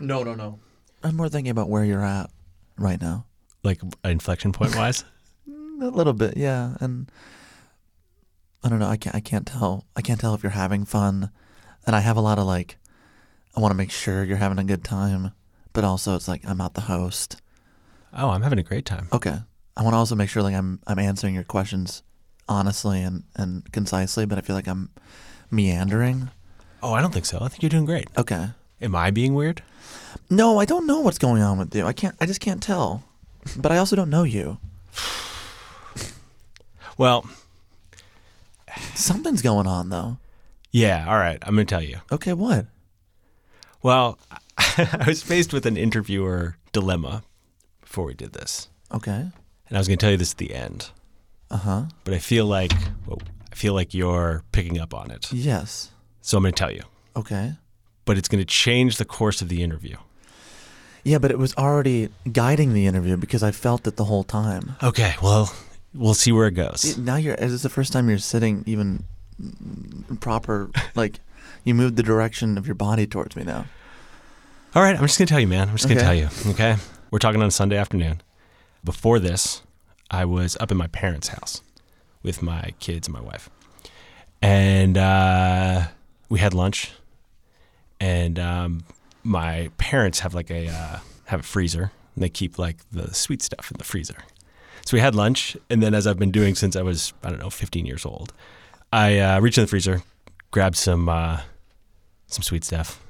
No, 0.01 0.23
no, 0.23 0.35
no. 0.35 0.59
I'm 1.03 1.17
more 1.17 1.29
thinking 1.29 1.51
about 1.51 1.69
where 1.69 1.85
you're 1.85 2.05
at 2.05 2.31
right 2.77 3.01
now. 3.01 3.27
Like 3.63 3.81
inflection 4.05 4.53
point 4.53 4.75
wise? 4.77 5.05
A 5.81 5.87
little 5.87 6.13
bit, 6.13 6.37
yeah. 6.37 6.75
And 6.81 7.11
I 8.65 8.69
don't 8.69 8.81
know. 8.81 8.89
I 8.89 8.97
can't. 8.97 9.15
I 9.15 9.21
can't 9.21 9.47
tell. 9.47 9.85
I 9.95 10.03
can't 10.03 10.19
tell 10.21 10.35
if 10.35 10.43
you're 10.43 10.51
having 10.51 10.85
fun. 10.85 11.31
And 11.87 11.95
I 11.95 12.01
have 12.01 12.17
a 12.17 12.21
lot 12.21 12.39
of 12.39 12.47
like. 12.47 12.77
I 13.57 13.61
want 13.61 13.71
to 13.71 13.77
make 13.77 13.93
sure 13.93 14.25
you're 14.25 14.37
having 14.39 14.59
a 14.59 14.65
good 14.65 14.83
time, 14.83 15.31
but 15.73 15.85
also 15.85 16.17
it's 16.17 16.27
like 16.27 16.43
I'm 16.45 16.57
not 16.59 16.75
the 16.75 16.83
host. 16.83 17.41
oh, 18.13 18.31
I'm 18.31 18.43
having 18.43 18.59
a 18.59 18.65
great 18.65 18.85
time. 18.87 19.07
Okay. 19.13 19.39
I 19.79 19.83
want 19.83 19.95
to 19.95 19.99
also 19.99 20.15
make 20.15 20.29
sure 20.29 20.43
like 20.43 20.55
I'm 20.55 20.81
I'm 20.87 20.99
answering 20.99 21.35
your 21.35 21.45
questions 21.45 22.03
honestly 22.49 23.01
and 23.01 23.23
and 23.37 23.71
concisely, 23.73 24.27
but 24.27 24.37
I 24.37 24.43
feel 24.43 24.57
like 24.57 24.69
I'm 24.69 24.91
meandering. 25.51 26.31
Oh, 26.83 26.93
I 26.93 27.01
don't 27.01 27.13
think 27.15 27.25
so. 27.27 27.39
I 27.41 27.49
think 27.49 27.63
you're 27.63 27.71
doing 27.71 27.87
great. 27.87 28.09
Okay. 28.19 28.49
Am 28.83 28.95
I 28.95 29.11
being 29.11 29.35
weird? 29.35 29.63
No, 30.31 30.59
I 30.59 30.65
don't 30.65 30.87
know 30.87 31.01
what's 31.01 31.19
going 31.19 31.43
on 31.43 31.59
with 31.59 31.75
you. 31.75 31.87
I 31.87 31.93
can't. 31.93 32.15
I 32.21 32.27
just 32.27 32.41
can't 32.41 32.63
tell. 32.63 33.03
But 33.57 33.73
I 33.73 33.79
also 33.79 33.97
don't 33.97 34.11
know 34.11 34.25
you. 34.25 34.59
Well, 36.99 37.25
Something's 38.95 39.43
going 39.43 39.67
on 39.67 39.89
though. 39.89 40.19
yeah. 40.73 41.07
All 41.09 41.17
right. 41.17 41.39
I'm 41.43 41.55
going 41.55 41.67
to 41.67 41.73
tell 41.73 41.83
you. 41.83 41.99
Okay, 42.11 42.33
what? 42.33 42.67
Well, 43.83 44.19
I 44.59 45.05
was 45.07 45.23
faced 45.23 45.53
with 45.53 45.65
an 45.67 45.77
interviewer 45.77 46.57
dilemma 46.73 47.23
before 47.81 48.05
we 48.05 48.15
did 48.15 48.33
this. 48.33 48.69
Okay. 48.93 49.29
And 49.69 49.77
I 49.77 49.81
was 49.81 49.87
going 49.89 49.99
to 49.99 50.03
tell 50.05 50.11
you 50.11 50.17
this 50.17 50.33
at 50.33 50.39
the 50.39 50.55
end, 50.55 50.91
Uh 51.51 51.57
huh. 51.59 51.83
but 52.05 52.15
I 52.15 52.19
feel 52.19 52.47
like 52.47 52.73
well, 53.07 53.19
I 53.53 53.55
feel 53.55 53.75
like 53.75 53.93
you're 53.95 54.43
picking 54.53 54.79
up 54.81 54.95
on 54.95 55.11
it. 55.11 55.33
Yes. 55.33 55.91
So 56.23 56.37
I'm 56.39 56.43
going 56.43 56.53
to 56.55 56.59
tell 56.59 56.73
you. 56.73 56.83
Okay. 57.17 57.53
But 58.05 58.17
it's 58.19 58.29
going 58.29 58.41
to 58.41 58.47
change 58.47 58.97
the 58.97 59.05
course 59.05 59.43
of 59.43 59.49
the 59.49 59.63
interview. 59.63 59.97
Yeah, 61.05 61.19
but 61.19 61.31
it 61.31 61.39
was 61.39 61.55
already 61.57 62.09
guiding 62.33 62.73
the 62.75 62.87
interview 62.87 63.17
because 63.17 63.43
I 63.43 63.51
felt 63.51 63.87
it 63.87 63.97
the 63.97 64.05
whole 64.05 64.25
time. 64.25 64.77
Okay. 64.83 65.15
Well, 65.23 65.53
we'll 65.95 66.15
see 66.15 66.33
where 66.33 66.47
it 66.49 66.53
goes. 66.53 66.97
Now 66.99 67.17
you're. 67.17 67.35
Is 67.35 67.53
this 67.53 67.63
the 67.63 67.69
first 67.71 67.93
time 67.93 68.09
you're 68.09 68.19
sitting 68.19 68.63
even 68.67 69.05
proper? 70.21 70.71
Like, 70.95 71.21
you 71.65 71.75
moved 71.75 71.97
the 71.97 72.03
direction 72.03 72.59
of 72.59 72.67
your 72.67 72.75
body 72.75 73.07
towards 73.07 73.37
me 73.37 73.45
now. 73.45 73.67
All 74.75 74.83
right, 74.83 74.95
I'm 74.97 75.03
just 75.07 75.19
gonna 75.19 75.27
tell 75.27 75.41
you, 75.41 75.47
man. 75.49 75.69
I'm 75.69 75.77
just 75.77 75.89
gonna 75.89 76.01
Okay. 76.01 76.05
tell 76.05 76.15
you. 76.15 76.53
Okay, 76.53 76.77
we're 77.11 77.19
talking 77.19 77.41
on 77.41 77.49
a 77.49 77.51
Sunday 77.51 77.77
afternoon. 77.77 78.21
Before 78.85 79.19
this, 79.19 79.63
I 80.11 80.25
was 80.25 80.57
up 80.61 80.71
in 80.71 80.77
my 80.77 80.87
parents' 80.87 81.29
house 81.29 81.63
with 82.23 82.43
my 82.43 82.73
kids 82.81 83.09
and 83.09 83.15
my 83.15 83.21
wife, 83.21 83.51
and 84.41 84.97
uh, 84.97 85.89
we 86.29 86.39
had 86.39 86.55
lunch. 86.55 86.93
And 88.01 88.39
um, 88.39 88.85
my 89.25 89.71
parents 89.77 90.21
have 90.21 90.35
like 90.35 90.51
a 90.51 90.69
uh, 90.69 90.99
have 91.27 91.41
a 91.41 91.43
freezer, 91.45 91.91
and 92.15 92.25
they 92.25 92.29
keep 92.29 92.59
like 92.59 92.77
the 92.91 93.13
sweet 93.13 93.43
stuff 93.43 93.71
in 93.71 93.79
the 93.79 93.85
freezer. 93.85 94.19
So 94.85 94.97
we 94.97 95.01
had 95.01 95.15
lunch, 95.15 95.57
and 95.69 95.83
then 95.83 95.95
as 95.95 96.07
I've 96.07 96.19
been 96.19 96.31
doing 96.31 96.55
since 96.55 96.77
I 96.77 96.83
was 96.83 97.13
I 97.23 97.31
don't 97.31 97.41
know 97.41 97.51
15 97.51 97.85
years 97.85 98.07
old, 98.07 98.33
I 98.93 99.19
uh, 99.19 99.41
reached 99.41 99.59
in 99.59 99.65
the 99.65 99.69
freezer, 99.69 100.03
grabbed 100.51 100.77
some 100.77 101.09
uh, 101.09 101.41
some 102.27 102.43
sweet 102.43 102.65
stuff, 102.65 103.03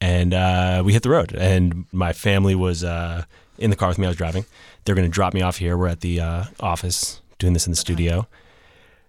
and 0.00 0.34
uh, 0.34 0.82
we 0.84 0.92
hit 0.92 1.02
the 1.02 1.10
road. 1.10 1.32
And 1.32 1.86
my 1.92 2.12
family 2.12 2.54
was 2.54 2.84
uh, 2.84 3.24
in 3.60 3.70
the 3.70 3.76
car 3.76 3.88
with 3.88 3.98
me. 3.98 4.06
I 4.06 4.10
was 4.10 4.16
driving. 4.16 4.44
They're 4.84 4.94
going 4.94 5.06
to 5.08 5.12
drop 5.12 5.34
me 5.34 5.42
off 5.42 5.58
here. 5.58 5.76
We're 5.76 5.88
at 5.88 6.00
the 6.00 6.20
uh, 6.20 6.44
office 6.60 7.20
doing 7.38 7.52
this 7.52 7.66
in 7.66 7.70
the 7.72 7.76
studio, 7.76 8.26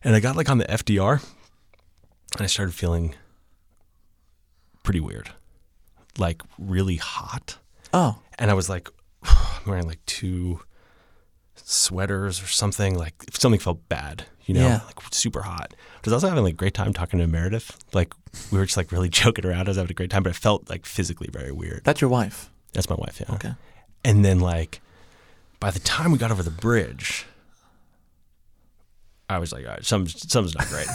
and 0.04 0.16
I 0.16 0.20
got 0.20 0.36
like 0.36 0.50
on 0.50 0.58
the 0.60 0.66
FDR, 0.66 1.24
and 2.34 2.42
I 2.42 2.46
started 2.48 2.74
feeling 2.74 3.16
pretty 4.84 5.00
weird, 5.00 5.32
like 6.18 6.42
really 6.58 6.96
hot. 6.98 7.58
Oh, 7.94 8.20
And 8.40 8.50
I 8.50 8.54
was 8.54 8.70
like, 8.70 8.90
I'm 9.24 9.36
wearing 9.68 9.86
like 9.88 10.04
two 10.06 10.62
sweaters 11.56 12.42
or 12.42 12.48
something. 12.48 12.98
Like 12.98 13.14
something 13.34 13.60
felt 13.60 13.88
bad, 13.90 14.26
you 14.46 14.54
know, 14.56 14.62
Yeah. 14.68 14.80
like 14.86 14.98
super 15.12 15.42
hot. 15.44 15.74
Because 15.98 16.14
I 16.14 16.16
was 16.16 16.24
also 16.24 16.30
having 16.30 16.44
like 16.46 16.54
a 16.54 16.58
great 16.58 16.74
time 16.74 16.94
talking 16.94 17.20
to 17.20 17.28
Meredith. 17.28 17.78
Like 17.94 18.14
we 18.52 18.58
were 18.58 18.66
just 18.66 18.78
like 18.78 18.92
really 18.92 19.10
joking 19.22 19.46
around. 19.46 19.68
I 19.68 19.72
was 19.72 19.78
having 19.78 19.92
a 19.92 19.94
great 19.94 20.10
time, 20.10 20.24
but 20.24 20.30
it 20.32 20.36
felt 20.36 20.70
like 20.70 20.86
physically 20.86 21.30
very 21.32 21.52
weird. 21.52 21.82
that's 21.84 22.02
your 22.02 22.10
wife. 22.10 22.50
That's 22.74 22.90
my 22.90 22.96
wife, 22.96 23.20
yeah. 23.20 23.36
Okay. 23.36 23.52
And 24.04 24.26
then 24.26 24.40
like 24.40 24.82
by 25.60 25.72
the 25.72 25.80
time 25.80 26.12
we 26.12 26.18
got 26.18 26.32
over 26.32 26.44
the 26.44 26.50
bridge, 26.50 27.26
I 29.30 29.38
was 29.38 29.54
like, 29.54 29.66
all 29.66 29.72
right, 29.72 29.86
some, 29.86 30.08
something's 30.08 30.56
not 30.56 30.68
great. 30.68 30.88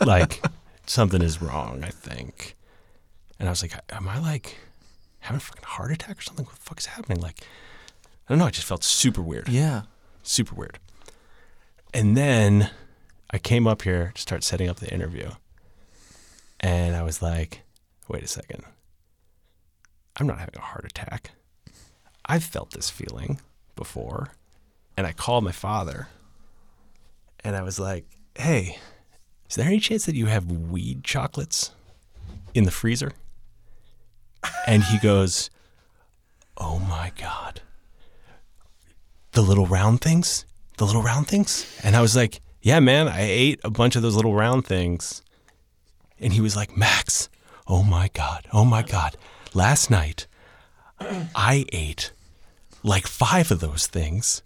like 0.06 0.44
something 0.86 1.22
is 1.22 1.42
wrong, 1.42 1.82
I 1.82 1.88
think. 1.88 2.56
And 3.38 3.48
I 3.48 3.52
was 3.52 3.62
like, 3.62 3.72
am 3.90 4.08
I 4.08 4.20
like 4.20 4.58
having 5.20 5.38
a 5.38 5.40
fucking 5.40 5.64
heart 5.64 5.90
attack 5.90 6.18
or 6.18 6.22
something? 6.22 6.44
What 6.44 6.54
the 6.54 6.60
fuck 6.60 6.78
is 6.78 6.86
happening? 6.86 7.20
Like, 7.20 7.40
I 8.28 8.32
don't 8.32 8.38
know. 8.38 8.46
I 8.46 8.50
just 8.50 8.66
felt 8.66 8.84
super 8.84 9.22
weird. 9.22 9.48
Yeah. 9.48 9.82
Super 10.22 10.54
weird. 10.54 10.78
And 11.92 12.16
then 12.16 12.70
I 13.30 13.38
came 13.38 13.66
up 13.66 13.82
here 13.82 14.12
to 14.14 14.20
start 14.20 14.44
setting 14.44 14.68
up 14.68 14.76
the 14.76 14.92
interview. 14.92 15.30
And 16.60 16.94
I 16.94 17.02
was 17.02 17.20
like, 17.20 17.62
wait 18.08 18.22
a 18.22 18.28
second. 18.28 18.62
I'm 20.20 20.26
not 20.26 20.38
having 20.38 20.56
a 20.56 20.60
heart 20.60 20.84
attack. 20.84 21.32
I've 22.26 22.44
felt 22.44 22.70
this 22.70 22.90
feeling 22.90 23.40
before. 23.76 24.28
And 24.96 25.06
I 25.06 25.12
called 25.12 25.44
my 25.44 25.52
father 25.52 26.08
and 27.44 27.56
I 27.56 27.62
was 27.62 27.80
like, 27.80 28.04
hey, 28.36 28.78
is 29.48 29.56
there 29.56 29.66
any 29.66 29.80
chance 29.80 30.06
that 30.06 30.14
you 30.14 30.26
have 30.26 30.50
weed 30.50 31.04
chocolates 31.04 31.72
in 32.54 32.64
the 32.64 32.70
freezer? 32.70 33.12
And 34.66 34.84
he 34.84 34.98
goes, 34.98 35.50
oh 36.56 36.78
my 36.78 37.12
God. 37.18 37.60
The 39.32 39.42
little 39.42 39.66
round 39.66 40.00
things? 40.00 40.44
The 40.76 40.86
little 40.86 41.02
round 41.02 41.28
things? 41.28 41.66
And 41.82 41.96
I 41.96 42.00
was 42.00 42.14
like, 42.14 42.40
yeah, 42.60 42.80
man, 42.80 43.08
I 43.08 43.22
ate 43.22 43.60
a 43.64 43.70
bunch 43.70 43.96
of 43.96 44.02
those 44.02 44.14
little 44.14 44.34
round 44.34 44.66
things. 44.66 45.22
And 46.20 46.32
he 46.32 46.40
was 46.40 46.54
like, 46.54 46.76
Max, 46.76 47.28
oh 47.66 47.82
my 47.82 48.08
God, 48.14 48.46
oh 48.52 48.64
my 48.64 48.82
God. 48.82 49.16
Last 49.54 49.90
night, 49.90 50.26
I 51.34 51.64
ate 51.72 52.12
like 52.82 53.06
five 53.06 53.50
of 53.50 53.60
those 53.60 53.86
things. 53.86 54.42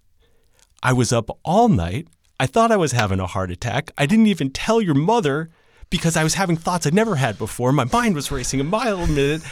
I 0.83 0.93
was 0.93 1.13
up 1.13 1.31
all 1.45 1.69
night. 1.69 2.09
I 2.39 2.47
thought 2.47 2.71
I 2.71 2.77
was 2.77 2.93
having 2.93 3.19
a 3.21 3.27
heart 3.27 3.51
attack. 3.51 3.91
I 3.97 4.07
didn't 4.07 4.27
even 4.27 4.51
tell 4.51 4.81
your 4.81 4.95
mother 4.95 5.51
because 5.91 6.17
I 6.17 6.23
was 6.25 6.35
having 6.35 6.57
thoughts 6.57 6.87
I'd 6.87 6.93
never 6.95 7.17
had 7.17 7.39
before. 7.39 7.73
My 7.73 7.85
mind 7.85 8.15
was 8.15 8.31
racing 8.31 8.61
a 8.61 8.65
mile 8.65 9.01
a 9.01 9.07
minute. 9.07 9.43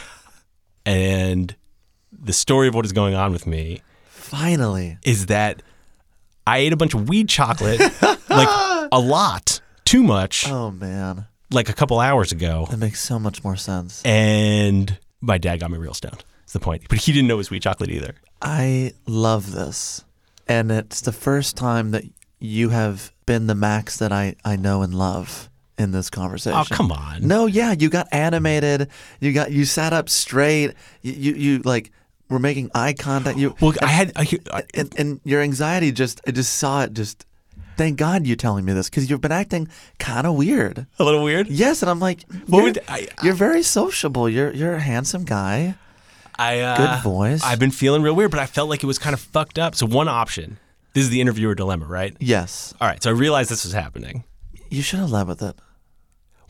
And 0.85 1.55
the 2.11 2.33
story 2.33 2.67
of 2.67 2.75
what 2.75 2.85
is 2.85 2.91
going 2.91 3.15
on 3.15 3.31
with 3.31 3.47
me 3.47 3.81
Finally. 4.09 4.97
is 5.03 5.25
that 5.27 5.61
I 6.45 6.59
ate 6.59 6.73
a 6.73 6.77
bunch 6.77 6.93
of 6.93 7.09
weed 7.09 7.27
chocolate, 7.27 7.79
like 8.29 8.87
a 8.91 8.99
lot, 8.99 9.61
too 9.83 10.03
much, 10.03 10.47
Oh 10.47 10.69
man, 10.71 11.25
like 11.51 11.69
a 11.69 11.73
couple 11.73 11.99
hours 11.99 12.31
ago. 12.31 12.67
that 12.69 12.77
makes 12.77 13.01
so 13.01 13.17
much 13.17 13.43
more 13.43 13.55
sense. 13.55 14.03
And 14.05 14.97
my 15.21 15.39
dad 15.39 15.59
got 15.59 15.71
me 15.71 15.79
real 15.79 15.95
stoned. 15.95 16.23
That's 16.45 16.53
the 16.53 16.59
point. 16.59 16.83
But 16.89 16.99
he 16.99 17.11
didn't 17.11 17.27
know 17.27 17.35
it 17.35 17.37
was 17.37 17.49
weed 17.51 17.61
chocolate 17.63 17.89
either. 17.89 18.15
I 18.41 18.93
love 19.07 19.51
this. 19.51 20.03
And 20.47 20.71
it's 20.71 21.01
the 21.01 21.11
first 21.11 21.57
time 21.57 21.91
that 21.91 22.03
you 22.39 22.69
have 22.69 23.11
been 23.25 23.47
the 23.47 23.55
Max 23.55 23.97
that 23.97 24.11
I, 24.11 24.35
I 24.45 24.55
know 24.55 24.81
and 24.83 24.93
love 24.93 25.49
in 25.77 25.91
this 25.91 26.09
conversation. 26.09 26.59
Oh, 26.59 26.65
come 26.69 26.91
on. 26.91 27.27
No, 27.27 27.47
yeah, 27.47 27.71
you 27.71 27.89
got 27.89 28.07
animated. 28.11 28.89
You 29.19 29.33
got 29.33 29.51
you 29.51 29.65
sat 29.65 29.91
up 29.93 30.07
straight. 30.07 30.73
You 31.01 31.13
you, 31.13 31.33
you 31.33 31.59
like 31.63 31.91
were 32.29 32.39
making 32.39 32.69
eye 32.75 32.93
contact. 32.93 33.37
You 33.39 33.55
Well, 33.59 33.73
I 33.81 33.87
had. 33.87 34.11
I, 34.15 34.27
I, 34.53 34.63
and, 34.75 34.93
and 34.99 35.19
your 35.23 35.41
anxiety 35.41 35.91
just 35.91 36.21
I 36.27 36.31
just 36.31 36.53
saw 36.55 36.83
it 36.83 36.93
just 36.93 37.25
thank 37.77 37.97
God 37.97 38.25
you're 38.27 38.35
telling 38.37 38.63
me 38.65 38.71
this 38.73 38.89
because 38.89 39.09
you've 39.09 39.19
been 39.21 39.31
acting 39.33 39.67
kind 39.99 40.25
of 40.27 40.35
weird. 40.35 40.85
a 40.99 41.03
little 41.03 41.23
weird. 41.23 41.47
Yes, 41.47 41.81
and 41.81 41.89
I'm 41.89 41.99
like, 41.99 42.23
What 42.45 42.57
you're, 42.59 42.63
would- 42.65 42.79
I- 42.87 43.07
you're 43.23 43.33
very 43.33 43.63
sociable. 43.63 44.29
You're 44.29 44.53
you're 44.53 44.75
a 44.75 44.79
handsome 44.81 45.23
guy. 45.25 45.75
I 46.37 46.59
uh, 46.59 46.77
Good 46.77 47.03
voice. 47.03 47.43
I've 47.43 47.59
been 47.59 47.71
feeling 47.71 48.01
real 48.01 48.15
weird, 48.15 48.31
but 48.31 48.39
I 48.39 48.45
felt 48.45 48.69
like 48.69 48.83
it 48.83 48.87
was 48.87 48.99
kind 48.99 49.13
of 49.13 49.19
fucked 49.19 49.57
up. 49.59 49.75
So 49.75 49.85
one 49.85 50.07
option. 50.07 50.57
This 50.93 51.03
is 51.03 51.09
the 51.09 51.19
interviewer 51.21 51.55
dilemma, 51.55 51.85
right? 51.85 52.15
Yes, 52.19 52.73
All 52.79 52.87
right. 52.87 53.01
So 53.03 53.09
I 53.09 53.13
realized 53.13 53.49
this 53.51 53.65
was 53.65 53.73
happening. 53.73 54.23
you 54.69 54.81
should 54.81 54.99
have 54.99 55.11
led 55.11 55.27
with 55.27 55.41
it. 55.41 55.55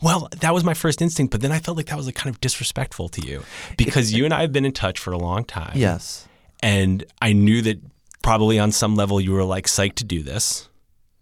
Well, 0.02 0.28
that 0.40 0.52
was 0.54 0.62
my 0.62 0.74
first 0.74 1.00
instinct, 1.00 1.30
but 1.32 1.40
then 1.40 1.50
I 1.50 1.58
felt 1.58 1.76
like 1.76 1.86
that 1.86 1.96
was 1.96 2.06
like 2.06 2.14
kind 2.14 2.32
of 2.32 2.40
disrespectful 2.40 3.08
to 3.08 3.26
you 3.26 3.42
because 3.76 4.12
you 4.12 4.24
and 4.24 4.32
I 4.34 4.42
have 4.42 4.52
been 4.52 4.64
in 4.66 4.72
touch 4.72 4.98
for 4.98 5.10
a 5.12 5.18
long 5.18 5.44
time. 5.44 5.72
Yes, 5.74 6.28
And 6.62 7.04
I 7.22 7.32
knew 7.32 7.62
that 7.62 7.80
probably 8.22 8.58
on 8.58 8.72
some 8.72 8.94
level 8.94 9.20
you 9.20 9.32
were 9.32 9.44
like 9.44 9.66
psyched 9.66 9.94
to 9.96 10.04
do 10.04 10.22
this 10.22 10.68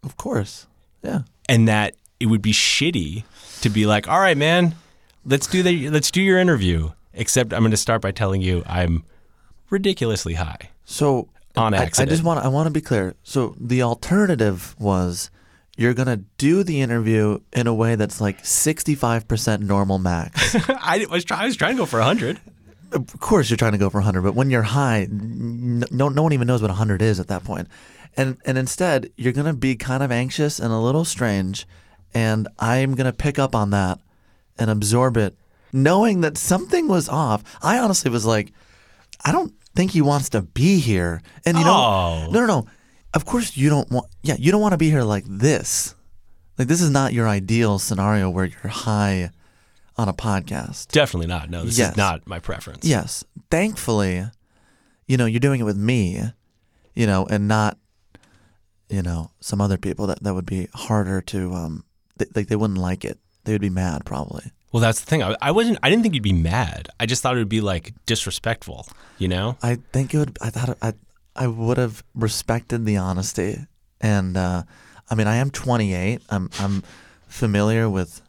of 0.02 0.16
course. 0.16 0.66
Yeah. 1.02 1.20
and 1.48 1.68
that 1.68 1.94
it 2.20 2.26
would 2.26 2.42
be 2.42 2.52
shitty 2.52 3.24
to 3.60 3.68
be 3.70 3.86
like, 3.86 4.08
"All 4.08 4.18
right, 4.20 4.36
man, 4.36 4.74
let's 5.24 5.46
do 5.46 5.62
the 5.62 5.90
let's 5.90 6.10
do 6.10 6.20
your 6.22 6.38
interview." 6.38 6.90
Except 7.14 7.52
I'm 7.52 7.60
going 7.60 7.70
to 7.70 7.76
start 7.76 8.02
by 8.02 8.10
telling 8.10 8.42
you 8.42 8.62
I'm 8.66 9.04
ridiculously 9.70 10.34
high. 10.34 10.70
So 10.84 11.28
On 11.56 11.72
I- 11.74 11.78
I, 11.78 12.04
just 12.06 12.22
want 12.24 12.44
I 12.44 12.48
want 12.48 12.66
to 12.66 12.70
be 12.72 12.80
clear. 12.80 13.14
So 13.22 13.54
the 13.60 13.82
alternative 13.82 14.74
was 14.78 15.30
you're 15.76 15.94
gonna 15.94 16.18
do 16.38 16.62
the 16.62 16.80
interview 16.80 17.40
in 17.52 17.66
a 17.66 17.74
way 17.74 17.96
that's 17.96 18.20
like 18.20 18.42
65% 18.42 19.60
normal 19.60 19.98
max. 19.98 20.54
I 20.68 21.06
was 21.10 21.24
trying 21.24 21.40
I 21.40 21.46
was 21.46 21.56
trying 21.56 21.72
to 21.76 21.78
go 21.82 21.86
for 21.86 21.98
100. 21.98 22.40
of 22.92 23.18
course, 23.20 23.50
you're 23.50 23.56
trying 23.56 23.72
to 23.72 23.78
go 23.78 23.90
for 23.90 23.98
100, 23.98 24.22
but 24.22 24.34
when 24.36 24.50
you're 24.50 24.62
high, 24.62 25.08
no 25.10 26.08
no 26.08 26.22
one 26.22 26.32
even 26.32 26.46
knows 26.46 26.62
what 26.62 26.70
100 26.70 27.02
is 27.02 27.18
at 27.18 27.26
that 27.28 27.42
point. 27.44 27.66
And 28.16 28.36
and 28.44 28.56
instead, 28.56 29.10
you're 29.16 29.32
gonna 29.32 29.52
be 29.54 29.74
kind 29.74 30.02
of 30.04 30.12
anxious 30.12 30.60
and 30.60 30.72
a 30.72 30.78
little 30.78 31.04
strange, 31.04 31.66
and 32.14 32.46
I'm 32.60 32.94
gonna 32.94 33.12
pick 33.12 33.38
up 33.40 33.54
on 33.56 33.70
that 33.70 33.98
and 34.56 34.70
absorb 34.70 35.16
it, 35.16 35.36
knowing 35.74 36.22
that 36.22 36.38
something 36.38 36.88
was 36.88 37.08
off. 37.08 37.42
I 37.62 37.78
honestly 37.78 38.10
was 38.10 38.24
like, 38.24 38.52
I 39.24 39.32
don't 39.32 39.52
think 39.74 39.90
he 39.90 40.00
wants 40.00 40.28
to 40.30 40.40
be 40.42 40.78
here. 40.78 41.20
And 41.44 41.58
you 41.58 41.64
know, 41.64 41.74
Oh. 41.74 42.28
no, 42.30 42.40
no, 42.40 42.46
no. 42.46 42.66
Of 43.12 43.24
course 43.26 43.56
you 43.56 43.68
don't 43.68 43.90
want. 43.90 44.06
Yeah, 44.22 44.36
you 44.38 44.50
don't 44.52 44.60
want 44.62 44.72
to 44.72 44.78
be 44.78 44.90
here 44.90 45.02
like 45.02 45.24
this. 45.26 45.94
Like 46.58 46.68
this 46.68 46.80
is 46.80 46.90
not 46.90 47.12
your 47.12 47.28
ideal 47.28 47.78
scenario 47.78 48.30
where 48.30 48.44
you're 48.46 48.68
high 48.68 49.30
on 49.96 50.08
a 50.08 50.12
podcast. 50.12 50.88
Definitely 50.88 51.26
not. 51.28 51.50
No, 51.50 51.64
this 51.64 51.78
Yes. 51.78 51.92
is 51.92 51.96
not 51.96 52.26
my 52.26 52.38
preference. 52.38 52.84
Yes. 52.84 53.24
Thankfully, 53.50 54.24
you 55.06 55.16
know, 55.16 55.26
you're 55.26 55.40
doing 55.40 55.60
it 55.60 55.64
with 55.64 55.76
me, 55.76 56.20
you 56.94 57.06
know, 57.06 57.26
and 57.26 57.46
not, 57.46 57.78
you 58.88 59.02
know, 59.02 59.30
some 59.40 59.60
other 59.60 59.76
people 59.78 60.06
that, 60.08 60.22
that 60.22 60.34
would 60.34 60.46
be 60.46 60.68
harder 60.74 61.20
to, 61.22 61.52
um, 61.54 61.84
th- 62.18 62.30
like 62.34 62.48
they 62.48 62.56
wouldn't 62.56 62.78
like 62.80 63.04
it. 63.04 63.18
They 63.44 63.52
would 63.52 63.60
be 63.60 63.70
mad 63.70 64.04
probably. 64.04 64.50
Well, 64.74 64.80
that's 64.80 64.98
the 64.98 65.06
thing. 65.06 65.22
I, 65.22 65.36
I 65.40 65.52
wasn't. 65.52 65.78
I 65.84 65.88
didn't 65.88 66.02
think 66.02 66.14
you'd 66.14 66.24
be 66.24 66.32
mad. 66.32 66.88
I 66.98 67.06
just 67.06 67.22
thought 67.22 67.36
it 67.36 67.38
would 67.38 67.48
be 67.48 67.60
like 67.60 67.94
disrespectful. 68.06 68.88
You 69.18 69.28
know? 69.28 69.56
I 69.62 69.76
think 69.92 70.12
it 70.12 70.18
would, 70.18 70.36
I 70.42 70.50
thought 70.50 70.70
it- 70.70 70.78
I, 70.82 70.94
I 71.36 71.46
would 71.46 71.78
have 71.78 72.02
respected 72.12 72.84
the 72.84 72.96
honesty. 72.96 73.66
And, 74.00 74.36
uh, 74.36 74.64
I 75.08 75.14
mean, 75.14 75.28
I 75.28 75.36
am 75.36 75.52
28. 75.52 76.22
I'm, 76.28 76.50
I'm 76.58 76.82
familiar 77.28 77.88
with, 77.88 78.20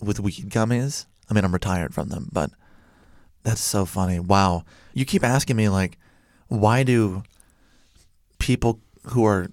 with 0.00 0.18
weed 0.18 0.50
gummies. 0.50 1.06
I 1.30 1.34
mean, 1.34 1.44
I'm 1.44 1.52
retired 1.52 1.94
from 1.94 2.08
them, 2.08 2.28
but 2.32 2.50
that's 3.44 3.60
so 3.60 3.84
funny. 3.84 4.18
Wow. 4.18 4.64
You 4.94 5.04
keep 5.04 5.22
asking 5.22 5.54
me, 5.54 5.68
like, 5.68 5.98
why 6.48 6.82
do 6.82 7.22
people 8.40 8.80
who 9.10 9.24
are 9.24 9.52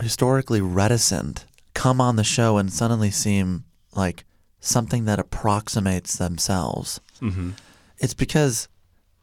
historically 0.00 0.60
reticent 0.60 1.44
come 1.74 2.00
on 2.00 2.16
the 2.16 2.24
show 2.24 2.56
and 2.58 2.72
suddenly 2.72 3.12
seem 3.12 3.62
like 3.94 4.24
something 4.66 5.04
that 5.06 5.18
approximates 5.18 6.16
themselves? 6.16 7.00
Mm-hmm. 7.20 7.50
It's 7.98 8.14
because 8.14 8.68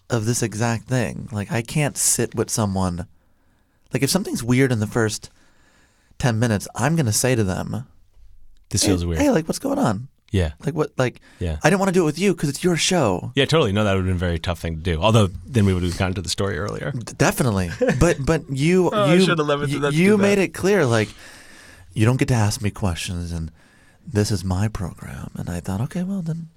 of 0.09 0.25
this 0.25 0.41
exact 0.43 0.87
thing. 0.87 1.27
Like, 1.31 1.51
I 1.51 1.61
can't 1.61 1.97
sit 1.97 2.35
with 2.35 2.49
someone. 2.49 3.07
Like, 3.93 4.03
if 4.03 4.09
something's 4.09 4.43
weird 4.43 4.71
in 4.71 4.79
the 4.79 4.87
first 4.87 5.29
10 6.19 6.39
minutes, 6.39 6.67
I'm 6.75 6.95
going 6.95 7.05
to 7.05 7.11
say 7.11 7.35
to 7.35 7.43
them, 7.43 7.85
This 8.69 8.81
hey, 8.83 8.89
feels 8.89 9.05
weird. 9.05 9.21
Hey, 9.21 9.29
like, 9.31 9.47
what's 9.47 9.59
going 9.59 9.79
on? 9.79 10.07
yeah. 10.31 10.53
Like, 10.65 10.73
what? 10.73 10.91
Like, 10.97 11.21
Yeah. 11.39 11.57
I 11.63 11.69
didn't 11.69 11.79
want 11.79 11.89
to 11.89 11.93
do 11.93 12.01
it 12.01 12.05
with 12.05 12.17
you 12.17 12.33
because 12.33 12.49
it's 12.49 12.63
your 12.63 12.75
show. 12.75 13.31
Yeah, 13.35 13.45
totally. 13.45 13.71
No, 13.71 13.83
that 13.83 13.91
would 13.93 13.99
have 13.99 14.05
been 14.07 14.15
a 14.15 14.17
very 14.19 14.39
tough 14.39 14.59
thing 14.59 14.77
to 14.77 14.81
do. 14.81 14.99
Although 14.99 15.27
then 15.45 15.65
we 15.65 15.73
would 15.75 15.83
have 15.83 15.95
gotten 15.97 16.15
to 16.15 16.21
the 16.23 16.29
story 16.29 16.57
earlier. 16.57 16.91
D- 16.91 17.13
Definitely, 17.17 17.69
but 17.99 18.17
but 18.25 18.41
you 18.49 18.89
Oh, 18.93 19.03
I 19.11 19.13
you 19.13 19.25
should've 19.25 19.45
left 19.45 19.63
it 19.71 19.79
to 19.79 19.91
you, 19.91 20.03
you 20.13 20.17
made 20.17 20.39
it 20.39 20.55
clear 20.55 20.87
like 20.87 21.09
you 21.93 22.03
don't 22.07 22.17
get 22.17 22.29
to 22.29 22.33
ask 22.33 22.63
me 22.63 22.71
questions 22.71 23.31
and 23.31 23.51
this 24.05 24.31
is 24.31 24.43
my 24.43 24.67
program 24.67 25.31
and 25.35 25.49
I 25.49 25.59
thought 25.59 25.81
okay 25.81 26.03
well 26.03 26.21
then 26.21 26.49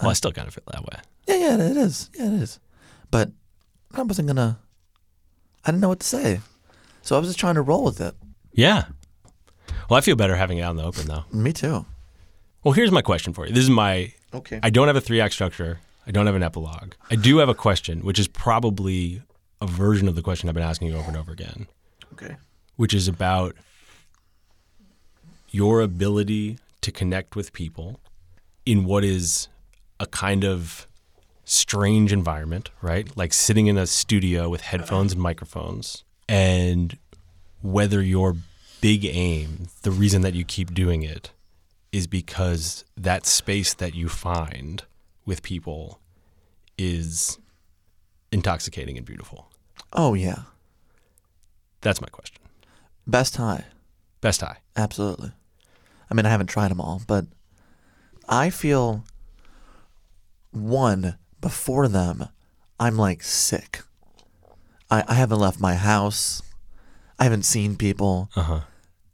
Well, 0.00 0.08
I 0.08 0.12
uh, 0.12 0.14
still 0.14 0.32
kind 0.32 0.48
of 0.48 0.54
feel 0.54 0.64
that 0.72 0.82
way. 0.84 0.98
yeah 1.28 1.36
yeah 1.36 1.54
it 1.70 1.76
is 1.76 2.10
yeah 2.14 2.26
it 2.26 2.42
is 2.42 2.58
but 3.10 3.30
I 3.94 4.02
wasn't 4.02 4.28
gonna 4.28 4.58
I 5.64 5.70
didn't 5.70 5.80
know 5.80 5.88
what 5.88 6.00
to 6.00 6.06
say 6.06 6.40
so 7.02 7.16
I 7.16 7.18
was 7.18 7.28
just 7.28 7.38
trying 7.38 7.54
to 7.56 7.62
roll 7.62 7.84
with 7.84 8.00
it 8.00 8.14
Yeah. 8.52 8.84
Well, 9.90 9.98
I 9.98 10.00
feel 10.00 10.16
better 10.16 10.36
having 10.36 10.56
it 10.58 10.62
out 10.62 10.70
in 10.70 10.76
the 10.78 10.84
open, 10.84 11.06
though. 11.06 11.24
me 11.32 11.52
too 11.52 11.84
Well, 12.62 12.72
here's 12.72 12.90
my 12.90 13.02
question 13.02 13.34
for 13.34 13.46
you. 13.46 13.52
This 13.52 13.64
is 13.64 13.70
my. 13.70 14.12
okay 14.32 14.60
I 14.62 14.70
don't 14.70 14.86
have 14.86 14.96
a 14.96 15.00
three 15.00 15.20
act 15.20 15.34
structure. 15.34 15.80
I 16.06 16.10
don't 16.10 16.26
have 16.26 16.34
an 16.34 16.42
epilogue. 16.42 16.92
I 17.10 17.16
do 17.16 17.38
have 17.38 17.48
a 17.48 17.54
question, 17.54 18.00
which 18.00 18.18
is 18.18 18.28
probably 18.28 19.22
a 19.60 19.66
version 19.66 20.06
of 20.08 20.14
the 20.14 20.22
question 20.22 20.48
I've 20.48 20.54
been 20.54 20.64
asking 20.64 20.88
you 20.88 20.96
over 20.96 21.08
and 21.08 21.16
over 21.16 21.32
again, 21.32 21.66
okay 22.14 22.36
which 22.76 22.92
is 22.94 23.06
about 23.06 23.54
your 25.50 25.80
ability 25.80 26.58
to 26.84 26.92
connect 26.92 27.34
with 27.36 27.52
people 27.52 28.00
in 28.64 28.84
what 28.84 29.04
is 29.04 29.48
a 30.00 30.06
kind 30.06 30.44
of 30.44 30.86
strange 31.44 32.12
environment, 32.12 32.70
right? 32.80 33.14
Like 33.16 33.32
sitting 33.32 33.66
in 33.66 33.76
a 33.76 33.86
studio 33.86 34.48
with 34.48 34.62
headphones 34.62 35.12
and 35.12 35.20
microphones, 35.20 36.04
and 36.28 36.96
whether 37.62 38.00
your 38.02 38.36
big 38.80 39.04
aim, 39.04 39.68
the 39.82 39.90
reason 39.90 40.22
that 40.22 40.34
you 40.34 40.44
keep 40.44 40.72
doing 40.74 41.02
it, 41.02 41.32
is 41.92 42.06
because 42.06 42.84
that 42.96 43.26
space 43.26 43.74
that 43.74 43.94
you 43.94 44.08
find 44.08 44.84
with 45.26 45.42
people 45.42 46.00
is 46.76 47.38
intoxicating 48.32 48.96
and 48.96 49.06
beautiful. 49.06 49.48
oh 49.92 50.14
yeah 50.14 50.42
That's 51.82 52.00
my 52.00 52.08
question. 52.08 52.42
best 53.06 53.36
high 53.36 53.64
Best 54.20 54.40
high. 54.40 54.56
Absolutely. 54.74 55.32
I 56.10 56.14
mean, 56.14 56.26
I 56.26 56.30
haven't 56.30 56.48
tried 56.48 56.70
them 56.70 56.80
all, 56.80 57.02
but 57.06 57.24
I 58.28 58.50
feel 58.50 59.04
one 60.52 61.16
before 61.40 61.88
them, 61.88 62.28
I'm 62.78 62.96
like 62.96 63.22
sick. 63.22 63.82
I, 64.90 65.04
I 65.08 65.14
haven't 65.14 65.38
left 65.40 65.60
my 65.60 65.74
house. 65.74 66.42
I 67.18 67.24
haven't 67.24 67.44
seen 67.44 67.76
people. 67.76 68.30
Uh 68.36 68.42
huh. 68.42 68.60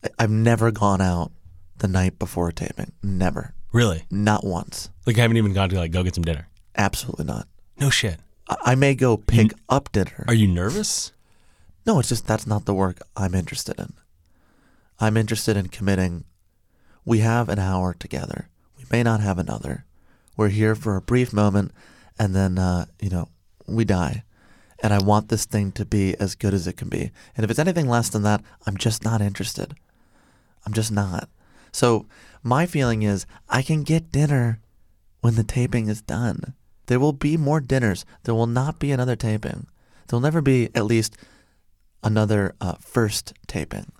I- 0.04 0.08
I've 0.18 0.30
never 0.30 0.70
gone 0.70 1.00
out 1.00 1.32
the 1.78 1.88
night 1.88 2.18
before 2.18 2.52
taping. 2.52 2.92
Never. 3.02 3.54
Really? 3.72 4.04
Not 4.10 4.44
once. 4.44 4.90
Like 5.06 5.18
I 5.18 5.22
haven't 5.22 5.36
even 5.36 5.52
gone 5.52 5.68
to 5.70 5.76
like 5.76 5.92
go 5.92 6.02
get 6.02 6.14
some 6.14 6.24
dinner. 6.24 6.48
Absolutely 6.76 7.24
not. 7.24 7.46
No 7.78 7.90
shit. 7.90 8.16
I, 8.48 8.56
I 8.66 8.74
may 8.74 8.94
go 8.94 9.16
pick 9.16 9.52
up 9.68 9.92
dinner. 9.92 10.24
Are 10.28 10.34
you 10.34 10.48
nervous? 10.48 11.12
No, 11.86 11.98
it's 11.98 12.08
just 12.08 12.26
that's 12.26 12.46
not 12.46 12.64
the 12.66 12.74
work 12.74 13.00
I'm 13.16 13.34
interested 13.34 13.78
in. 13.78 13.92
I'm 14.98 15.16
interested 15.16 15.56
in 15.56 15.68
committing. 15.68 16.24
We 17.10 17.18
have 17.18 17.48
an 17.48 17.58
hour 17.58 17.92
together. 17.92 18.50
We 18.78 18.84
may 18.88 19.02
not 19.02 19.18
have 19.18 19.36
another. 19.36 19.84
We're 20.36 20.50
here 20.50 20.76
for 20.76 20.94
a 20.94 21.02
brief 21.02 21.32
moment, 21.32 21.72
and 22.20 22.36
then 22.36 22.56
uh, 22.56 22.84
you 23.02 23.10
know 23.10 23.26
we 23.66 23.84
die. 23.84 24.22
and 24.80 24.94
I 24.94 25.02
want 25.02 25.28
this 25.28 25.44
thing 25.44 25.72
to 25.72 25.84
be 25.84 26.14
as 26.20 26.36
good 26.36 26.54
as 26.54 26.68
it 26.68 26.76
can 26.76 26.88
be. 26.88 27.10
And 27.36 27.42
if 27.42 27.50
it's 27.50 27.58
anything 27.58 27.88
less 27.88 28.10
than 28.10 28.22
that, 28.22 28.44
I'm 28.64 28.76
just 28.76 29.02
not 29.02 29.20
interested. 29.20 29.74
I'm 30.64 30.72
just 30.72 30.92
not. 30.92 31.28
So 31.72 32.06
my 32.44 32.64
feeling 32.64 33.02
is 33.02 33.26
I 33.48 33.62
can 33.62 33.82
get 33.82 34.12
dinner 34.12 34.60
when 35.20 35.34
the 35.34 35.42
taping 35.42 35.88
is 35.88 36.02
done. 36.02 36.54
There 36.86 37.00
will 37.00 37.12
be 37.12 37.36
more 37.36 37.58
dinners. 37.60 38.04
There 38.22 38.36
will 38.36 38.46
not 38.46 38.78
be 38.78 38.92
another 38.92 39.16
taping. 39.16 39.66
There 40.06 40.16
will 40.16 40.20
never 40.20 40.42
be 40.42 40.68
at 40.76 40.86
least 40.86 41.16
another 42.04 42.54
uh, 42.60 42.74
first 42.74 43.34
taping. 43.48 43.90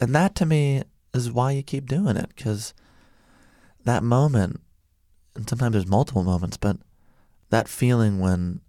And 0.00 0.12
that 0.16 0.34
to 0.34 0.44
me 0.46 0.82
is 1.22 1.32
why 1.32 1.52
you 1.52 1.62
keep 1.62 1.86
doing 1.86 2.16
it 2.16 2.30
because 2.34 2.74
that 3.84 4.02
moment, 4.02 4.60
and 5.36 5.48
sometimes 5.48 5.72
there's 5.72 5.86
multiple 5.86 6.24
moments, 6.24 6.56
but 6.56 6.78
that 7.50 7.68
feeling 7.68 8.18
when 8.18 8.60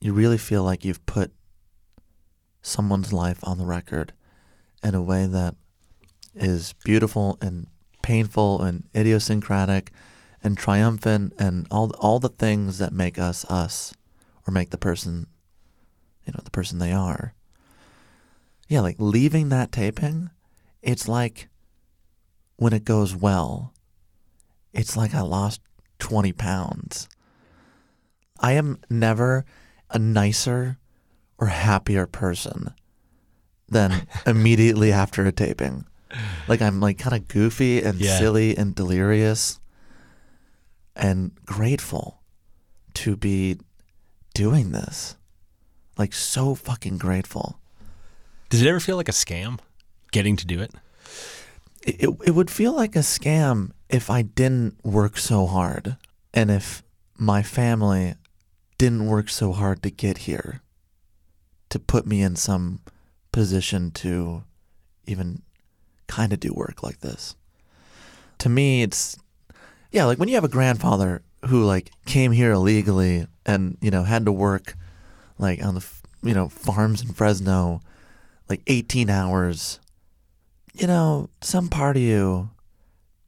you 0.00 0.12
really 0.12 0.38
feel 0.38 0.62
like 0.62 0.84
you've 0.84 1.04
put 1.06 1.32
someone's 2.60 3.12
life 3.12 3.38
on 3.42 3.58
the 3.58 3.64
record 3.64 4.12
in 4.82 4.94
a 4.94 5.02
way 5.02 5.26
that 5.26 5.54
is 6.34 6.74
beautiful 6.84 7.38
and 7.40 7.66
painful 8.02 8.60
and 8.62 8.84
idiosyncratic 8.96 9.92
and 10.42 10.58
triumphant 10.58 11.32
and 11.38 11.66
all 11.70 11.92
all 12.00 12.18
the 12.18 12.28
things 12.28 12.78
that 12.78 12.92
make 12.92 13.18
us 13.18 13.44
us 13.44 13.94
or 14.46 14.52
make 14.52 14.70
the 14.70 14.78
person 14.78 15.26
you 16.26 16.32
know 16.32 16.40
the 16.42 16.50
person 16.50 16.78
they 16.78 16.92
are. 16.92 17.34
Yeah 18.68 18.80
like 18.80 18.96
leaving 18.98 19.50
that 19.50 19.70
taping 19.70 20.30
it's 20.82 21.06
like 21.08 21.48
when 22.56 22.72
it 22.72 22.84
goes 22.84 23.14
well 23.14 23.72
it's 24.72 24.96
like 24.96 25.14
i 25.14 25.20
lost 25.20 25.60
20 25.98 26.32
pounds 26.32 27.08
i 28.40 28.52
am 28.52 28.78
never 28.90 29.44
a 29.90 29.98
nicer 29.98 30.78
or 31.38 31.46
happier 31.48 32.06
person 32.06 32.72
than 33.68 34.06
immediately 34.26 34.92
after 34.92 35.24
a 35.26 35.32
taping 35.32 35.84
like 36.48 36.60
i'm 36.60 36.80
like 36.80 36.98
kind 36.98 37.14
of 37.16 37.28
goofy 37.28 37.82
and 37.82 37.98
Yeah. 38.00 38.18
silly 38.18 38.56
and 38.56 38.74
delirious 38.74 39.58
and 40.94 41.32
grateful 41.46 42.20
to 42.94 43.16
be 43.16 43.56
doing 44.34 44.72
this. 44.72 45.16
Like 45.96 46.12
so 46.12 46.54
fucking 46.54 46.98
grateful. 46.98 47.58
Does 48.50 48.60
it 48.60 48.68
ever 48.68 48.78
feel 48.80 48.96
like 48.96 49.08
a 49.08 49.12
scam 49.12 49.58
getting 50.12 50.36
to 50.36 50.46
do 50.46 50.60
it? 50.60 50.72
It, 51.82 52.08
it, 52.24 52.30
would 52.30 52.50
feel 52.50 52.72
like 52.72 52.94
a 52.94 53.00
scam 53.00 53.72
if 53.88 54.08
I 54.08 54.22
didn't 54.22 54.84
work 54.84 55.18
so 55.18 55.46
hard 55.46 55.96
and 56.32 56.48
if 56.48 56.84
my 57.18 57.42
family 57.42 58.14
didn't 58.78 59.06
work 59.06 59.28
so 59.28 59.50
hard 59.50 59.82
to 59.82 59.90
get 59.90 60.18
here 60.18 60.62
to 61.70 61.80
put 61.80 62.06
me 62.06 62.22
in 62.22 62.36
some 62.36 62.80
position 63.32 63.90
to 63.90 64.44
even 65.06 65.42
kind 66.06 66.32
of 66.32 66.38
do 66.38 66.52
work 66.52 66.82
like 66.82 67.00
this. 67.00 67.34
To 68.38 68.48
me, 68.48 68.82
it's 68.82 69.18
yeah, 69.90 70.04
like 70.04 70.18
when 70.18 70.28
you 70.28 70.36
have 70.36 70.44
a 70.44 70.48
grandfather 70.48 71.22
who 71.46 71.64
like 71.64 71.90
came 72.06 72.30
here 72.30 72.52
illegally 72.52 73.26
and 73.44 73.76
you 73.80 73.90
know 73.90 74.04
had 74.04 74.24
to 74.26 74.32
work 74.32 74.74
like 75.38 75.64
on 75.64 75.74
the 75.74 75.86
you 76.22 76.34
know 76.34 76.48
farms 76.48 77.02
in 77.02 77.12
Fresno 77.12 77.80
like 78.48 78.62
18 78.66 79.08
hours. 79.08 79.80
You 80.72 80.86
know, 80.86 81.28
some 81.40 81.68
part 81.68 81.96
of 81.96 82.02
you 82.02 82.50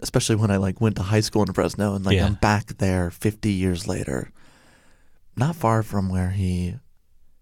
especially 0.05 0.37
when 0.37 0.51
I 0.51 0.59
like 0.59 0.83
went 0.83 0.97
to 0.97 1.03
high 1.03 1.21
school 1.21 1.43
in 1.43 1.53
Fresno 1.53 1.95
and 1.95 2.05
like 2.05 2.17
Yeah. 2.17 2.27
I'm 2.27 2.35
back 2.35 2.77
there 2.77 3.11
50 3.11 3.51
years 3.51 3.89
later. 3.89 4.31
Not 5.35 5.57
far 5.57 5.83
from 5.83 6.11
where 6.11 6.31
he 6.31 6.77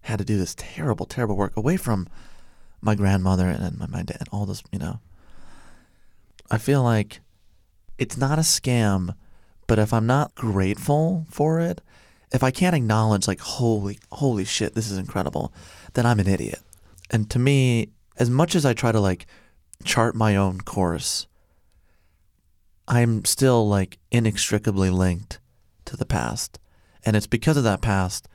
had 0.01 0.19
to 0.19 0.25
do 0.25 0.37
this 0.37 0.55
terrible 0.57 1.05
terrible 1.05 1.35
work 1.35 1.55
away 1.57 1.77
from 1.77 2.07
my 2.81 2.95
grandmother 2.95 3.47
and 3.47 3.77
my, 3.77 3.87
my 3.87 4.01
dad 4.01 4.17
and 4.19 4.29
all 4.31 4.45
this, 4.45 4.63
you 4.71 4.79
know. 4.79 4.99
I 6.49 6.57
feel 6.57 6.81
like 6.83 7.19
it's 7.97 8.17
not 8.17 8.39
a 8.39 8.43
scam, 8.43 9.13
but 9.67 9.77
if 9.77 9.93
I'm 9.93 10.07
not 10.07 10.33
grateful 10.33 11.25
for 11.29 11.59
it, 11.59 11.81
if 12.31 12.43
I 12.43 12.51
can't 12.51 12.75
acknowledge 12.75 13.27
like 13.27 13.41
holy 13.41 13.99
holy 14.11 14.45
shit, 14.45 14.73
this 14.73 14.89
is 14.89 14.97
incredible, 14.97 15.53
then 15.93 16.05
I'm 16.05 16.19
an 16.19 16.27
idiot. 16.27 16.61
And 17.11 17.29
to 17.29 17.39
me, 17.39 17.89
as 18.17 18.29
much 18.29 18.55
as 18.55 18.65
I 18.65 18.73
try 18.73 18.93
to 18.93 19.01
like 19.01 19.27
chart 19.83 20.15
my 20.15 20.35
own 20.35 20.61
course, 20.61 21.27
I'm 22.87 23.23
still 23.25 23.67
like 23.67 23.97
inextricably 24.11 24.89
linked 24.89 25.39
to 25.85 25.95
the 25.97 26.05
past. 26.05 26.59
And 27.05 27.15
it's 27.15 27.27
because 27.27 27.57
of 27.57 27.63
that 27.63 27.81
past 27.81 28.27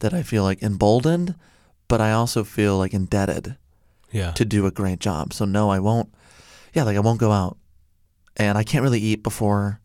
that 0.00 0.12
I 0.14 0.22
feel 0.22 0.42
like 0.42 0.62
emboldened, 0.62 1.34
but 1.88 2.00
I 2.00 2.12
also 2.12 2.44
feel 2.44 2.76
like 2.78 2.92
indebted 2.94 3.56
Yeah. 4.12 4.32
to 4.32 4.44
do 4.44 4.66
a 4.66 4.70
great 4.70 4.98
job. 5.00 5.32
So 5.32 5.44
no, 5.44 5.70
I 5.70 5.78
won't. 5.78 6.12
Yeah, 6.74 6.82
like 6.84 6.96
I 6.96 7.00
won't 7.00 7.20
go 7.20 7.32
out, 7.32 7.56
and 8.36 8.58
I 8.58 8.62
can't 8.62 8.82
really 8.82 9.00
eat 9.00 9.22
before, 9.22 9.80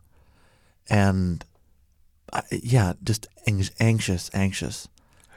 and 0.90 1.42
I, 2.32 2.42
yeah, 2.50 2.92
just 3.02 3.26
anx- 3.46 3.70
anxious, 3.80 4.30
anxious. 4.34 4.88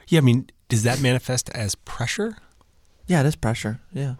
yeah, 0.08 0.18
I 0.18 0.20
mean, 0.22 0.50
does 0.68 0.82
that 0.82 1.00
manifest 1.00 1.48
as 1.50 1.74
pressure? 1.74 2.36
Yeah, 3.06 3.20
it 3.20 3.26
is 3.26 3.36
pressure. 3.36 3.80
Yeah, 3.90 4.16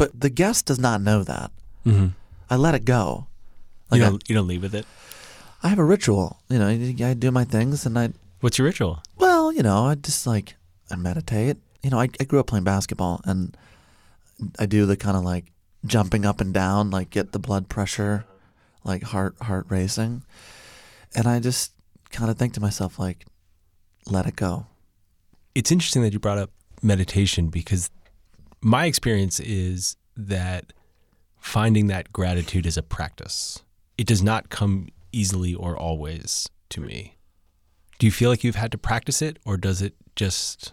but 0.00 0.18
the 0.18 0.30
guest 0.30 0.64
does 0.64 0.78
not 0.78 1.02
know 1.02 1.22
that. 1.22 1.50
Mm-hmm. 1.84 2.08
I 2.48 2.56
let 2.56 2.74
it 2.74 2.86
go. 2.86 3.26
You 3.92 3.98
Like 3.98 4.06
I, 4.06 4.10
don't, 4.10 4.28
you 4.30 4.34
don't 4.34 4.46
leave 4.46 4.62
with 4.62 4.74
it. 4.74 4.86
I 5.62 5.68
have 5.68 5.78
a 5.78 5.84
ritual. 5.84 6.40
You 6.48 6.58
know, 6.58 6.68
I, 6.68 6.94
I 7.04 7.12
do 7.12 7.30
my 7.30 7.44
things, 7.44 7.84
and 7.84 7.98
I 7.98 8.14
What's 8.40 8.56
your 8.56 8.64
ritual? 8.64 9.02
Well, 9.18 9.52
you 9.52 9.62
know, 9.62 9.84
I 9.84 9.96
just 9.96 10.26
like 10.26 10.56
I 10.90 10.96
meditate. 10.96 11.58
You 11.82 11.90
know, 11.90 12.00
I, 12.00 12.08
I 12.18 12.24
grew 12.24 12.40
up 12.40 12.46
playing 12.46 12.64
basketball, 12.64 13.20
and 13.26 13.54
I 14.58 14.64
do 14.64 14.86
the 14.86 14.96
kind 14.96 15.18
of 15.18 15.22
like 15.22 15.52
jumping 15.84 16.24
up 16.24 16.40
and 16.40 16.54
down, 16.54 16.90
like 16.90 17.10
get 17.10 17.32
the 17.32 17.38
blood 17.38 17.68
pressure, 17.68 18.24
like 18.84 19.02
heart 19.02 19.34
heart 19.42 19.66
racing, 19.68 20.22
and 21.14 21.26
I 21.26 21.40
just 21.40 21.72
kind 22.10 22.30
of 22.30 22.38
think 22.38 22.54
to 22.54 22.60
myself 22.60 22.98
like, 22.98 23.26
let 24.06 24.24
it 24.24 24.36
go. 24.36 24.64
It's 25.54 25.70
interesting 25.70 26.00
that 26.02 26.14
you 26.14 26.18
brought 26.18 26.38
up 26.38 26.52
meditation 26.82 27.48
because 27.48 27.90
my 28.62 28.86
experience 28.86 29.40
is 29.40 29.96
that 30.16 30.72
finding 31.38 31.86
that 31.88 32.12
gratitude 32.12 32.66
is 32.66 32.76
a 32.76 32.82
practice. 32.82 33.62
It 33.96 34.06
does 34.06 34.22
not 34.22 34.50
come 34.50 34.88
easily 35.12 35.54
or 35.54 35.76
always 35.76 36.48
to 36.70 36.80
me. 36.80 37.16
Do 37.98 38.06
you 38.06 38.12
feel 38.12 38.30
like 38.30 38.44
you've 38.44 38.54
had 38.56 38.72
to 38.72 38.78
practice 38.78 39.20
it 39.22 39.38
or 39.44 39.56
does 39.56 39.82
it 39.82 39.94
just 40.16 40.72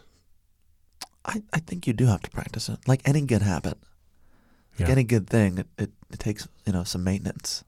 I, 1.25 1.41
I 1.51 1.59
think 1.59 1.87
you 1.87 1.93
do 1.93 2.05
have 2.05 2.21
to 2.21 2.29
practice 2.29 2.69
it, 2.69 2.79
like 2.87 3.01
any 3.05 3.21
good 3.21 3.41
habit, 3.41 3.77
like 4.79 4.87
Yeah. 4.87 4.89
any 4.89 5.03
good 5.03 5.27
thing. 5.29 5.57
It, 5.57 5.67
it 5.77 5.91
it 6.11 6.19
takes 6.19 6.47
you 6.65 6.71
know 6.73 6.83
some 6.85 7.03
maintenance. 7.03 7.63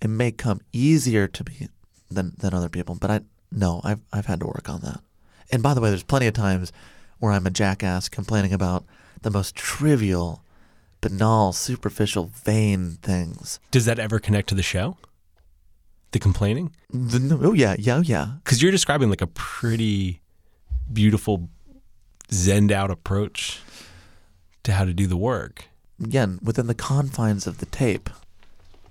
It 0.00 0.08
may 0.08 0.30
come 0.32 0.60
easier 0.72 1.26
to 1.28 1.44
me 1.44 1.68
than 2.10 2.34
than 2.38 2.54
other 2.54 2.68
people, 2.70 2.94
but 2.94 3.10
I 3.10 3.20
no, 3.52 3.80
I've 3.84 4.00
I've 4.12 4.26
had 4.26 4.40
to 4.40 4.46
work 4.46 4.68
on 4.70 4.80
that. 4.82 5.00
And 5.52 5.62
by 5.62 5.74
the 5.74 5.80
way, 5.82 5.90
there's 5.90 6.02
plenty 6.02 6.26
of 6.26 6.34
times 6.34 6.72
where 7.18 7.32
I'm 7.32 7.46
a 7.46 7.50
jackass 7.50 8.08
complaining 8.08 8.52
about 8.54 8.84
the 9.22 9.30
most 9.30 9.54
trivial, 9.54 10.42
banal, 11.00 11.52
superficial, 11.52 12.30
vain 12.44 12.98
things. 13.02 13.60
does 13.70 13.84
that 13.84 13.98
ever 13.98 14.18
connect 14.18 14.48
to 14.50 14.54
the 14.54 14.62
show? 14.62 14.96
The 16.12 16.18
complaining? 16.18 16.74
The, 16.90 17.18
no- 17.18 17.40
oh 17.42 17.52
yeah, 17.52 17.76
yeah, 17.78 17.96
oh, 17.96 18.00
yeah. 18.00 18.28
Because 18.42 18.62
you're 18.62 18.72
describing 18.72 19.10
like 19.10 19.20
a 19.20 19.26
pretty 19.26 20.20
beautiful, 20.92 21.48
zened 22.30 22.70
out 22.72 22.90
approach 22.90 23.60
to 24.62 24.72
how 24.72 24.84
to 24.84 24.94
do 24.94 25.06
the 25.06 25.16
work. 25.16 25.66
Again, 26.02 26.38
within 26.42 26.66
the 26.66 26.74
confines 26.74 27.46
of 27.46 27.58
the 27.58 27.66
tape, 27.66 28.08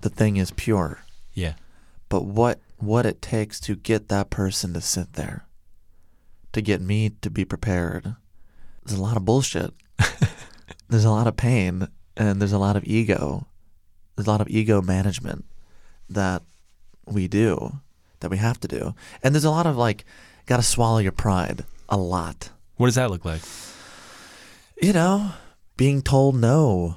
the 0.02 0.10
thing 0.10 0.36
is 0.36 0.50
pure. 0.52 1.00
Yeah. 1.34 1.54
but 2.08 2.24
what 2.24 2.60
what 2.78 3.06
it 3.06 3.20
takes 3.22 3.58
to 3.60 3.74
get 3.76 4.08
that 4.08 4.30
person 4.30 4.72
to 4.74 4.80
sit 4.80 5.12
there 5.14 5.46
to 6.52 6.60
get 6.60 6.80
me 6.80 7.10
to 7.22 7.30
be 7.30 7.44
prepared 7.44 8.14
there's 8.84 8.98
a 8.98 9.02
lot 9.02 9.16
of 9.16 9.24
bullshit 9.24 9.72
there's 10.88 11.04
a 11.04 11.10
lot 11.10 11.26
of 11.26 11.36
pain 11.36 11.88
and 12.16 12.40
there's 12.40 12.52
a 12.52 12.58
lot 12.58 12.76
of 12.76 12.84
ego 12.84 13.46
there's 14.16 14.26
a 14.26 14.30
lot 14.30 14.40
of 14.40 14.48
ego 14.48 14.80
management 14.82 15.44
that 16.08 16.42
we 17.06 17.28
do 17.28 17.80
that 18.20 18.30
we 18.30 18.36
have 18.36 18.58
to 18.60 18.68
do 18.68 18.94
and 19.22 19.34
there's 19.34 19.44
a 19.44 19.50
lot 19.50 19.66
of 19.66 19.76
like 19.76 20.04
got 20.46 20.56
to 20.56 20.62
swallow 20.62 20.98
your 20.98 21.12
pride 21.12 21.64
a 21.88 21.96
lot 21.96 22.50
What 22.76 22.86
does 22.86 22.94
that 22.96 23.10
look 23.10 23.24
like? 23.24 23.42
you 24.80 24.92
know 24.92 25.32
being 25.76 26.02
told 26.02 26.34
no 26.36 26.96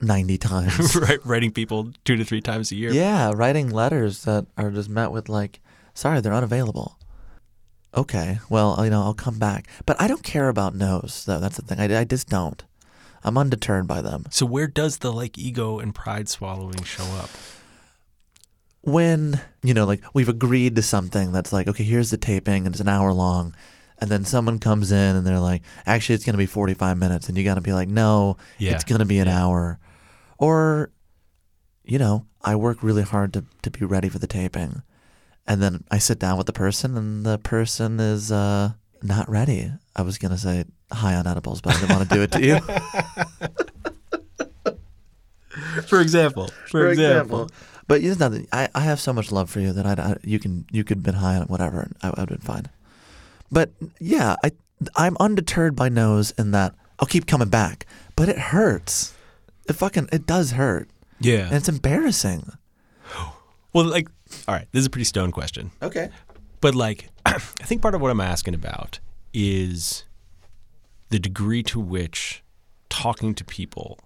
90 0.00 0.38
times 0.38 0.96
right, 1.00 1.24
writing 1.24 1.50
people 1.50 1.90
two 2.04 2.16
to 2.16 2.24
three 2.24 2.40
times 2.42 2.70
a 2.72 2.76
year. 2.76 2.92
Yeah, 2.92 3.32
writing 3.34 3.70
letters 3.70 4.24
that 4.24 4.46
are 4.58 4.70
just 4.70 4.90
met 4.90 5.12
with 5.12 5.28
like, 5.30 5.60
"Sorry, 5.94 6.20
they're 6.20 6.34
unavailable." 6.34 6.98
Okay, 7.96 8.38
well, 8.50 8.76
you 8.82 8.90
know, 8.90 9.02
I'll 9.02 9.14
come 9.14 9.38
back, 9.38 9.68
but 9.86 10.00
I 10.00 10.08
don't 10.08 10.22
care 10.24 10.48
about 10.48 10.74
no's. 10.74 11.24
Though 11.24 11.38
that's 11.40 11.56
the 11.56 11.62
thing. 11.62 11.78
I, 11.78 12.00
I 12.00 12.04
just 12.04 12.28
don't. 12.28 12.62
I'm 13.22 13.38
undeterred 13.38 13.86
by 13.86 14.02
them. 14.02 14.26
So 14.30 14.44
where 14.46 14.66
does 14.66 14.98
the 14.98 15.12
like 15.12 15.38
ego 15.38 15.78
and 15.78 15.94
pride 15.94 16.28
swallowing 16.28 16.82
show 16.82 17.04
up? 17.14 17.30
When 18.82 19.40
you 19.62 19.72
know, 19.72 19.86
like 19.86 20.02
we've 20.12 20.28
agreed 20.28 20.76
to 20.76 20.82
something 20.82 21.32
that's 21.32 21.52
like, 21.52 21.68
okay, 21.68 21.84
here's 21.84 22.10
the 22.10 22.18
taping, 22.18 22.66
and 22.66 22.74
it's 22.74 22.80
an 22.80 22.88
hour 22.88 23.12
long, 23.12 23.54
and 23.98 24.10
then 24.10 24.24
someone 24.24 24.58
comes 24.58 24.92
in 24.92 25.16
and 25.16 25.26
they're 25.26 25.38
like, 25.40 25.62
actually, 25.86 26.16
it's 26.16 26.24
going 26.24 26.34
to 26.34 26.38
be 26.38 26.46
45 26.46 26.98
minutes. 26.98 27.28
And 27.28 27.38
you 27.38 27.44
got 27.44 27.54
to 27.54 27.60
be 27.62 27.72
like, 27.72 27.88
no, 27.88 28.36
Yeah. 28.58 28.72
it's 28.72 28.84
going 28.84 28.98
to 28.98 29.04
be 29.06 29.18
an 29.20 29.28
hour. 29.28 29.78
Or, 30.36 30.90
you 31.84 31.98
know, 31.98 32.26
I 32.42 32.56
work 32.56 32.82
really 32.82 33.02
hard 33.04 33.32
to, 33.34 33.44
to 33.62 33.70
be 33.70 33.84
ready 33.86 34.08
for 34.10 34.18
the 34.18 34.26
taping. 34.26 34.82
And 35.46 35.62
then 35.62 35.84
I 35.90 35.98
sit 35.98 36.18
down 36.18 36.38
with 36.38 36.46
the 36.46 36.52
person 36.52 36.96
and 36.96 37.24
the 37.24 37.38
person 37.38 38.00
is 38.00 38.32
uh, 38.32 38.72
not 39.02 39.28
ready. 39.28 39.70
I 39.94 40.02
was 40.02 40.18
going 40.18 40.32
to 40.32 40.38
say 40.38 40.64
high 40.90 41.14
on 41.14 41.26
edibles, 41.26 41.60
but 41.60 41.76
I 41.76 41.80
didn't 41.80 41.96
want 41.96 42.08
to 42.08 42.14
do 42.14 42.22
it 42.22 42.32
to 42.32 42.44
you. 42.44 42.60
For 45.86 46.00
example. 46.00 46.48
For, 46.68 46.90
example. 46.90 47.48
But 47.86 48.02
it's 48.02 48.18
nothing. 48.18 48.48
I, 48.52 48.68
I 48.74 48.80
have 48.80 49.00
so 49.00 49.12
much 49.12 49.30
love 49.30 49.50
for 49.50 49.60
you 49.60 49.72
that 49.72 49.86
I, 49.86 49.92
I 50.02 50.16
you 50.24 50.38
can 50.38 50.64
you 50.70 50.84
could 50.84 51.02
been 51.02 51.14
high 51.16 51.36
on 51.36 51.46
whatever 51.46 51.80
and 51.80 51.94
I, 52.02 52.08
I 52.08 52.10
would 52.10 52.18
have 52.18 52.28
been 52.28 52.38
fine. 52.38 52.66
But 53.52 53.70
yeah, 54.00 54.36
I 54.42 54.52
I'm 54.96 55.16
undeterred 55.20 55.76
by 55.76 55.88
nose 55.90 56.30
in 56.32 56.50
that 56.52 56.74
I'll 56.98 57.06
keep 57.06 57.26
coming 57.26 57.48
back, 57.50 57.86
but 58.16 58.28
it 58.28 58.38
hurts. 58.38 59.14
It 59.68 59.74
fucking 59.74 60.08
it 60.12 60.26
does 60.26 60.52
hurt, 60.52 60.88
Yeah. 61.20 61.46
and 61.46 61.54
it's 61.54 61.68
embarrassing. 61.68 62.50
well, 63.72 63.84
like, 63.84 64.08
all 64.48 64.54
right, 64.54 64.66
this 64.72 64.80
is 64.80 64.86
a 64.86 64.90
pretty 64.90 65.04
stone 65.04 65.32
question. 65.32 65.70
Okay. 65.82 66.10
But 66.60 66.74
like, 66.74 67.10
I 67.26 67.38
think 67.38 67.82
part 67.82 67.94
of 67.94 68.00
what 68.00 68.10
I'm 68.10 68.20
asking 68.20 68.54
about 68.54 69.00
is 69.32 70.04
the 71.10 71.18
degree 71.18 71.62
to 71.64 71.80
which 71.80 72.42
talking 72.88 73.34
to 73.34 73.44
people, 73.44 73.98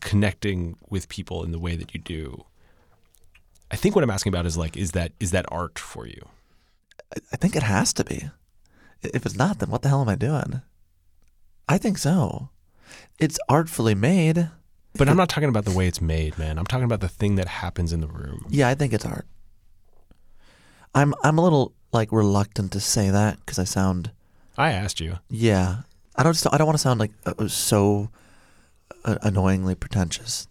connecting 0.00 0.76
with 0.88 1.08
people 1.08 1.44
in 1.44 1.52
the 1.52 1.58
way 1.58 1.76
that 1.76 1.94
you 1.94 2.00
do. 2.00 2.44
I 3.70 3.76
think 3.76 3.94
what 3.94 4.04
I'm 4.04 4.10
asking 4.10 4.32
about 4.32 4.46
is 4.46 4.56
like, 4.56 4.76
is 4.76 4.92
that 4.92 5.12
is 5.18 5.30
that 5.30 5.46
art 5.48 5.78
for 5.78 6.06
you? 6.06 6.28
I 7.32 7.36
think 7.36 7.56
it 7.56 7.62
has 7.62 7.92
to 7.94 8.04
be. 8.04 8.30
If 9.02 9.26
it's 9.26 9.36
not, 9.36 9.58
then 9.58 9.70
what 9.70 9.82
the 9.82 9.88
hell 9.88 10.00
am 10.02 10.08
I 10.08 10.14
doing? 10.14 10.62
I 11.68 11.78
think 11.78 11.98
so. 11.98 12.50
It's 13.18 13.38
artfully 13.48 13.94
made. 13.94 14.50
But 14.94 15.08
I'm 15.08 15.16
not 15.16 15.28
talking 15.28 15.48
about 15.48 15.64
the 15.64 15.72
way 15.72 15.86
it's 15.88 16.00
made, 16.00 16.38
man. 16.38 16.58
I'm 16.58 16.66
talking 16.66 16.84
about 16.84 17.00
the 17.00 17.08
thing 17.08 17.36
that 17.36 17.48
happens 17.48 17.92
in 17.92 18.00
the 18.00 18.06
room. 18.06 18.46
Yeah, 18.50 18.68
I 18.68 18.74
think 18.74 18.92
it's 18.92 19.06
art. 19.06 19.26
I'm 20.94 21.14
I'm 21.22 21.38
a 21.38 21.42
little 21.42 21.72
like 21.92 22.12
reluctant 22.12 22.72
to 22.72 22.80
say 22.80 23.10
that 23.10 23.38
because 23.40 23.58
I 23.58 23.64
sound 23.64 24.10
I 24.56 24.72
asked 24.72 25.00
you. 25.00 25.18
yeah. 25.30 25.82
I 26.14 26.22
don't 26.22 26.46
I 26.52 26.58
don't 26.58 26.66
want 26.66 26.76
to 26.78 26.82
sound 26.82 27.00
like 27.00 27.12
uh, 27.24 27.48
so 27.48 28.10
uh, 29.04 29.16
annoyingly 29.22 29.74
pretentious 29.74 30.46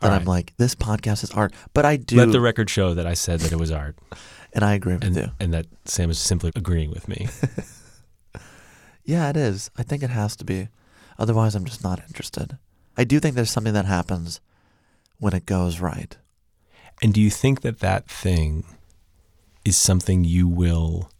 that 0.00 0.08
All 0.08 0.12
I'm 0.14 0.20
right. 0.20 0.26
like 0.28 0.54
this 0.56 0.74
podcast 0.74 1.22
is 1.22 1.30
art, 1.30 1.54
but 1.72 1.84
I 1.84 1.96
do 1.96 2.16
Let 2.16 2.32
the 2.32 2.40
record 2.40 2.68
show 2.68 2.94
that 2.94 3.06
I 3.06 3.14
said 3.14 3.38
that 3.40 3.52
it 3.52 3.58
was 3.58 3.70
art, 3.70 3.96
and 4.52 4.64
I 4.64 4.74
agree 4.74 4.94
with 4.94 5.04
and 5.04 5.14
you. 5.16 5.30
and 5.38 5.54
that 5.54 5.66
Sam 5.84 6.10
is 6.10 6.18
simply 6.18 6.50
agreeing 6.56 6.90
with 6.90 7.06
me. 7.08 7.28
Yeah, 9.04 9.28
it 9.28 9.36
is. 9.36 9.70
I 9.76 9.82
think 9.82 10.02
it 10.02 10.10
has 10.10 10.34
to 10.36 10.44
be. 10.44 10.68
Otherwise, 11.18 11.54
I'm 11.54 11.66
just 11.66 11.84
not 11.84 12.00
interested. 12.08 12.56
I 12.96 13.04
do 13.04 13.20
think 13.20 13.34
there's 13.36 13.50
something 13.50 13.74
that 13.74 13.84
happens 13.84 14.40
when 15.18 15.34
it 15.34 15.44
goes 15.46 15.78
right. 15.78 16.16
And 17.02 17.12
do 17.12 17.20
you 17.20 17.28
think 17.30 17.60
that 17.60 17.80
that 17.80 18.06
thing 18.08 18.64
is 19.64 19.76
something 19.76 20.24
you 20.24 20.46
will 20.48 21.10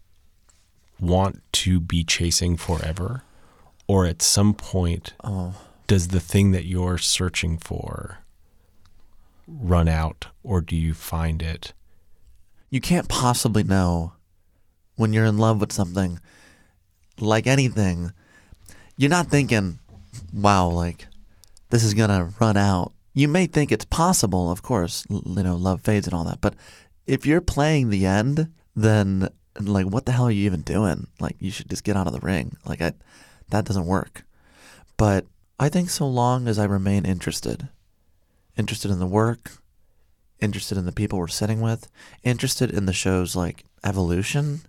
want 1.00 1.42
to 1.52 1.80
be 1.80 2.04
chasing 2.04 2.56
forever? 2.56 3.22
Or 3.86 4.06
at 4.06 4.22
some 4.22 4.54
point, 4.54 5.12
Oh, 5.22 5.54
does 5.86 6.08
the 6.08 6.20
thing 6.20 6.52
that 6.52 6.64
you're 6.64 6.98
searching 6.98 7.58
for 7.58 8.18
run 9.46 9.88
out, 9.88 10.28
or 10.42 10.60
do 10.62 10.74
you 10.76 10.94
find 10.94 11.42
it? 11.42 11.72
you 12.70 12.80
can't 12.80 13.08
possibly 13.08 13.62
know 13.62 14.14
when 14.96 15.12
you're 15.12 15.24
in 15.26 15.38
love 15.38 15.60
with 15.60 15.70
something 15.70 16.18
like 17.20 17.46
anything. 17.46 18.10
You're 18.96 19.10
not 19.10 19.28
thinking, 19.28 19.78
wow, 20.32 20.66
like 20.70 21.06
this 21.70 21.84
is 21.84 21.94
going 21.94 22.08
to 22.10 22.34
run 22.40 22.56
out. 22.56 22.92
You 23.12 23.28
may 23.28 23.46
think 23.46 23.70
it's 23.70 23.84
possible, 23.84 24.50
of 24.50 24.62
course, 24.62 25.06
you 25.08 25.22
know, 25.24 25.54
love 25.54 25.82
fades 25.82 26.08
and 26.08 26.14
all 26.14 26.24
that. 26.24 26.40
But 26.40 26.54
if 27.06 27.26
you're 27.26 27.40
playing 27.40 27.90
the 27.90 28.06
end, 28.06 28.50
then 28.74 29.28
like, 29.60 29.86
what 29.86 30.06
the 30.06 30.12
hell 30.12 30.26
are 30.26 30.30
you 30.30 30.46
even 30.46 30.62
doing? 30.62 31.06
Like, 31.20 31.36
you 31.38 31.50
should 31.50 31.70
just 31.70 31.84
get 31.84 31.96
out 31.96 32.06
of 32.06 32.12
the 32.12 32.20
ring. 32.20 32.56
Like, 32.66 32.80
I, 32.80 32.92
that 33.50 33.64
doesn't 33.64 33.86
work. 33.86 34.24
But 34.96 35.26
I 35.58 35.68
think 35.68 35.90
so 35.90 36.06
long 36.06 36.48
as 36.48 36.58
I 36.58 36.64
remain 36.64 37.04
interested, 37.04 37.68
interested 38.56 38.90
in 38.90 38.98
the 38.98 39.06
work, 39.06 39.52
interested 40.40 40.76
in 40.78 40.86
the 40.86 40.92
people 40.92 41.18
we're 41.18 41.28
sitting 41.28 41.60
with, 41.60 41.88
interested 42.22 42.70
in 42.70 42.86
the 42.86 42.92
show's 42.92 43.36
like 43.36 43.64
evolution, 43.84 44.62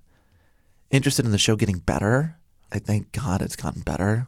interested 0.91 1.25
in 1.25 1.31
the 1.31 1.37
show 1.37 1.55
getting 1.55 1.79
better. 1.79 2.37
I 2.71 2.79
thank 2.79 3.11
God 3.11 3.41
it's 3.41 3.55
gotten 3.55 3.81
better. 3.81 4.27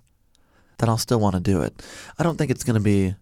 Then 0.77 0.89
I'll 0.89 0.97
still 0.97 1.19
want 1.19 1.35
to 1.35 1.41
do 1.41 1.61
it. 1.61 1.83
I 2.19 2.23
don't 2.23 2.37
think 2.37 2.51
it's 2.51 2.63
going 2.63 2.75
to 2.75 2.79
be 2.79 3.15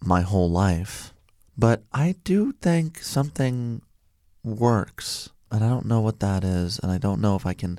my 0.00 0.22
whole 0.22 0.50
life, 0.50 1.11
but 1.56 1.82
I 1.92 2.16
do 2.24 2.52
think 2.52 2.98
something 3.00 3.82
works. 4.44 5.30
And 5.50 5.62
I 5.62 5.68
don't 5.68 5.86
know 5.86 6.00
what 6.00 6.20
that 6.20 6.44
is. 6.44 6.78
And 6.78 6.90
I 6.90 6.98
don't 6.98 7.20
know 7.20 7.36
if 7.36 7.44
I 7.44 7.52
can 7.52 7.78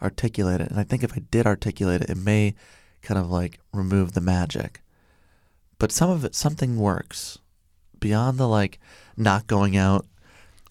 articulate 0.00 0.60
it. 0.60 0.70
And 0.70 0.80
I 0.80 0.84
think 0.84 1.02
if 1.02 1.12
I 1.12 1.22
did 1.30 1.46
articulate 1.46 2.02
it, 2.02 2.10
it 2.10 2.16
may 2.16 2.54
kind 3.02 3.18
of 3.18 3.30
like 3.30 3.60
remove 3.72 4.12
the 4.12 4.20
magic. 4.20 4.80
But 5.78 5.92
some 5.92 6.10
of 6.10 6.24
it, 6.24 6.34
something 6.34 6.78
works 6.78 7.38
beyond 7.98 8.38
the 8.38 8.48
like 8.48 8.78
not 9.16 9.46
going 9.46 9.76
out 9.76 10.06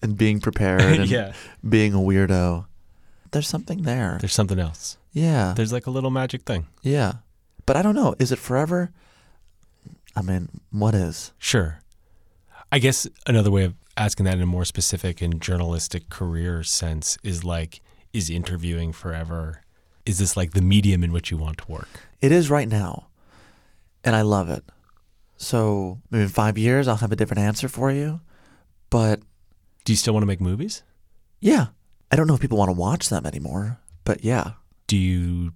and 0.02 0.16
being 0.16 0.40
prepared 0.40 0.82
and 1.00 1.08
yeah. 1.08 1.32
being 1.68 1.94
a 1.94 1.98
weirdo. 1.98 2.66
There's 3.30 3.48
something 3.48 3.82
there. 3.82 4.18
There's 4.20 4.34
something 4.34 4.58
else. 4.58 4.96
yeah. 5.12 5.54
There's 5.56 5.72
like 5.72 5.86
a 5.86 5.90
little 5.90 6.10
magic 6.10 6.42
thing. 6.42 6.66
Yeah. 6.82 7.14
But 7.64 7.76
I 7.76 7.82
don't 7.82 7.94
know. 7.94 8.16
Is 8.18 8.32
it 8.32 8.38
forever? 8.40 8.90
I 10.16 10.22
mean, 10.22 10.48
what 10.72 10.96
is? 10.96 11.32
Sure. 11.38 11.78
I 12.72 12.78
guess 12.78 13.06
another 13.26 13.50
way 13.50 13.64
of 13.64 13.74
asking 13.96 14.24
that 14.24 14.34
in 14.34 14.42
a 14.42 14.46
more 14.46 14.64
specific 14.64 15.20
and 15.20 15.40
journalistic 15.40 16.08
career 16.08 16.62
sense 16.62 17.18
is 17.22 17.44
like, 17.44 17.80
is 18.12 18.30
interviewing 18.30 18.92
forever? 18.92 19.62
Is 20.06 20.18
this 20.18 20.36
like 20.36 20.52
the 20.52 20.62
medium 20.62 21.02
in 21.04 21.12
which 21.12 21.30
you 21.30 21.36
want 21.36 21.58
to 21.58 21.70
work? 21.70 21.88
It 22.20 22.32
is 22.32 22.48
right 22.50 22.68
now. 22.68 23.08
And 24.04 24.14
I 24.16 24.22
love 24.22 24.48
it. 24.48 24.64
So 25.36 25.98
maybe 26.10 26.22
in 26.22 26.28
five 26.28 26.56
years, 26.56 26.86
I'll 26.88 26.96
have 26.96 27.12
a 27.12 27.16
different 27.16 27.40
answer 27.42 27.68
for 27.68 27.90
you. 27.90 28.20
But 28.88 29.20
Do 29.84 29.92
you 29.92 29.96
still 29.96 30.14
want 30.14 30.22
to 30.22 30.26
make 30.26 30.40
movies? 30.40 30.82
yeah, 31.40 31.68
I 32.12 32.16
don't 32.16 32.26
know 32.26 32.34
if 32.34 32.40
people 32.40 32.58
want 32.58 32.68
to 32.70 32.76
watch 32.76 33.08
them 33.08 33.24
anymore. 33.24 33.78
But 34.04 34.24
yeah. 34.24 34.52
Do 34.88 34.96
you 34.96 35.52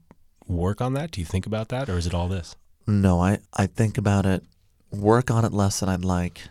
work 0.46 0.80
on 0.80 0.94
that? 0.94 1.10
Do 1.10 1.20
you 1.20 1.26
think 1.26 1.46
about 1.46 1.68
that? 1.70 1.88
Or 1.88 1.98
is 1.98 2.06
it 2.06 2.14
all 2.14 2.28
this? 2.28 2.54
No, 2.86 3.20
I, 3.20 3.38
I 3.54 3.66
think 3.66 3.98
about 3.98 4.24
it, 4.26 4.44
work 4.90 5.30
on 5.30 5.44
it 5.44 5.52
less 5.52 5.80
than 5.80 5.88
I'd 5.88 6.04
like. 6.04 6.42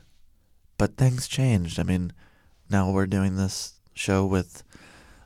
But 0.77 0.97
things 0.97 1.27
changed. 1.27 1.79
I 1.79 1.83
mean, 1.83 2.13
now 2.69 2.91
we're 2.91 3.05
doing 3.05 3.35
this 3.35 3.73
show 3.93 4.25
with 4.25 4.63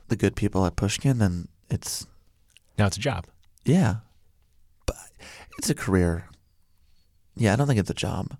the 0.08 0.16
good 0.16 0.36
people 0.36 0.66
at 0.66 0.76
Pushkin, 0.76 1.20
and 1.22 1.48
it's 1.70 2.06
Now 2.78 2.86
it's 2.86 2.96
a 2.96 3.00
job. 3.00 3.26
Yeah. 3.64 3.96
But 4.86 4.96
it's 5.58 5.70
a 5.70 5.74
career. 5.74 6.28
Yeah, 7.36 7.52
I 7.52 7.56
don't 7.56 7.66
think 7.66 7.78
it's 7.80 7.90
a 7.90 7.94
job. 7.94 8.36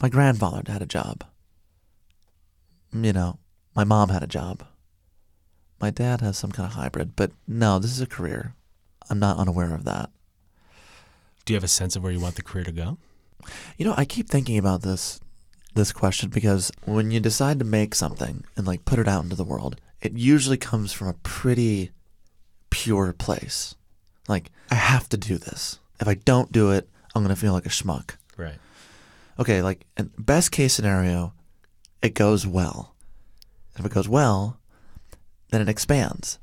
My 0.00 0.08
grandfather 0.08 0.62
had 0.70 0.82
a 0.82 0.86
job. 0.86 1.24
You 2.92 3.12
know, 3.12 3.38
my 3.74 3.84
mom 3.84 4.08
had 4.08 4.22
a 4.22 4.26
job. 4.26 4.64
My 5.80 5.90
dad 5.90 6.20
has 6.20 6.38
some 6.38 6.52
kind 6.52 6.66
of 6.66 6.74
hybrid, 6.74 7.16
but 7.16 7.32
no, 7.46 7.78
this 7.78 7.90
is 7.90 8.00
a 8.00 8.06
career. 8.06 8.54
I'm 9.10 9.18
not 9.18 9.38
unaware 9.38 9.74
of 9.74 9.84
that. 9.84 10.10
Do 11.44 11.52
you 11.52 11.56
have 11.56 11.64
a 11.64 11.68
sense 11.68 11.94
of 11.94 12.02
where 12.02 12.12
you 12.12 12.20
want 12.20 12.36
the 12.36 12.42
career 12.42 12.64
to 12.64 12.72
go? 12.72 12.98
You 13.76 13.84
know, 13.84 13.94
I 13.96 14.04
keep 14.04 14.28
thinking 14.28 14.58
about 14.58 14.82
this 14.82 15.20
this 15.76 15.92
question 15.92 16.30
because 16.30 16.72
when 16.84 17.10
you 17.10 17.20
decide 17.20 17.58
to 17.60 17.64
make 17.64 17.94
something 17.94 18.44
and 18.56 18.66
like 18.66 18.84
put 18.84 18.98
it 18.98 19.06
out 19.06 19.22
into 19.22 19.36
the 19.36 19.44
world, 19.44 19.80
it 20.00 20.12
usually 20.12 20.56
comes 20.56 20.92
from 20.92 21.08
a 21.08 21.14
pretty 21.14 21.92
pure 22.70 23.12
place. 23.12 23.74
Like, 24.28 24.50
I 24.70 24.74
have 24.74 25.08
to 25.10 25.16
do 25.16 25.38
this. 25.38 25.78
If 26.00 26.08
I 26.08 26.14
don't 26.14 26.50
do 26.50 26.70
it, 26.72 26.88
I'm 27.14 27.22
going 27.22 27.34
to 27.34 27.40
feel 27.40 27.52
like 27.52 27.66
a 27.66 27.70
schmuck. 27.70 28.16
Right. 28.36 28.58
Okay, 29.38 29.62
like 29.62 29.86
in 29.96 30.10
best 30.18 30.50
case 30.50 30.74
scenario, 30.74 31.32
it 32.02 32.14
goes 32.14 32.46
well. 32.46 32.94
If 33.78 33.84
it 33.84 33.92
goes 33.92 34.08
well, 34.08 34.58
then 35.50 35.60
it 35.60 35.68
expands. 35.68 36.38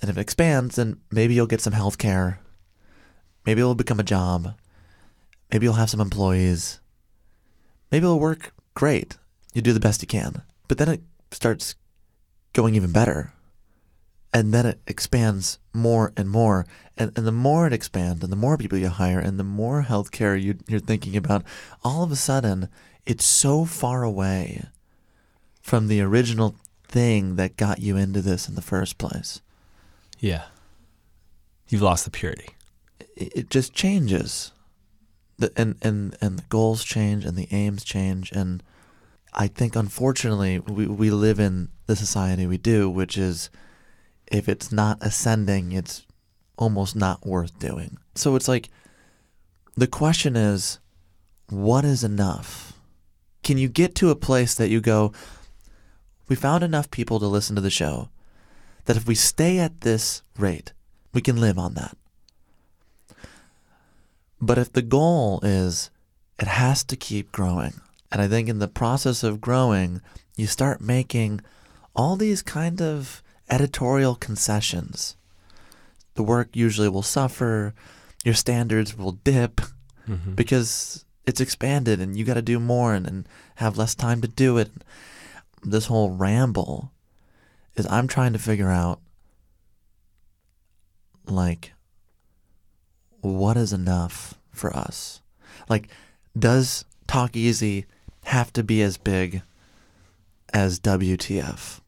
And 0.00 0.10
if 0.10 0.16
it 0.16 0.20
expands, 0.20 0.76
then 0.76 1.00
maybe 1.10 1.34
you'll 1.34 1.46
get 1.46 1.60
some 1.60 1.74
health 1.74 1.98
care. 1.98 2.40
Maybe 3.44 3.60
it'll 3.60 3.74
become 3.74 4.00
a 4.00 4.04
job. 4.04 4.54
Maybe 5.52 5.66
you'll 5.66 5.74
have 5.74 5.90
some 5.90 6.00
employees. 6.00 6.80
Maybe 7.90 8.04
it'll 8.04 8.20
work 8.20 8.54
great. 8.74 9.16
You 9.52 9.62
do 9.62 9.72
the 9.72 9.80
best 9.80 10.02
you 10.02 10.08
can. 10.08 10.42
But 10.68 10.78
then 10.78 10.88
it 10.88 11.02
starts 11.30 11.74
going 12.52 12.74
even 12.74 12.92
better. 12.92 13.32
And 14.32 14.54
then 14.54 14.64
it 14.64 14.80
expands 14.86 15.58
more 15.74 16.12
and 16.16 16.30
more. 16.30 16.66
And, 16.96 17.12
and 17.16 17.26
the 17.26 17.32
more 17.32 17.66
it 17.66 17.72
expands 17.72 18.22
and 18.22 18.32
the 18.32 18.36
more 18.36 18.56
people 18.56 18.78
you 18.78 18.88
hire 18.88 19.18
and 19.18 19.38
the 19.38 19.44
more 19.44 19.82
healthcare 19.82 20.40
you, 20.40 20.58
you're 20.68 20.78
thinking 20.78 21.16
about, 21.16 21.42
all 21.82 22.04
of 22.04 22.12
a 22.12 22.16
sudden, 22.16 22.68
it's 23.04 23.24
so 23.24 23.64
far 23.64 24.04
away 24.04 24.66
from 25.60 25.88
the 25.88 26.00
original 26.00 26.54
thing 26.86 27.36
that 27.36 27.56
got 27.56 27.80
you 27.80 27.96
into 27.96 28.20
this 28.20 28.48
in 28.48 28.54
the 28.54 28.62
first 28.62 28.98
place. 28.98 29.40
Yeah. 30.20 30.44
You've 31.68 31.82
lost 31.82 32.04
the 32.04 32.10
purity. 32.10 32.54
it, 33.16 33.32
it 33.34 33.50
just 33.50 33.74
changes. 33.74 34.52
The, 35.40 35.52
and, 35.56 35.76
and, 35.82 36.16
and 36.20 36.38
the 36.38 36.44
goals 36.48 36.84
change 36.84 37.24
and 37.24 37.36
the 37.36 37.48
aims 37.50 37.82
change. 37.82 38.30
And 38.30 38.62
I 39.32 39.48
think, 39.48 39.74
unfortunately, 39.74 40.60
we, 40.60 40.86
we 40.86 41.10
live 41.10 41.40
in 41.40 41.70
the 41.86 41.96
society 41.96 42.46
we 42.46 42.58
do, 42.58 42.88
which 42.88 43.18
is 43.18 43.50
if 44.30 44.48
it's 44.48 44.70
not 44.70 44.98
ascending, 45.00 45.72
it's 45.72 46.06
almost 46.56 46.94
not 46.94 47.26
worth 47.26 47.58
doing. 47.58 47.98
So 48.14 48.36
it's 48.36 48.48
like 48.48 48.70
the 49.76 49.86
question 49.86 50.36
is, 50.36 50.78
what 51.48 51.84
is 51.84 52.04
enough? 52.04 52.74
Can 53.42 53.58
you 53.58 53.68
get 53.68 53.94
to 53.96 54.10
a 54.10 54.16
place 54.16 54.54
that 54.54 54.68
you 54.68 54.80
go, 54.80 55.12
we 56.28 56.36
found 56.36 56.62
enough 56.62 56.90
people 56.90 57.18
to 57.18 57.26
listen 57.26 57.56
to 57.56 57.62
the 57.62 57.70
show 57.70 58.10
that 58.84 58.96
if 58.96 59.06
we 59.06 59.14
stay 59.14 59.58
at 59.58 59.80
this 59.80 60.22
rate, 60.38 60.72
we 61.12 61.20
can 61.20 61.40
live 61.40 61.58
on 61.58 61.74
that. 61.74 61.96
But 64.40 64.58
if 64.58 64.72
the 64.72 64.82
goal 64.82 65.40
is 65.42 65.90
it 66.38 66.48
has 66.48 66.82
to 66.84 66.96
keep 66.96 67.32
growing, 67.32 67.80
and 68.10 68.20
I 68.20 68.28
think 68.28 68.48
in 68.48 68.58
the 68.58 68.68
process 68.68 69.22
of 69.22 69.40
growing, 69.40 70.00
you 70.36 70.46
start 70.46 70.80
making 70.80 71.40
all 71.94 72.16
these 72.16 72.42
kind 72.42 72.80
of 72.80 73.22
editorial 73.50 74.14
concessions. 74.14 75.16
The 76.14 76.22
work 76.22 76.48
usually 76.54 76.88
will 76.88 77.02
suffer, 77.02 77.74
your 78.24 78.34
standards 78.34 78.96
will 78.96 79.12
dip 79.12 79.60
mm-hmm. 80.08 80.34
because 80.34 81.04
it's 81.26 81.40
expanded 81.40 82.00
and 82.00 82.16
you 82.16 82.24
got 82.24 82.34
to 82.34 82.42
do 82.42 82.58
more 82.58 82.94
and, 82.94 83.06
and 83.06 83.28
have 83.56 83.76
less 83.76 83.94
time 83.94 84.20
to 84.22 84.28
do 84.28 84.58
it. 84.58 84.70
This 85.62 85.86
whole 85.86 86.10
ramble 86.10 86.90
is 87.76 87.86
I'm 87.86 88.08
trying 88.08 88.32
to 88.32 88.38
figure 88.38 88.70
out 88.70 89.00
like 91.26 91.72
what 93.20 93.56
is 93.56 93.72
enough 93.72 94.34
for 94.52 94.74
us? 94.74 95.20
Like, 95.68 95.88
does 96.38 96.84
Talk 97.06 97.36
Easy 97.36 97.86
have 98.24 98.52
to 98.52 98.62
be 98.62 98.82
as 98.82 98.96
big 98.96 99.42
as 100.52 100.80
WTF? 100.80 101.80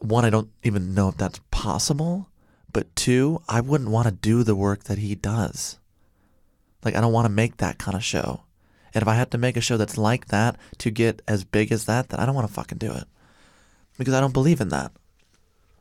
One, 0.00 0.24
I 0.24 0.30
don't 0.30 0.50
even 0.62 0.94
know 0.94 1.08
if 1.08 1.16
that's 1.16 1.40
possible. 1.50 2.28
But 2.72 2.94
two, 2.94 3.42
I 3.48 3.60
wouldn't 3.60 3.90
want 3.90 4.06
to 4.06 4.12
do 4.12 4.42
the 4.42 4.54
work 4.54 4.84
that 4.84 4.98
he 4.98 5.14
does. 5.14 5.78
Like, 6.84 6.94
I 6.94 7.00
don't 7.00 7.12
want 7.12 7.26
to 7.26 7.32
make 7.32 7.56
that 7.56 7.78
kind 7.78 7.96
of 7.96 8.04
show. 8.04 8.42
And 8.94 9.02
if 9.02 9.08
I 9.08 9.14
had 9.14 9.30
to 9.32 9.38
make 9.38 9.56
a 9.56 9.60
show 9.60 9.76
that's 9.76 9.98
like 9.98 10.28
that 10.28 10.56
to 10.78 10.90
get 10.90 11.22
as 11.28 11.44
big 11.44 11.72
as 11.72 11.84
that, 11.86 12.08
then 12.08 12.20
I 12.20 12.26
don't 12.26 12.34
want 12.34 12.48
to 12.48 12.54
fucking 12.54 12.78
do 12.78 12.92
it. 12.92 13.04
Because 13.98 14.14
I 14.14 14.20
don't 14.20 14.32
believe 14.32 14.60
in 14.60 14.68
that. 14.70 14.92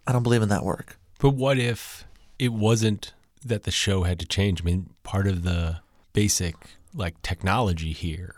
I 0.06 0.12
don't 0.12 0.24
believe 0.24 0.42
in 0.42 0.50
that 0.50 0.66
work. 0.66 0.98
But 1.20 1.32
what 1.32 1.58
if 1.58 2.06
it 2.38 2.54
wasn't 2.54 3.14
that 3.46 3.64
the 3.64 3.72
show 3.72 4.04
had 4.04 4.20
to 4.20 4.26
change? 4.26 4.62
I 4.62 4.66
mean, 4.66 4.90
part 5.04 5.28
of 5.28 5.44
the 5.44 5.80
basic 6.14 6.56
like 6.94 7.22
technology 7.22 7.94
here 7.94 8.36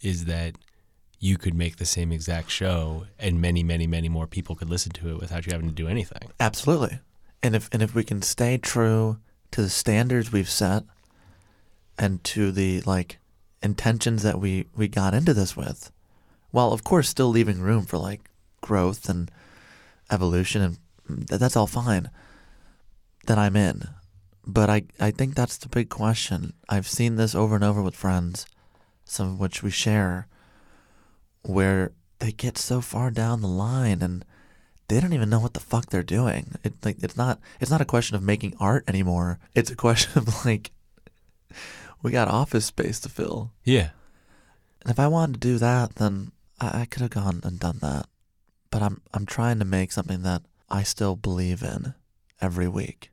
is 0.00 0.26
that 0.26 0.54
you 1.18 1.38
could 1.38 1.54
make 1.54 1.76
the 1.76 1.86
same 1.86 2.12
exact 2.12 2.50
show 2.50 3.06
and 3.18 3.40
many, 3.40 3.62
many, 3.62 3.86
many 3.86 4.08
more 4.08 4.26
people 4.26 4.54
could 4.54 4.68
listen 4.68 4.92
to 4.92 5.08
it 5.08 5.20
without 5.20 5.46
you 5.46 5.52
having 5.52 5.68
to 5.68 5.74
do 5.74 5.88
anything. 5.88 6.30
Absolutely. 6.38 7.00
And 7.42 7.56
if 7.56 7.68
and 7.72 7.82
if 7.82 7.94
we 7.94 8.04
can 8.04 8.22
stay 8.22 8.58
true 8.58 9.18
to 9.50 9.62
the 9.62 9.70
standards 9.70 10.32
we've 10.32 10.50
set 10.50 10.84
and 11.98 12.22
to 12.24 12.52
the 12.52 12.82
like 12.82 13.18
intentions 13.62 14.22
that 14.22 14.38
we 14.38 14.66
we 14.76 14.88
got 14.88 15.14
into 15.14 15.32
this 15.32 15.56
with, 15.56 15.90
while 16.50 16.72
of 16.72 16.84
course 16.84 17.08
still 17.08 17.28
leaving 17.28 17.60
room 17.60 17.86
for 17.86 17.98
like 17.98 18.28
growth 18.60 19.08
and 19.08 19.30
evolution 20.10 20.78
and 21.08 21.26
that's 21.28 21.56
all 21.56 21.66
fine, 21.66 22.10
then 23.26 23.38
I'm 23.38 23.56
in. 23.56 23.88
But 24.46 24.68
I 24.68 24.82
I 25.00 25.10
think 25.10 25.34
that's 25.34 25.56
the 25.56 25.68
big 25.68 25.88
question. 25.88 26.52
I've 26.68 26.88
seen 26.88 27.16
this 27.16 27.34
over 27.34 27.54
and 27.54 27.64
over 27.64 27.82
with 27.82 27.96
friends, 27.96 28.46
some 29.04 29.28
of 29.28 29.40
which 29.40 29.62
we 29.62 29.70
share, 29.70 30.26
where 31.42 31.92
they 32.18 32.32
get 32.32 32.58
so 32.58 32.80
far 32.80 33.10
down 33.10 33.40
the 33.40 33.48
line 33.48 34.02
and 34.02 34.24
they 34.88 35.00
don't 35.00 35.12
even 35.12 35.30
know 35.30 35.40
what 35.40 35.54
the 35.54 35.60
fuck 35.60 35.86
they're 35.86 36.02
doing. 36.02 36.56
It 36.62 36.74
like 36.84 37.02
it's 37.02 37.16
not 37.16 37.40
it's 37.60 37.70
not 37.70 37.80
a 37.80 37.86
question 37.86 38.16
of 38.16 38.22
making 38.22 38.54
art 38.60 38.84
anymore. 38.86 39.38
It's 39.54 39.70
a 39.70 39.76
question 39.86 40.18
of 40.18 40.44
like 40.44 40.70
we 42.02 42.10
got 42.10 42.28
office 42.28 42.66
space 42.66 43.00
to 43.00 43.08
fill. 43.08 43.52
Yeah. 43.64 43.90
And 44.82 44.90
if 44.90 45.00
I 45.00 45.08
wanted 45.08 45.34
to 45.34 45.40
do 45.40 45.58
that, 45.58 45.96
then 45.96 46.32
I, 46.60 46.82
I 46.82 46.84
could 46.84 47.00
have 47.00 47.10
gone 47.10 47.40
and 47.44 47.58
done 47.58 47.78
that. 47.80 48.06
But 48.70 48.82
I'm 48.82 49.00
I'm 49.12 49.26
trying 49.26 49.58
to 49.60 49.64
make 49.64 49.92
something 49.92 50.22
that 50.22 50.42
I 50.68 50.82
still 50.82 51.16
believe 51.16 51.62
in 51.62 51.94
every 52.40 52.68
week. 52.68 53.10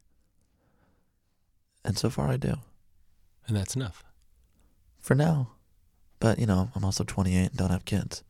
And 1.83 1.97
so 1.97 2.09
far 2.09 2.27
I 2.27 2.37
do. 2.37 2.55
And 3.47 3.57
that's 3.57 3.75
enough. 3.75 4.03
For 4.99 5.15
now. 5.15 5.51
But 6.19 6.39
you 6.39 6.45
know, 6.45 6.69
I'm 6.75 6.85
also 6.85 7.03
28 7.03 7.37
and 7.37 7.57
don't 7.57 7.71
have 7.71 7.85
kids. 7.85 8.23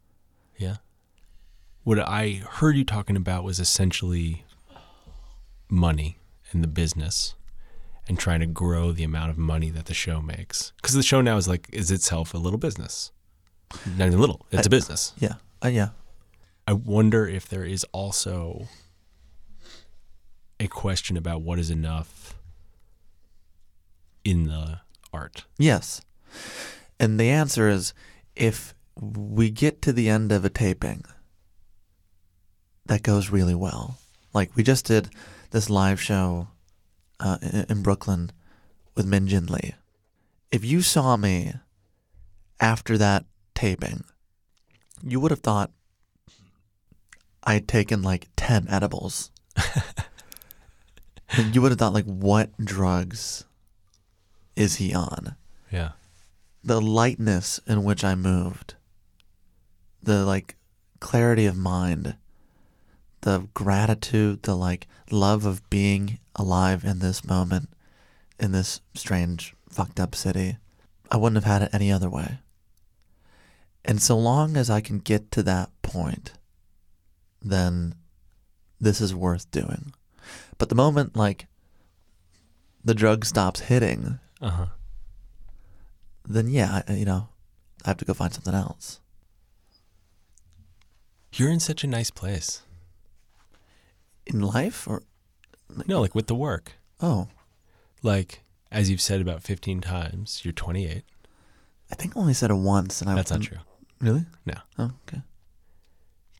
Yeah. 0.58 0.78
What 1.84 2.00
I 2.00 2.42
heard 2.48 2.78
you 2.78 2.86
talking 2.86 3.16
about 3.16 3.44
was 3.44 3.60
essentially 3.60 4.46
money 5.70 6.18
and 6.52 6.64
the 6.64 6.68
business 6.68 7.36
and 8.08 8.20
trying 8.20 8.40
to 8.40 8.46
grow 8.46 8.92
the 8.92 9.04
amount 9.04 9.32
of 9.32 9.38
money 9.38 9.70
that 9.70 9.86
the 9.86 9.94
show 9.94 10.22
makes. 10.22 10.74
Because 10.82 10.96
the 10.96 11.04
show 11.04 11.22
now 11.22 11.38
is 11.38 11.48
like, 11.48 11.68
is 11.72 11.92
itself 11.92 12.34
a 12.34 12.38
little 12.38 12.60
business. 12.60 13.12
Not 13.98 14.08
even 14.08 14.20
little, 14.20 14.46
it's 14.52 14.68
a 14.68 14.70
business. 14.70 15.14
Yeah. 15.18 15.36
Uh, 15.64 15.70
yeah. 15.70 15.90
I 16.68 16.74
wonder 16.74 17.28
if 17.28 17.48
there 17.48 17.64
is 17.64 17.86
also 17.92 18.68
a 20.60 20.68
question 20.68 21.18
about 21.18 21.42
what 21.42 21.58
is 21.58 21.70
enough 21.70 22.36
in 24.24 24.46
the 24.46 24.80
art. 25.14 25.46
Yes. 25.58 26.02
And 27.00 27.20
the 27.20 27.30
answer 27.30 27.70
is 27.70 27.94
if 28.36 28.74
we 29.00 29.50
get 29.50 29.82
to 29.82 29.94
the 29.94 30.10
end 30.10 30.32
of 30.32 30.46
a 30.46 30.50
taping 30.50 31.04
that 32.86 33.04
goes 33.04 33.30
really 33.30 33.56
well, 33.56 33.98
like 34.34 34.56
we 34.56 34.64
just 34.64 34.86
did 34.86 35.10
this 35.52 35.70
live 35.70 36.02
show 36.02 36.48
uh, 37.20 37.38
in, 37.42 37.66
in 37.70 37.84
Brooklyn 37.84 38.32
with 38.96 39.06
Min 39.06 39.28
Jin 39.28 39.48
Lee. 39.48 39.76
If 40.52 40.66
you 40.66 40.82
saw 40.82 41.18
me 41.18 41.54
after 42.60 42.98
that 42.98 43.26
taping, 43.56 44.04
you 45.04 45.20
would 45.20 45.32
have 45.32 45.40
thought 45.40 45.72
I 47.44 47.54
had 47.56 47.68
taken 47.68 48.02
like 48.02 48.28
10 48.36 48.68
edibles. 48.70 49.32
and 51.30 51.56
you 51.56 51.62
would 51.62 51.72
have 51.72 51.80
thought, 51.80 51.94
like, 51.94 52.06
what 52.06 52.56
drugs 52.58 53.46
is 54.56 54.76
he 54.76 54.94
on? 54.94 55.36
Yeah. 55.72 55.92
the 56.64 56.82
lightness 56.82 57.60
in 57.66 57.84
which 57.84 58.04
I 58.04 58.14
moved, 58.16 58.76
the 60.04 60.26
like 60.26 60.56
clarity 61.00 61.46
of 61.46 61.56
mind, 61.58 62.16
the 63.22 63.48
gratitude, 63.54 64.44
the 64.44 64.56
like 64.56 64.88
love 65.10 65.46
of 65.46 65.68
being 65.70 66.20
alive 66.36 66.84
in 66.84 67.00
this 67.00 67.24
moment, 67.26 67.70
in 68.40 68.52
this 68.52 68.82
strange, 68.94 69.56
fucked 69.70 70.00
up 70.00 70.14
city. 70.16 70.58
I 71.10 71.18
wouldn't 71.18 71.44
have 71.44 71.52
had 71.52 71.64
it 71.64 71.74
any 71.74 71.92
other 71.92 72.10
way. 72.10 72.40
And 73.84 74.02
so 74.02 74.18
long 74.18 74.56
as 74.58 74.70
I 74.70 74.82
can 74.82 75.00
get 75.00 75.32
to 75.32 75.44
that 75.44 75.70
point, 75.82 76.34
then 77.42 77.96
this 78.80 79.02
is 79.02 79.16
worth 79.16 79.50
doing. 79.52 79.94
But 80.58 80.70
the 80.70 80.76
moment 80.76 81.16
like 81.16 81.48
the 82.84 82.94
drug 82.94 83.26
stops 83.26 83.62
hitting, 83.62 84.20
Uh 84.42 84.50
huh. 84.50 84.66
then 86.28 86.48
yeah, 86.50 86.82
I, 86.88 86.94
you 86.94 87.06
know, 87.06 87.30
I 87.86 87.90
have 87.90 87.98
to 87.98 88.06
go 88.06 88.14
find 88.14 88.34
something 88.34 88.54
else. 88.56 89.00
You're 91.34 91.52
in 91.52 91.60
such 91.60 91.84
a 91.84 91.88
nice 91.88 92.10
place. 92.12 92.64
In 94.26 94.42
life 94.42 94.88
or 94.88 95.04
No, 95.88 96.02
like 96.02 96.16
with 96.16 96.28
the 96.28 96.36
work. 96.36 96.74
oh, 97.02 97.28
Like, 98.04 98.44
as 98.72 98.90
you've 98.90 99.02
said 99.02 99.22
about 99.22 99.44
15 99.44 99.82
times, 99.82 100.42
you're 100.44 100.52
28. 100.54 101.04
I 101.92 101.96
think 101.96 102.16
I 102.16 102.20
only 102.20 102.34
said 102.34 102.50
it 102.52 102.56
once 102.56 103.02
and 103.02 103.10
I 103.10 103.16
That's 103.16 103.32
not 103.32 103.42
true. 103.42 103.58
Really? 104.00 104.26
No. 104.46 104.56
Oh, 104.80 104.92
okay. 105.08 105.22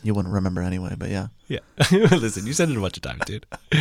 You 0.04 0.14
wouldn't 0.16 0.34
remember 0.34 0.62
anyway, 0.62 0.96
but 0.98 1.10
yeah. 1.10 1.28
Yeah. 1.48 1.60
Listen, 1.92 2.48
you 2.48 2.54
said 2.54 2.70
it 2.70 2.78
a 2.78 2.80
bunch 2.82 2.98
of 2.98 3.04
times, 3.04 3.22
dude. 3.26 3.46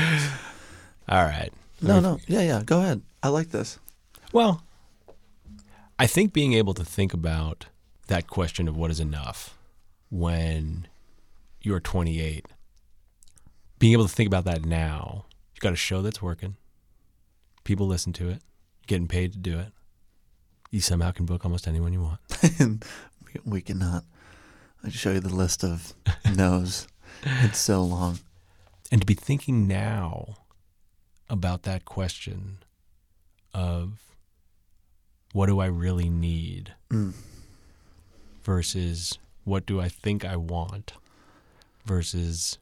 All 1.08 1.24
right. 1.24 1.50
No, 1.80 1.98
no. 2.00 2.18
Yeah, 2.26 2.42
yeah. 2.42 2.62
Go 2.64 2.80
ahead. 2.80 3.00
I 3.22 3.28
like 3.28 3.50
this. 3.50 3.78
Well, 4.32 4.62
I 5.98 6.06
think 6.06 6.32
being 6.32 6.52
able 6.52 6.74
to 6.74 6.84
think 6.84 7.12
about 7.12 7.66
that 8.06 8.28
question 8.28 8.68
of 8.68 8.76
what 8.76 8.90
is 8.90 9.00
enough 9.00 9.58
when 10.08 10.86
you're 11.60 11.80
28, 11.80 12.46
being 13.78 13.92
able 13.92 14.06
to 14.06 14.14
think 14.14 14.28
about 14.28 14.44
that 14.44 14.64
now, 14.64 15.24
you've 15.52 15.60
got 15.60 15.72
a 15.72 15.76
show 15.76 16.00
that's 16.00 16.22
working, 16.22 16.56
people 17.64 17.86
listen 17.86 18.12
to 18.14 18.28
it, 18.28 18.40
getting 18.86 19.08
paid 19.08 19.32
to 19.32 19.38
do 19.38 19.58
it. 19.58 19.72
You 20.70 20.80
somehow 20.80 21.10
can 21.10 21.26
book 21.26 21.44
almost 21.44 21.66
anyone 21.66 21.92
you 21.92 22.02
want. 22.02 22.84
we, 23.44 23.60
cannot. 23.60 24.04
I 24.84 24.90
show 24.90 25.12
you 25.12 25.20
the 25.20 25.34
list 25.34 25.64
of 25.64 25.92
no's. 26.36 26.86
It's 27.24 27.58
so 27.58 27.82
long. 27.82 28.20
And 28.92 29.00
to 29.00 29.06
be 29.06 29.14
thinking 29.14 29.66
now 29.66 30.36
about 31.28 31.64
that 31.64 31.84
question 31.84 32.58
of 33.52 34.09
what 35.32 35.46
do 35.46 35.60
I 35.60 35.66
really 35.66 36.08
need 36.10 36.74
Mm. 36.90 37.12
versus 38.42 39.18
what 39.44 39.66
do 39.66 39.80
I 39.80 39.88
think 39.88 40.24
I 40.24 40.36
want 40.36 40.92
versus 41.84 42.58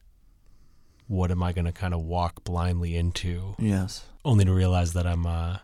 what 1.07 1.31
am 1.31 1.43
I 1.43 1.53
going 1.53 1.65
to 1.65 1.73
kind 1.73 1.95
of 1.95 2.03
walk 2.03 2.45
blindly 2.45 2.97
into 2.97 3.55
Yes. 3.59 4.05
only 4.25 4.45
to 4.45 4.53
realize 4.53 4.93
that 4.93 5.07
I'm 5.07 5.27
uh, 5.27 5.59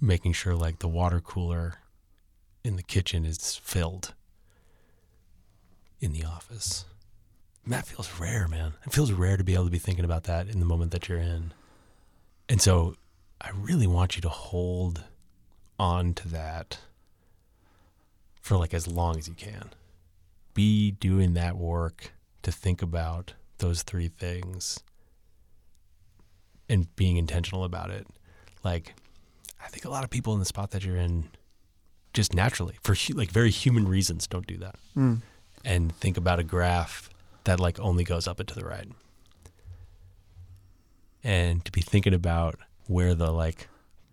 making 0.00 0.32
sure 0.32 0.54
like 0.54 0.78
the 0.78 0.88
water 0.88 1.20
cooler 1.20 1.74
in 2.64 2.76
the 2.76 2.82
kitchen 2.82 3.24
is 3.26 3.56
filled 3.56 4.14
in 6.00 6.12
the 6.12 6.24
office. 6.24 6.86
And 7.64 7.74
that 7.74 7.86
feels 7.86 8.10
rare, 8.18 8.48
man. 8.48 8.72
It 8.86 8.92
feels 8.92 9.12
rare 9.12 9.36
to 9.36 9.44
be 9.44 9.52
able 9.54 9.64
to 9.66 9.70
be 9.70 9.78
thinking 9.78 10.04
about 10.04 10.24
that 10.24 10.48
in 10.48 10.60
the 10.60 10.66
moment 10.66 10.92
that 10.92 11.08
you're 11.08 11.18
in. 11.18 11.52
And 12.48 12.60
so 12.60 12.96
I 13.40 13.50
really 13.54 13.86
want 13.86 14.16
you 14.16 14.22
to 14.22 14.28
hold 14.30 15.04
on 15.80 16.12
to 16.12 16.28
that 16.28 16.78
for 18.42 18.58
like 18.58 18.74
as 18.74 18.86
long 18.86 19.16
as 19.16 19.26
you 19.26 19.34
can. 19.34 19.70
Be 20.52 20.90
doing 20.90 21.32
that 21.34 21.56
work 21.56 22.12
to 22.42 22.52
think 22.52 22.82
about 22.82 23.32
those 23.58 23.82
three 23.82 24.08
things 24.08 24.80
and 26.68 26.94
being 26.96 27.16
intentional 27.16 27.64
about 27.64 27.90
it. 27.90 28.06
Like, 28.62 28.94
I 29.64 29.68
think 29.68 29.86
a 29.86 29.90
lot 29.90 30.04
of 30.04 30.10
people 30.10 30.34
in 30.34 30.38
the 30.38 30.44
spot 30.44 30.70
that 30.72 30.84
you're 30.84 30.96
in, 30.96 31.28
just 32.12 32.34
naturally, 32.34 32.76
for 32.82 32.94
like 33.14 33.30
very 33.30 33.50
human 33.50 33.88
reasons, 33.88 34.26
don't 34.26 34.46
do 34.46 34.58
that. 34.58 34.76
Mm. 34.94 35.22
And 35.64 35.94
think 35.96 36.18
about 36.18 36.38
a 36.38 36.44
graph 36.44 37.08
that 37.44 37.58
like 37.58 37.80
only 37.80 38.04
goes 38.04 38.28
up 38.28 38.38
and 38.38 38.48
to 38.48 38.54
the 38.54 38.64
right. 38.64 38.88
And 41.24 41.64
to 41.64 41.72
be 41.72 41.80
thinking 41.80 42.14
about 42.14 42.56
where 42.86 43.14
the 43.14 43.30
like 43.30 43.68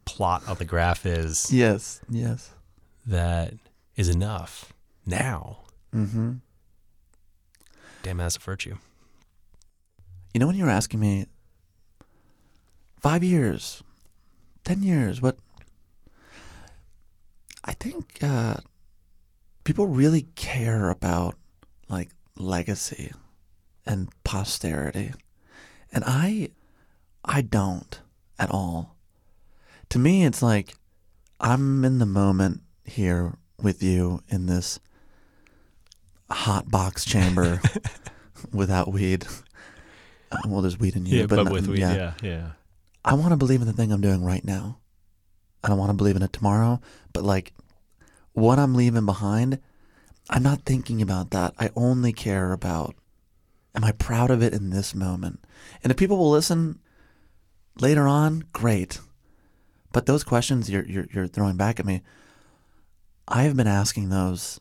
plot 0.07 0.43
of 0.47 0.57
the 0.57 0.65
graph 0.65 1.05
is 1.05 1.51
Yes. 1.51 2.01
Yes. 2.09 2.49
that 3.05 3.53
is 3.95 4.09
enough 4.09 4.73
now. 5.05 5.59
Mm-hmm. 5.93 6.33
Damn, 8.03 8.17
that's 8.17 8.37
a 8.37 8.39
virtue. 8.39 8.77
You 10.33 10.39
know 10.39 10.47
when 10.47 10.55
you 10.55 10.65
were 10.65 10.69
asking 10.71 10.99
me 10.99 11.25
five 13.01 13.23
years, 13.23 13.83
ten 14.63 14.83
years, 14.83 15.21
what? 15.21 15.37
I 17.63 17.73
think 17.73 18.19
uh, 18.21 18.57
people 19.63 19.87
really 19.87 20.27
care 20.35 20.89
about 20.89 21.35
like 21.89 22.09
legacy 22.37 23.11
and 23.85 24.09
posterity, 24.23 25.11
and 25.91 26.03
I, 26.05 26.49
I 27.25 27.41
don't 27.41 27.99
at 28.39 28.49
all. 28.51 28.95
To 29.89 29.99
me, 29.99 30.25
it's 30.25 30.41
like 30.41 30.75
I'm 31.39 31.85
in 31.85 31.99
the 31.99 32.05
moment 32.05 32.61
here 32.83 33.37
with 33.61 33.81
you 33.81 34.21
in 34.27 34.45
this 34.45 34.79
hot 36.29 36.69
box 36.69 37.05
chamber 37.05 37.61
without 38.53 38.91
weed. 38.91 39.25
Uh, 40.31 40.37
well, 40.47 40.61
there's 40.61 40.77
weed 40.77 40.95
in 40.95 41.05
you, 41.05 41.19
Yeah, 41.19 41.25
but, 41.25 41.43
not- 41.43 41.51
with 41.51 41.67
we, 41.67 41.79
yeah, 41.79 42.13
yeah. 42.21 42.51
I 43.05 43.13
want 43.13 43.31
to 43.31 43.37
believe 43.37 43.61
in 43.61 43.67
the 43.67 43.73
thing 43.73 43.91
I'm 43.91 44.01
doing 44.01 44.23
right 44.23 44.43
now. 44.43 44.79
I 45.63 45.69
don't 45.69 45.77
want 45.77 45.89
to 45.91 45.95
believe 45.95 46.17
in 46.17 46.21
it 46.21 46.33
tomorrow, 46.33 46.81
but 47.13 47.23
like 47.23 47.53
what 48.33 48.59
I'm 48.59 48.75
leaving 48.75 49.05
behind, 49.05 49.59
I'm 50.29 50.43
not 50.43 50.63
thinking 50.65 51.01
about 51.01 51.31
that. 51.31 51.53
I 51.57 51.69
only 51.75 52.11
care 52.11 52.51
about 52.51 52.95
am 53.73 53.83
I 53.85 53.93
proud 53.93 54.29
of 54.29 54.43
it 54.43 54.53
in 54.53 54.69
this 54.71 54.93
moment? 54.93 55.39
And 55.83 55.91
if 55.91 55.97
people 55.97 56.17
will 56.17 56.31
listen 56.31 56.79
later 57.79 58.07
on, 58.07 58.43
great. 58.51 58.99
But 59.91 60.05
those 60.05 60.23
questions 60.23 60.69
you're 60.69 60.85
you're, 60.85 61.07
you're 61.11 61.27
throwing 61.27 61.57
back 61.57 61.79
at 61.79 61.85
me, 61.85 62.01
I 63.27 63.43
have 63.43 63.55
been 63.55 63.67
asking 63.67 64.09
those 64.09 64.59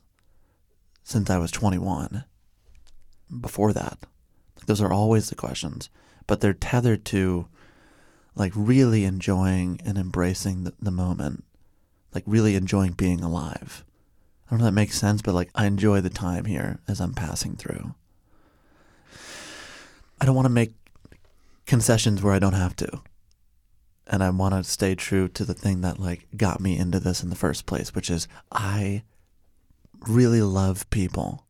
since 1.03 1.29
I 1.29 1.37
was 1.37 1.51
21. 1.51 2.25
Before 3.41 3.73
that, 3.73 3.99
those 4.65 4.81
are 4.81 4.91
always 4.91 5.29
the 5.29 5.35
questions, 5.35 5.89
but 6.27 6.39
they're 6.39 6.53
tethered 6.53 7.05
to 7.05 7.47
like 8.35 8.53
really 8.55 9.03
enjoying 9.03 9.81
and 9.83 9.97
embracing 9.97 10.63
the, 10.63 10.73
the 10.81 10.91
moment, 10.91 11.43
like 12.13 12.23
really 12.25 12.55
enjoying 12.55 12.91
being 12.91 13.21
alive. 13.21 13.83
I 14.45 14.51
don't 14.51 14.59
know 14.59 14.65
if 14.65 14.69
that 14.69 14.75
makes 14.75 14.97
sense, 14.97 15.21
but 15.21 15.35
like 15.35 15.49
I 15.55 15.65
enjoy 15.65 16.01
the 16.01 16.09
time 16.09 16.45
here 16.45 16.79
as 16.87 17.01
I'm 17.01 17.13
passing 17.13 17.55
through. 17.55 17.95
I 20.21 20.25
don't 20.25 20.35
want 20.35 20.45
to 20.45 20.49
make 20.49 20.73
concessions 21.65 22.21
where 22.21 22.33
I 22.33 22.39
don't 22.39 22.53
have 22.53 22.75
to. 22.77 23.01
And 24.09 24.23
I 24.23 24.29
want 24.29 24.53
to 24.53 24.63
stay 24.63 24.95
true 24.95 25.27
to 25.29 25.43
the 25.43 25.53
thing 25.53 25.81
that 25.81 25.99
like 25.99 26.27
got 26.35 26.61
me 26.61 26.77
into 26.77 26.99
this 26.99 27.21
in 27.21 27.29
the 27.29 27.35
first 27.35 27.65
place, 27.65 27.93
which 27.93 28.09
is 28.09 28.27
I 28.51 29.03
really 30.07 30.41
love 30.41 30.89
people. 30.89 31.45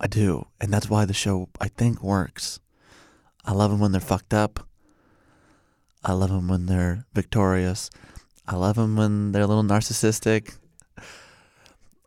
I 0.00 0.06
do. 0.06 0.46
And 0.60 0.72
that's 0.72 0.88
why 0.88 1.04
the 1.04 1.12
show 1.12 1.48
I 1.60 1.68
think 1.68 2.02
works. 2.02 2.60
I 3.44 3.52
love 3.52 3.70
them 3.70 3.80
when 3.80 3.92
they're 3.92 4.00
fucked 4.00 4.32
up. 4.32 4.66
I 6.04 6.12
love 6.12 6.30
them 6.30 6.48
when 6.48 6.66
they're 6.66 7.06
victorious. 7.12 7.90
I 8.46 8.56
love 8.56 8.76
them 8.76 8.96
when 8.96 9.32
they're 9.32 9.42
a 9.42 9.46
little 9.46 9.62
narcissistic. 9.62 10.56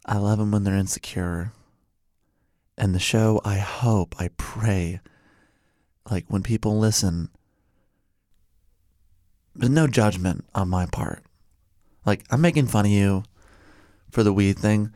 I 0.06 0.18
love 0.18 0.38
them 0.38 0.52
when 0.52 0.64
they're 0.64 0.76
insecure. 0.76 1.52
And 2.78 2.94
the 2.94 3.00
show, 3.00 3.42
I 3.44 3.58
hope, 3.58 4.16
I 4.20 4.30
pray, 4.38 5.02
like 6.10 6.26
when 6.28 6.44
people 6.44 6.78
listen, 6.78 7.30
there's 9.58 9.72
no 9.72 9.88
judgment 9.88 10.46
on 10.56 10.70
my 10.70 10.86
part. 10.86 11.24
Like, 12.06 12.24
I'm 12.30 12.42
making 12.42 12.68
fun 12.68 12.86
of 12.86 12.92
you 12.92 13.24
for 14.12 14.24
the 14.24 14.34
weed 14.34 14.58
thing, 14.58 14.94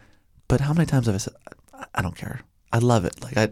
but 0.48 0.62
how 0.62 0.74
many 0.74 0.86
times 0.86 1.08
have 1.08 1.16
I 1.16 1.18
said, 1.18 1.34
I, 1.74 1.86
I 1.96 2.02
don't 2.02 2.16
care. 2.16 2.42
I 2.72 2.78
love 2.78 3.04
it. 3.06 3.22
Like, 3.22 3.38
I, 3.38 3.50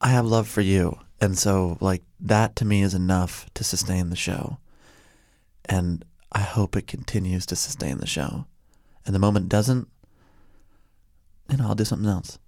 I 0.00 0.08
have 0.08 0.26
love 0.26 0.48
for 0.48 0.62
you. 0.62 0.98
And 1.20 1.38
so, 1.38 1.78
like, 1.80 2.02
that 2.18 2.56
to 2.56 2.64
me 2.64 2.82
is 2.82 2.94
enough 2.94 3.48
to 3.54 3.62
sustain 3.62 4.10
the 4.10 4.16
show. 4.16 4.58
And 5.66 6.04
I 6.32 6.40
hope 6.40 6.74
it 6.74 6.88
continues 6.88 7.46
to 7.46 7.56
sustain 7.56 7.98
the 7.98 8.06
show. 8.06 8.46
And 9.06 9.14
the 9.14 9.20
moment 9.20 9.48
doesn't, 9.48 9.88
you 11.48 11.58
know, 11.58 11.68
I'll 11.68 11.74
do 11.74 11.84
something 11.84 12.08
else. 12.08 12.38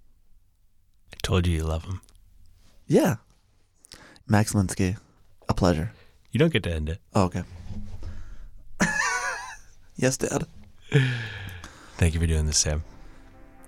I 1.13 1.17
told 1.21 1.47
you 1.47 1.53
you 1.53 1.63
love 1.63 1.85
him. 1.85 2.01
Yeah. 2.87 3.17
Max 4.27 4.53
Linsky, 4.53 4.97
a 5.47 5.53
pleasure. 5.53 5.91
You 6.35 6.39
don't 6.39 6.51
get 6.51 6.63
to 6.63 6.69
end 6.69 6.89
it. 6.89 6.99
Oh, 7.13 7.23
okay. 7.27 7.43
yes, 9.95 10.17
Dad. 10.17 10.45
Thank 11.95 12.13
you 12.13 12.19
for 12.19 12.27
doing 12.27 12.45
this, 12.45 12.57
Sam. 12.57 12.83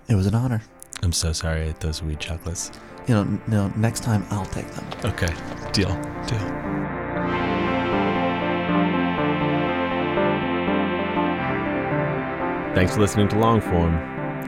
It 0.06 0.14
was 0.14 0.26
an 0.26 0.34
honor. 0.34 0.60
I'm 1.02 1.12
so 1.12 1.32
sorry 1.32 1.62
I 1.62 1.68
ate 1.68 1.80
those 1.80 2.02
weed 2.02 2.20
chocolates. 2.20 2.70
You 3.06 3.14
know, 3.14 3.40
no, 3.46 3.68
next 3.68 4.02
time 4.02 4.26
I'll 4.28 4.44
take 4.44 4.66
them. 4.72 4.86
Okay, 5.02 5.34
deal, 5.72 5.88
deal. 6.26 6.38
Thanks 12.74 12.96
for 12.96 13.00
listening 13.00 13.28
to 13.28 13.36
Longform. 13.36 13.94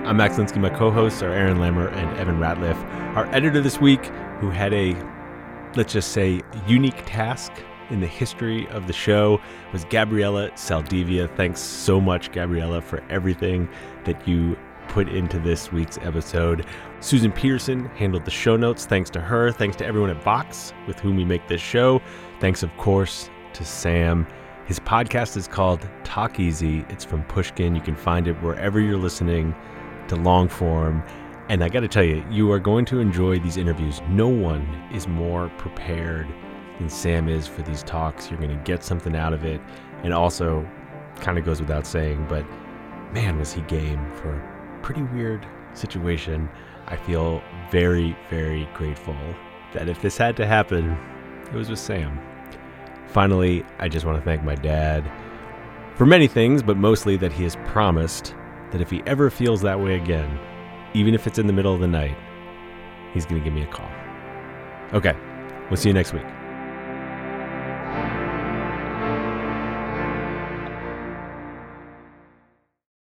I'm 0.04 0.18
Max 0.18 0.36
Linsky. 0.36 0.60
My 0.60 0.68
co-hosts 0.68 1.22
are 1.22 1.32
Aaron 1.32 1.56
Lammer 1.56 1.90
and 1.90 2.18
Evan 2.18 2.36
Ratliff. 2.36 2.76
Our 3.16 3.34
editor 3.34 3.62
this 3.62 3.80
week, 3.80 4.04
who 4.40 4.50
had 4.50 4.74
a, 4.74 4.92
let's 5.74 5.94
just 5.94 6.12
say, 6.12 6.42
unique 6.66 7.02
task 7.06 7.50
in 7.90 8.00
the 8.00 8.06
history 8.06 8.66
of 8.68 8.86
the 8.86 8.92
show, 8.92 9.40
was 9.72 9.84
Gabriella 9.86 10.50
Saldivia. 10.52 11.28
Thanks 11.36 11.60
so 11.60 12.00
much, 12.00 12.32
Gabriella, 12.32 12.80
for 12.80 13.02
everything 13.10 13.68
that 14.04 14.26
you 14.26 14.56
put 14.88 15.08
into 15.08 15.38
this 15.38 15.70
week's 15.72 15.98
episode. 15.98 16.66
Susan 17.00 17.32
Peterson 17.32 17.86
handled 17.90 18.24
the 18.24 18.30
show 18.30 18.56
notes. 18.56 18.86
Thanks 18.86 19.08
to 19.10 19.20
her. 19.20 19.52
Thanks 19.52 19.76
to 19.76 19.86
everyone 19.86 20.10
at 20.10 20.22
Vox 20.22 20.72
with 20.86 20.98
whom 20.98 21.16
we 21.16 21.24
make 21.24 21.46
this 21.48 21.60
show. 21.60 22.02
Thanks, 22.40 22.62
of 22.62 22.76
course, 22.76 23.30
to 23.54 23.64
Sam. 23.64 24.26
His 24.66 24.78
podcast 24.78 25.36
is 25.36 25.48
called 25.48 25.88
Talk 26.04 26.38
Easy. 26.38 26.84
It's 26.88 27.04
from 27.04 27.24
Pushkin. 27.24 27.74
You 27.74 27.80
can 27.80 27.96
find 27.96 28.28
it 28.28 28.34
wherever 28.42 28.80
you're 28.80 28.98
listening 28.98 29.54
to 30.08 30.16
long 30.16 30.48
form. 30.48 31.02
And 31.48 31.64
I 31.64 31.68
got 31.68 31.80
to 31.80 31.88
tell 31.88 32.04
you, 32.04 32.24
you 32.30 32.52
are 32.52 32.60
going 32.60 32.84
to 32.86 33.00
enjoy 33.00 33.40
these 33.40 33.56
interviews. 33.56 34.00
No 34.08 34.28
one 34.28 34.62
is 34.92 35.08
more 35.08 35.48
prepared 35.58 36.28
than 36.80 36.90
Sam 36.90 37.28
is 37.28 37.46
for 37.46 37.62
these 37.62 37.84
talks. 37.84 38.30
You're 38.30 38.40
going 38.40 38.56
to 38.56 38.64
get 38.64 38.82
something 38.82 39.14
out 39.14 39.32
of 39.32 39.44
it. 39.44 39.60
And 40.02 40.12
also, 40.12 40.66
kind 41.20 41.38
of 41.38 41.44
goes 41.44 41.60
without 41.60 41.86
saying, 41.86 42.26
but 42.28 42.44
man, 43.12 43.38
was 43.38 43.52
he 43.52 43.60
game 43.62 44.10
for 44.16 44.32
a 44.32 44.80
pretty 44.82 45.02
weird 45.02 45.46
situation. 45.74 46.48
I 46.86 46.96
feel 46.96 47.42
very, 47.70 48.16
very 48.28 48.68
grateful 48.74 49.16
that 49.74 49.88
if 49.88 50.00
this 50.02 50.16
had 50.16 50.36
to 50.38 50.46
happen, 50.46 50.96
it 51.46 51.52
was 51.52 51.70
with 51.70 51.78
Sam. 51.78 52.18
Finally, 53.06 53.64
I 53.78 53.88
just 53.88 54.06
want 54.06 54.18
to 54.18 54.24
thank 54.24 54.42
my 54.42 54.54
dad 54.54 55.08
for 55.94 56.06
many 56.06 56.26
things, 56.26 56.62
but 56.62 56.76
mostly 56.76 57.16
that 57.18 57.32
he 57.32 57.44
has 57.44 57.56
promised 57.66 58.34
that 58.70 58.80
if 58.80 58.90
he 58.90 59.02
ever 59.06 59.30
feels 59.30 59.60
that 59.62 59.78
way 59.78 59.96
again, 59.96 60.38
even 60.94 61.14
if 61.14 61.26
it's 61.26 61.38
in 61.38 61.46
the 61.46 61.52
middle 61.52 61.74
of 61.74 61.80
the 61.80 61.86
night, 61.86 62.16
he's 63.12 63.26
going 63.26 63.40
to 63.40 63.44
give 63.44 63.52
me 63.52 63.62
a 63.62 63.66
call. 63.66 63.90
Okay, 64.94 65.14
we'll 65.68 65.76
see 65.76 65.90
you 65.90 65.94
next 65.94 66.12
week. 66.12 66.24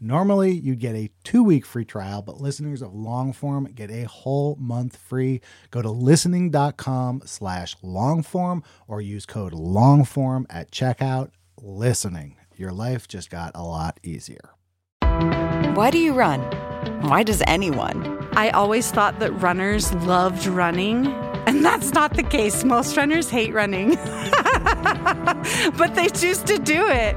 Normally, 0.00 0.52
you'd 0.52 0.78
get 0.78 0.94
a 0.94 1.10
two 1.24 1.42
week 1.42 1.66
free 1.66 1.84
trial, 1.84 2.22
but 2.22 2.40
listeners 2.40 2.82
of 2.82 2.92
Longform 2.92 3.74
get 3.74 3.90
a 3.90 4.04
whole 4.04 4.56
month 4.56 4.96
free. 4.96 5.40
Go 5.70 5.82
to 5.82 5.90
listening.com 5.90 7.22
slash 7.24 7.76
longform 7.78 8.62
or 8.86 9.00
use 9.00 9.26
code 9.26 9.52
longform 9.52 10.46
at 10.50 10.70
checkout. 10.70 11.30
Listening. 11.60 12.36
Your 12.56 12.72
life 12.72 13.08
just 13.08 13.30
got 13.30 13.52
a 13.54 13.62
lot 13.62 13.98
easier. 14.02 14.50
Why 15.74 15.90
do 15.90 15.98
you 15.98 16.12
run? 16.12 16.40
Why 17.02 17.22
does 17.22 17.42
anyone? 17.46 18.28
I 18.32 18.50
always 18.50 18.90
thought 18.90 19.18
that 19.18 19.32
runners 19.32 19.92
loved 19.94 20.46
running, 20.46 21.06
and 21.46 21.64
that's 21.64 21.92
not 21.92 22.14
the 22.14 22.22
case. 22.22 22.62
Most 22.62 22.96
runners 22.96 23.30
hate 23.30 23.52
running, 23.52 23.90
but 25.76 25.94
they 25.94 26.08
choose 26.08 26.42
to 26.44 26.58
do 26.58 26.86
it. 26.88 27.16